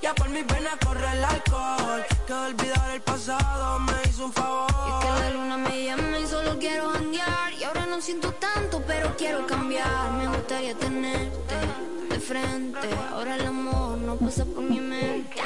Ya 0.00 0.14
por 0.14 0.30
mis 0.30 0.46
venas 0.46 0.76
corre 0.82 1.06
el 1.12 1.24
alcohol 1.24 2.04
Que 2.26 2.32
olvidar 2.32 2.90
el 2.92 3.02
pasado 3.02 3.80
me 3.80 3.92
hizo 4.08 4.24
un 4.24 4.32
favor 4.32 4.70
Y 4.72 4.90
es 4.90 5.04
que 5.04 5.20
la 5.20 5.30
luna 5.30 5.56
me 5.58 5.84
llama 5.84 6.18
y 6.18 6.26
solo 6.26 6.58
quiero 6.58 6.90
janguear. 6.90 7.52
Y 7.52 7.64
ahora 7.64 7.86
no 7.86 8.00
siento 8.00 8.32
tanto, 8.34 8.82
pero 8.86 9.14
quiero 9.16 9.46
cambiar. 9.46 10.12
Me 10.12 10.26
gustaría 10.28 10.74
tenerte 10.74 11.54
de 12.08 12.18
frente. 12.20 12.88
Ahora 13.12 13.36
el 13.36 13.46
amor 13.46 13.98
no 13.98 14.16
pasa 14.16 14.44
por 14.44 14.62
mi 14.62 14.80
mente. 14.80 15.42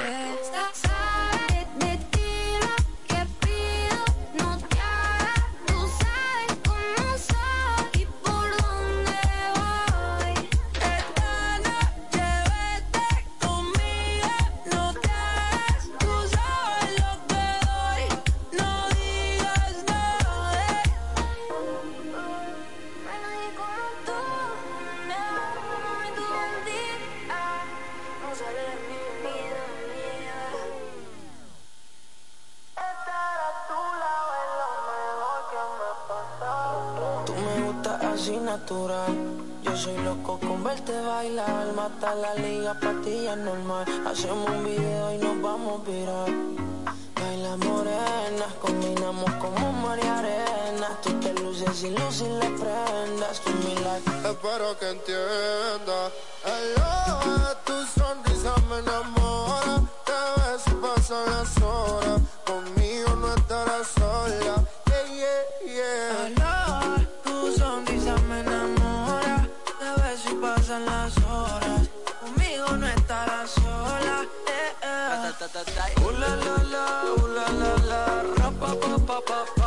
Yo 38.69 39.75
soy 39.75 39.97
loco 40.05 40.39
con 40.41 40.63
verte 40.63 40.93
bailar. 41.01 41.73
Mata 41.75 42.15
la 42.15 42.35
liga, 42.35 42.75
patilla 42.75 43.35
normal. 43.35 43.87
Hacemos 44.07 44.47
un 44.47 44.63
video 44.63 45.15
y 45.15 45.17
nos 45.17 45.41
vamos 45.41 45.81
a 45.81 45.91
virar. 45.91 46.29
Baila 47.15 47.57
morenas, 47.57 48.53
combinamos 48.61 49.33
como 49.41 49.73
María 49.73 50.19
Arena. 50.19 51.01
Tú 51.03 51.19
te 51.19 51.33
luces 51.41 51.83
y 51.83 51.91
luces 51.93 52.29
le 52.29 52.51
prendas. 52.61 53.41
Tú 53.41 53.53
mi 53.65 53.75
life. 53.75 54.29
Espero 54.29 54.79
que 54.79 54.91
entienda. 54.91 56.11
Hello, 56.45 57.57
tu 57.65 57.73
sonrisa 57.99 58.55
me 58.69 58.81
enamora. 58.81 59.81
Te 60.05 60.13
ves 60.43 60.63
y 60.67 60.75
pasan 60.75 61.25
las 61.25 61.63
horas. 61.63 62.21
Conmigo 62.45 63.17
no 63.17 63.35
estarás 63.35 63.98
eh. 75.55 76.01
Uh, 76.05 76.11
la, 76.11 76.29
la, 76.37 76.57
la, 76.63 77.05
la, 77.35 77.53
la, 77.53 77.77
la. 77.87 79.58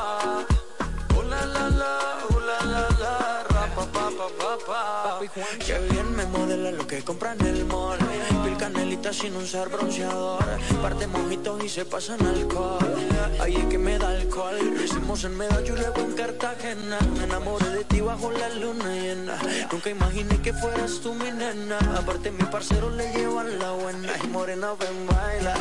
Qué 5.21 5.77
bien 5.91 6.15
me 6.15 6.25
modela 6.25 6.71
lo 6.71 6.87
que 6.87 7.03
compra 7.03 7.33
en 7.33 7.45
el 7.45 7.65
mall. 7.65 7.99
Pil 8.43 8.57
canelita 8.57 9.13
sin 9.13 9.35
usar 9.35 9.69
bronceador. 9.69 10.43
Parte 10.81 11.05
mojitos 11.05 11.63
y 11.63 11.69
se 11.69 11.85
pasan 11.85 12.25
alcohol. 12.25 12.95
Ahí 13.39 13.55
es 13.55 13.65
que 13.65 13.77
me 13.77 13.99
da 13.99 14.09
alcohol. 14.09 14.57
Lo 14.75 14.81
hicimos 14.81 15.23
en 15.23 15.37
Medallo 15.37 15.75
y 15.75 15.79
luego 15.79 16.01
en 16.01 16.13
Cartagena. 16.13 16.97
Me 17.17 17.25
enamoré 17.25 17.69
de 17.69 17.83
ti 17.83 18.01
bajo 18.01 18.31
la 18.31 18.49
luna 18.49 18.95
llena. 18.95 19.37
Nunca 19.71 19.91
imaginé 19.91 20.41
que 20.41 20.53
fueras 20.53 20.99
tú 21.01 21.13
mi 21.13 21.29
nena. 21.29 21.77
Aparte 21.95 22.31
mi 22.31 22.43
parcero 22.45 22.89
le 22.89 23.13
llevan 23.13 23.59
la 23.59 23.73
buena. 23.73 24.13
Y 24.23 24.27
morena 24.27 24.73
ven 24.73 25.05
baila. 25.05 25.53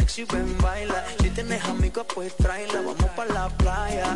Sexy 0.00 0.24
ven 0.24 0.56
baila. 0.62 1.04
Si 1.20 1.28
tienes 1.28 1.62
amigos 1.66 2.06
pues 2.14 2.34
tráela. 2.34 2.80
Vamos 2.80 3.10
pa' 3.14 3.26
la 3.26 3.50
playa. 3.50 4.06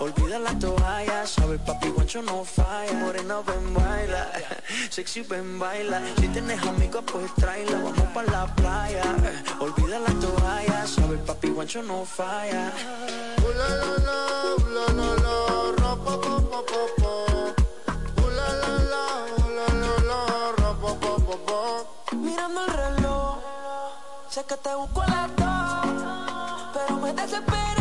Olvida 0.00 0.36
la 0.40 0.52
toalla. 0.58 1.24
Sabe 1.26 1.58
papi 1.58 1.90
guancho 1.90 2.22
no 2.22 2.44
falla. 2.44 2.92
Morena 2.94 3.40
ven 3.46 3.72
baila. 3.72 4.32
Sexy 4.90 5.22
ven 5.22 5.60
baila. 5.60 6.02
Si 6.18 6.26
tienes 6.28 6.60
amigos 6.66 7.04
pues 7.12 7.32
tráela. 7.36 7.78
Vamos 7.78 8.08
pa' 8.12 8.24
la 8.24 8.52
playa. 8.56 9.04
Olvida 9.60 10.00
la 10.00 10.12
toalla. 10.24 10.86
Sabe 10.88 11.16
papi 11.18 11.50
guancho 11.50 11.82
no 11.84 12.04
falla. 12.04 12.72
La, 13.58 13.68
la, 13.68 13.94
la, 14.06 14.18
la, 14.74 14.92
la, 14.92 15.14
la, 15.22 15.48
Sé 24.30 24.44
que 24.44 24.56
te 24.58 24.74
busco 24.74 25.00
a 25.02 25.06
las. 25.06 25.30
Pero 26.74 26.96
me 26.98 27.14
desespero. 27.14 27.77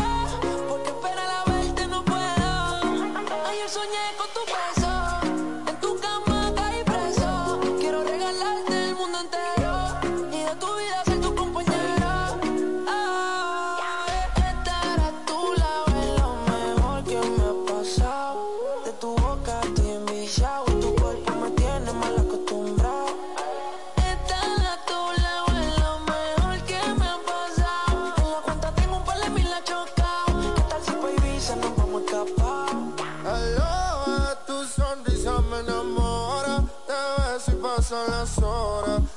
Ves 37.90 37.92
y 37.92 37.94
pasan 37.94 38.12
las 38.12 38.38
horas. 38.40 39.17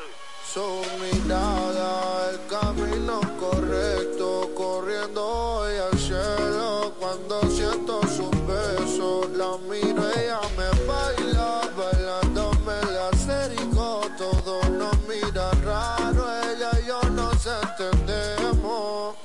su 0.53 0.83
mirada, 0.99 2.29
el 2.31 2.45
camino 2.47 3.21
correcto, 3.39 4.51
corriendo 4.53 5.25
hoy 5.25 5.77
al 5.77 5.97
cielo. 5.97 6.91
Cuando 6.99 7.41
siento 7.43 8.01
sus 8.01 8.31
besos, 8.45 9.29
la 9.29 9.57
miro, 9.69 10.03
ella 10.09 10.41
me 10.57 10.85
baila, 10.85 11.61
bailándome 11.77 12.81
la 12.91 13.07
acerico. 13.07 14.01
Todo 14.17 14.61
nos 14.71 14.97
mira 15.07 15.51
raro, 15.63 16.25
ella 16.43 16.71
y 16.83 16.85
yo 16.85 17.01
nos 17.11 17.47
entendemos. 17.47 19.15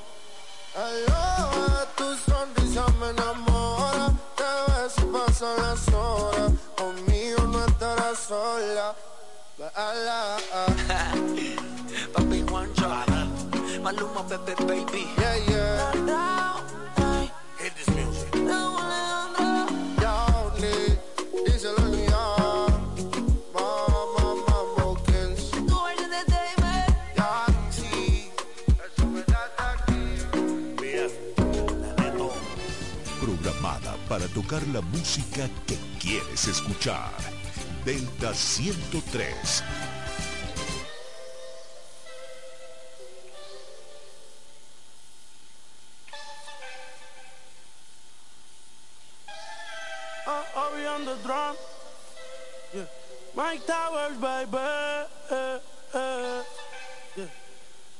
Aloha, 0.76 1.86
tu 1.96 2.04
sonrisa 2.30 2.86
me 3.00 3.10
enamora, 3.10 4.12
te 4.36 4.70
ves 4.70 4.94
pasan 5.12 5.56
las 5.60 5.88
horas, 5.92 6.52
conmigo 6.76 7.42
no 7.48 7.64
estarás 7.64 8.16
sola. 8.16 8.94
Papi 9.76 9.92
Juancho, 12.48 12.88
Maluma, 13.82 14.22
Pepe, 14.26 14.54
baby. 14.64 15.04
Yeah, 15.18 15.36
yeah. 15.50 15.92
No, 15.96 16.62
no. 16.96 17.28
Hit 17.58 17.74
this 17.76 17.88
music. 17.94 18.34
No, 18.36 18.72
Programada 33.20 33.94
para 34.08 34.26
tocar 34.28 34.66
la 34.68 34.80
música 34.80 35.50
que 35.66 35.76
quieres 36.00 36.48
escuchar. 36.48 37.35
Delta 37.86 38.34
103. 38.34 39.62
Uh, 50.26 50.42
Mike 53.36 53.62
Towers, 53.64 54.18
baby. 54.18 54.58
Eh, 55.30 55.60
eh, 55.94 56.42
yeah. 57.14 57.30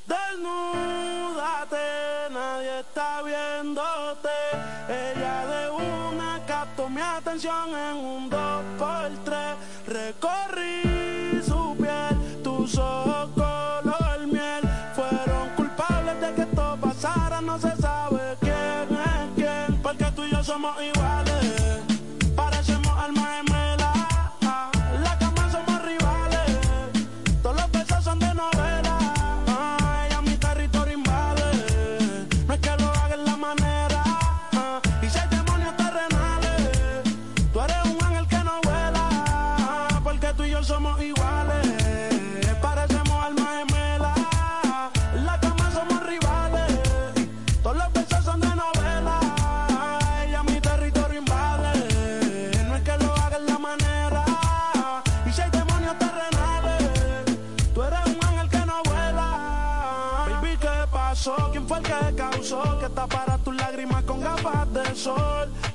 Desnúdate, 0.09 1.87
nadie 2.33 2.81
está 2.81 3.23
viéndote. 3.23 4.35
Ella 4.89 5.47
de 5.47 5.71
una 5.71 6.36
captó 6.67 6.89
mi 6.89 7.01
atención 7.01 7.69
en 7.71 7.97
un 7.97 8.31
2x3. 8.31 9.57
Recorrí 9.87 11.43
su 11.45 11.77
piel, 11.77 12.43
tus 12.43 12.77
ojos. 12.79 13.46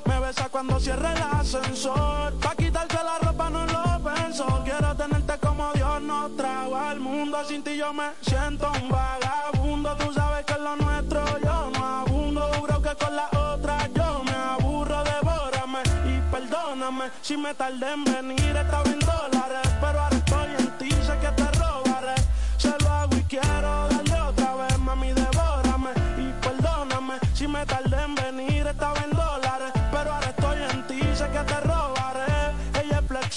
Me 0.04 0.20
besa 0.20 0.48
cuando 0.50 0.78
cierre 0.78 1.10
el 1.10 1.22
ascensor. 1.22 2.34
Pa' 2.40 2.54
quitarte 2.54 2.96
la 2.96 3.18
ropa 3.18 3.48
no 3.48 3.64
lo 3.64 4.12
pienso. 4.12 4.44
Quiero 4.62 4.94
tenerte 4.94 5.38
como 5.38 5.72
Dios 5.72 6.02
nos 6.02 6.36
trajo 6.36 6.76
al 6.76 7.00
mundo. 7.00 7.38
Sin 7.48 7.62
ti 7.62 7.76
yo 7.76 7.94
me 7.94 8.10
siento 8.20 8.70
un 8.82 8.90
vagabundo. 8.90 9.96
Tú 9.96 10.12
sabes 10.12 10.44
que 10.44 10.52
es 10.52 10.60
lo 10.60 10.76
nuestro 10.76 11.24
yo 11.38 11.70
no 11.70 11.84
abundo. 12.00 12.42
Juro 12.58 12.82
que 12.82 12.94
con 12.94 13.16
la 13.16 13.28
otra 13.52 13.88
yo 13.94 14.22
me 14.24 14.32
aburro. 14.32 15.02
Devórame 15.02 15.82
y 16.04 16.20
perdóname 16.30 17.10
si 17.22 17.36
me 17.38 17.54
tardé 17.54 17.92
en 17.92 18.04
venir. 18.04 18.56
Está 18.56 18.82
bien. 18.82 19.02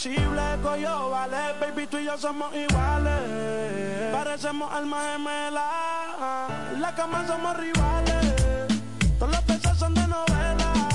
imposible, 0.05 0.41
coyo, 0.61 1.09
vale. 1.09 1.37
Baby, 1.59 1.87
tú 1.87 1.97
y 1.97 2.05
yo 2.05 2.17
somos 2.17 2.53
iguales. 2.55 4.13
Parecemos 4.13 4.71
almas 4.71 5.13
gemelas. 5.13 5.63
En 6.73 6.81
la 6.81 6.93
cama 6.95 7.25
somos 7.27 7.57
rivales. 7.57 8.35
Todos 9.17 9.31
los 9.31 9.41
pesos 9.41 9.77
son 9.77 9.93
de 9.93 10.07
novela. 10.07 10.94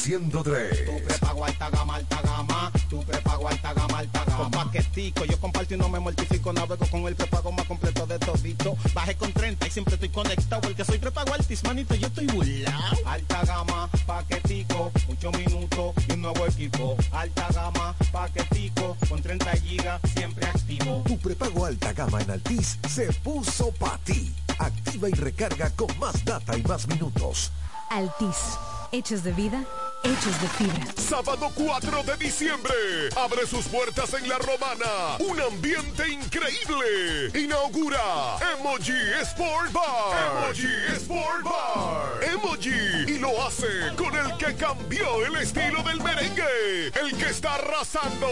103. 0.00 0.86
Tu 0.86 1.04
prepago 1.04 1.44
alta 1.44 1.68
gama, 1.68 1.96
alta 1.96 2.22
gama. 2.22 2.72
Tu 2.88 3.02
prepago 3.04 3.48
alta 3.48 3.74
gama, 3.74 3.98
alta 3.98 4.24
gama. 4.24 4.38
Con 4.38 4.50
paquetico, 4.50 5.26
yo 5.26 5.38
comparto 5.38 5.74
y 5.74 5.76
no 5.76 5.90
me 5.90 6.00
mortifico. 6.00 6.54
Navego 6.54 6.86
con 6.86 7.02
el 7.02 7.14
prepago 7.14 7.52
más 7.52 7.66
completo 7.66 8.06
de 8.06 8.18
todito. 8.18 8.76
Bajé 8.94 9.14
con 9.16 9.30
30 9.32 9.66
y 9.66 9.70
siempre 9.70 9.94
estoy 9.94 10.08
conectado. 10.08 10.62
Porque 10.62 10.84
soy 10.86 10.98
prepago 10.98 11.34
altis, 11.34 11.62
manito, 11.64 11.94
yo 11.94 12.06
estoy 12.06 12.26
burlao. 12.28 12.96
Alta 13.04 13.44
gama, 13.44 13.90
paquetico, 14.06 14.90
8 15.10 15.32
minutos 15.32 15.94
y 16.08 16.12
un 16.12 16.22
nuevo 16.22 16.46
equipo. 16.46 16.96
Alta 17.12 17.48
gama, 17.52 17.94
paquetico, 18.10 18.96
con 19.06 19.20
30 19.20 19.52
gigas, 19.58 20.00
siempre 20.14 20.46
activo. 20.46 21.02
Tu 21.06 21.18
prepago 21.18 21.66
alta 21.66 21.92
gama 21.92 22.22
en 22.22 22.30
Altis 22.30 22.78
se 22.88 23.12
puso 23.12 23.70
para 23.72 23.98
ti. 23.98 24.32
Activa 24.58 25.10
y 25.10 25.12
recarga 25.12 25.68
con 25.76 25.98
más 25.98 26.24
data 26.24 26.56
y 26.56 26.62
más 26.62 26.88
minutos. 26.88 27.52
Altis 27.90 28.56
hechos 29.00 29.24
de 29.24 29.32
vida, 29.32 29.64
hechos 30.04 30.38
de 30.42 30.48
fibra. 30.48 30.84
Sábado 30.94 31.50
4 31.54 32.02
de 32.02 32.16
diciembre. 32.18 32.74
Abre 33.16 33.46
sus 33.46 33.64
puertas 33.64 34.12
en 34.12 34.28
La 34.28 34.36
Romana. 34.36 35.16
Un 35.20 35.40
ambiente 35.40 36.06
increíble. 36.06 37.30
Inaugura 37.34 38.36
Emoji 38.58 38.92
Sport 39.22 39.72
Bar. 39.72 40.44
Emoji 40.44 40.96
Sport 40.96 41.44
Bar. 41.44 42.24
Emoji. 42.30 43.14
Y 43.14 43.18
lo 43.18 43.42
hace 43.42 43.66
con 43.96 44.14
el 44.14 44.36
que 44.36 44.54
cambió 44.54 45.24
el 45.24 45.36
estilo 45.36 45.82
del 45.82 46.02
merengue. 46.02 46.88
El 46.88 47.16
que 47.16 47.30
está 47.30 47.54
arrasando 47.54 48.28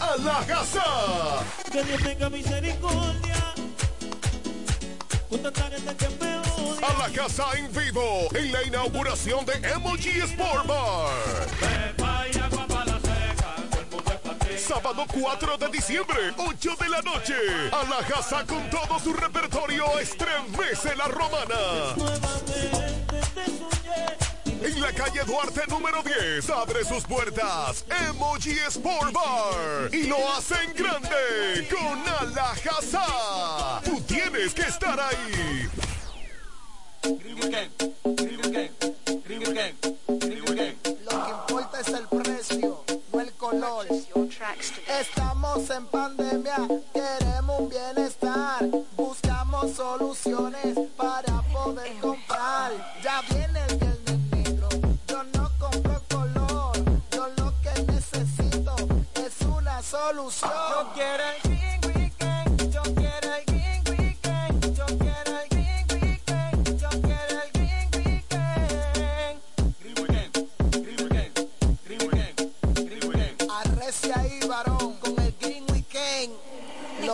a 0.00 0.16
la 0.18 0.46
casa. 0.46 1.44
Que 1.72 1.82
Dios 1.82 2.00
tenga 2.00 2.30
misericordia. 2.30 3.54
Con 5.28 5.42
tanta 5.42 5.62
gente 5.62 5.96
que 5.96 6.08
me 6.08 6.11
odia. 6.11 6.11
A 6.82 6.92
la 6.98 7.08
casa 7.14 7.44
en 7.56 7.72
vivo 7.72 8.28
en 8.34 8.50
la 8.50 8.64
inauguración 8.64 9.46
de 9.46 9.52
Emoji 9.70 10.20
Sport 10.20 10.66
Bar. 10.66 11.12
Sábado 14.58 15.04
4 15.12 15.58
de 15.58 15.68
diciembre, 15.68 16.34
8 16.36 16.76
de 16.80 16.88
la 16.88 17.00
noche. 17.02 17.34
A 17.70 17.84
la 17.88 18.04
casa 18.04 18.44
con 18.44 18.68
todo 18.68 18.98
su 18.98 19.12
repertorio 19.12 19.96
estremece 20.00 20.96
la 20.96 21.06
romana. 21.06 21.94
En 24.60 24.80
la 24.80 24.92
calle 24.92 25.24
Duarte 25.24 25.62
número 25.68 26.02
10 26.02 26.50
abre 26.50 26.84
sus 26.84 27.04
puertas 27.04 27.84
Emoji 28.08 28.58
Sport 28.68 29.12
Bar 29.12 29.94
y 29.94 30.08
lo 30.08 30.16
hacen 30.34 30.74
grande 30.74 31.68
con 31.70 32.02
Alajazá. 32.28 33.80
Tú 33.84 34.00
tienes 34.00 34.52
que 34.52 34.62
estar 34.62 34.98
ahí. 34.98 35.68
Lo 37.02 37.18
que 41.24 41.30
importa 41.30 41.80
es 41.80 41.88
el 41.88 42.06
precio, 42.08 42.84
no 43.12 43.20
el 43.20 43.32
color. 43.32 43.86
Estamos 45.00 45.70
en 45.70 45.86
pandemia, 45.86 46.68
queremos 46.92 47.60
un 47.60 47.68
bienestar. 47.68 48.68
Buscamos 48.96 49.72
soluciones 49.72 50.78
para 50.96 51.42
poder 51.52 51.92
comprar. 52.00 52.72
Ya 53.02 53.20
viene 53.30 53.60
el 53.68 53.76
viernes 53.78 54.18
negro, 54.30 54.68
yo 55.08 55.22
no 55.24 55.50
compro 55.58 56.02
color. 56.08 56.76
Yo 57.10 57.26
lo 57.36 57.52
que 57.62 57.82
necesito 57.92 58.76
es 59.14 59.40
una 59.46 59.82
solución. 59.82 60.52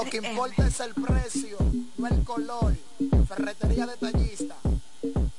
Lo 0.08 0.22
que 0.22 0.26
importa 0.26 0.66
es 0.66 0.80
el 0.80 0.94
precio, 0.94 1.58
no 1.98 2.06
el 2.06 2.24
color. 2.24 2.74
Ferretería 3.28 3.86
detallista. 3.86 4.56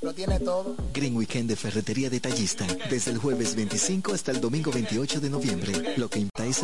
Lo 0.02 0.14
tiene 0.14 0.40
todo. 0.40 0.76
Green 0.94 1.16
Weekend 1.16 1.50
de 1.50 1.56
Ferretería 1.56 2.10
Detallista. 2.10 2.66
Desde 2.90 3.12
el 3.12 3.18
jueves 3.18 3.56
25 3.56 4.14
hasta 4.14 4.32
el 4.32 4.40
domingo 4.40 4.72
28 4.72 5.22
de 5.22 5.30
noviembre. 5.30 5.96
Lo 5.98 6.08
que 6.08 6.20
importa 6.20 6.46
es 6.46 6.58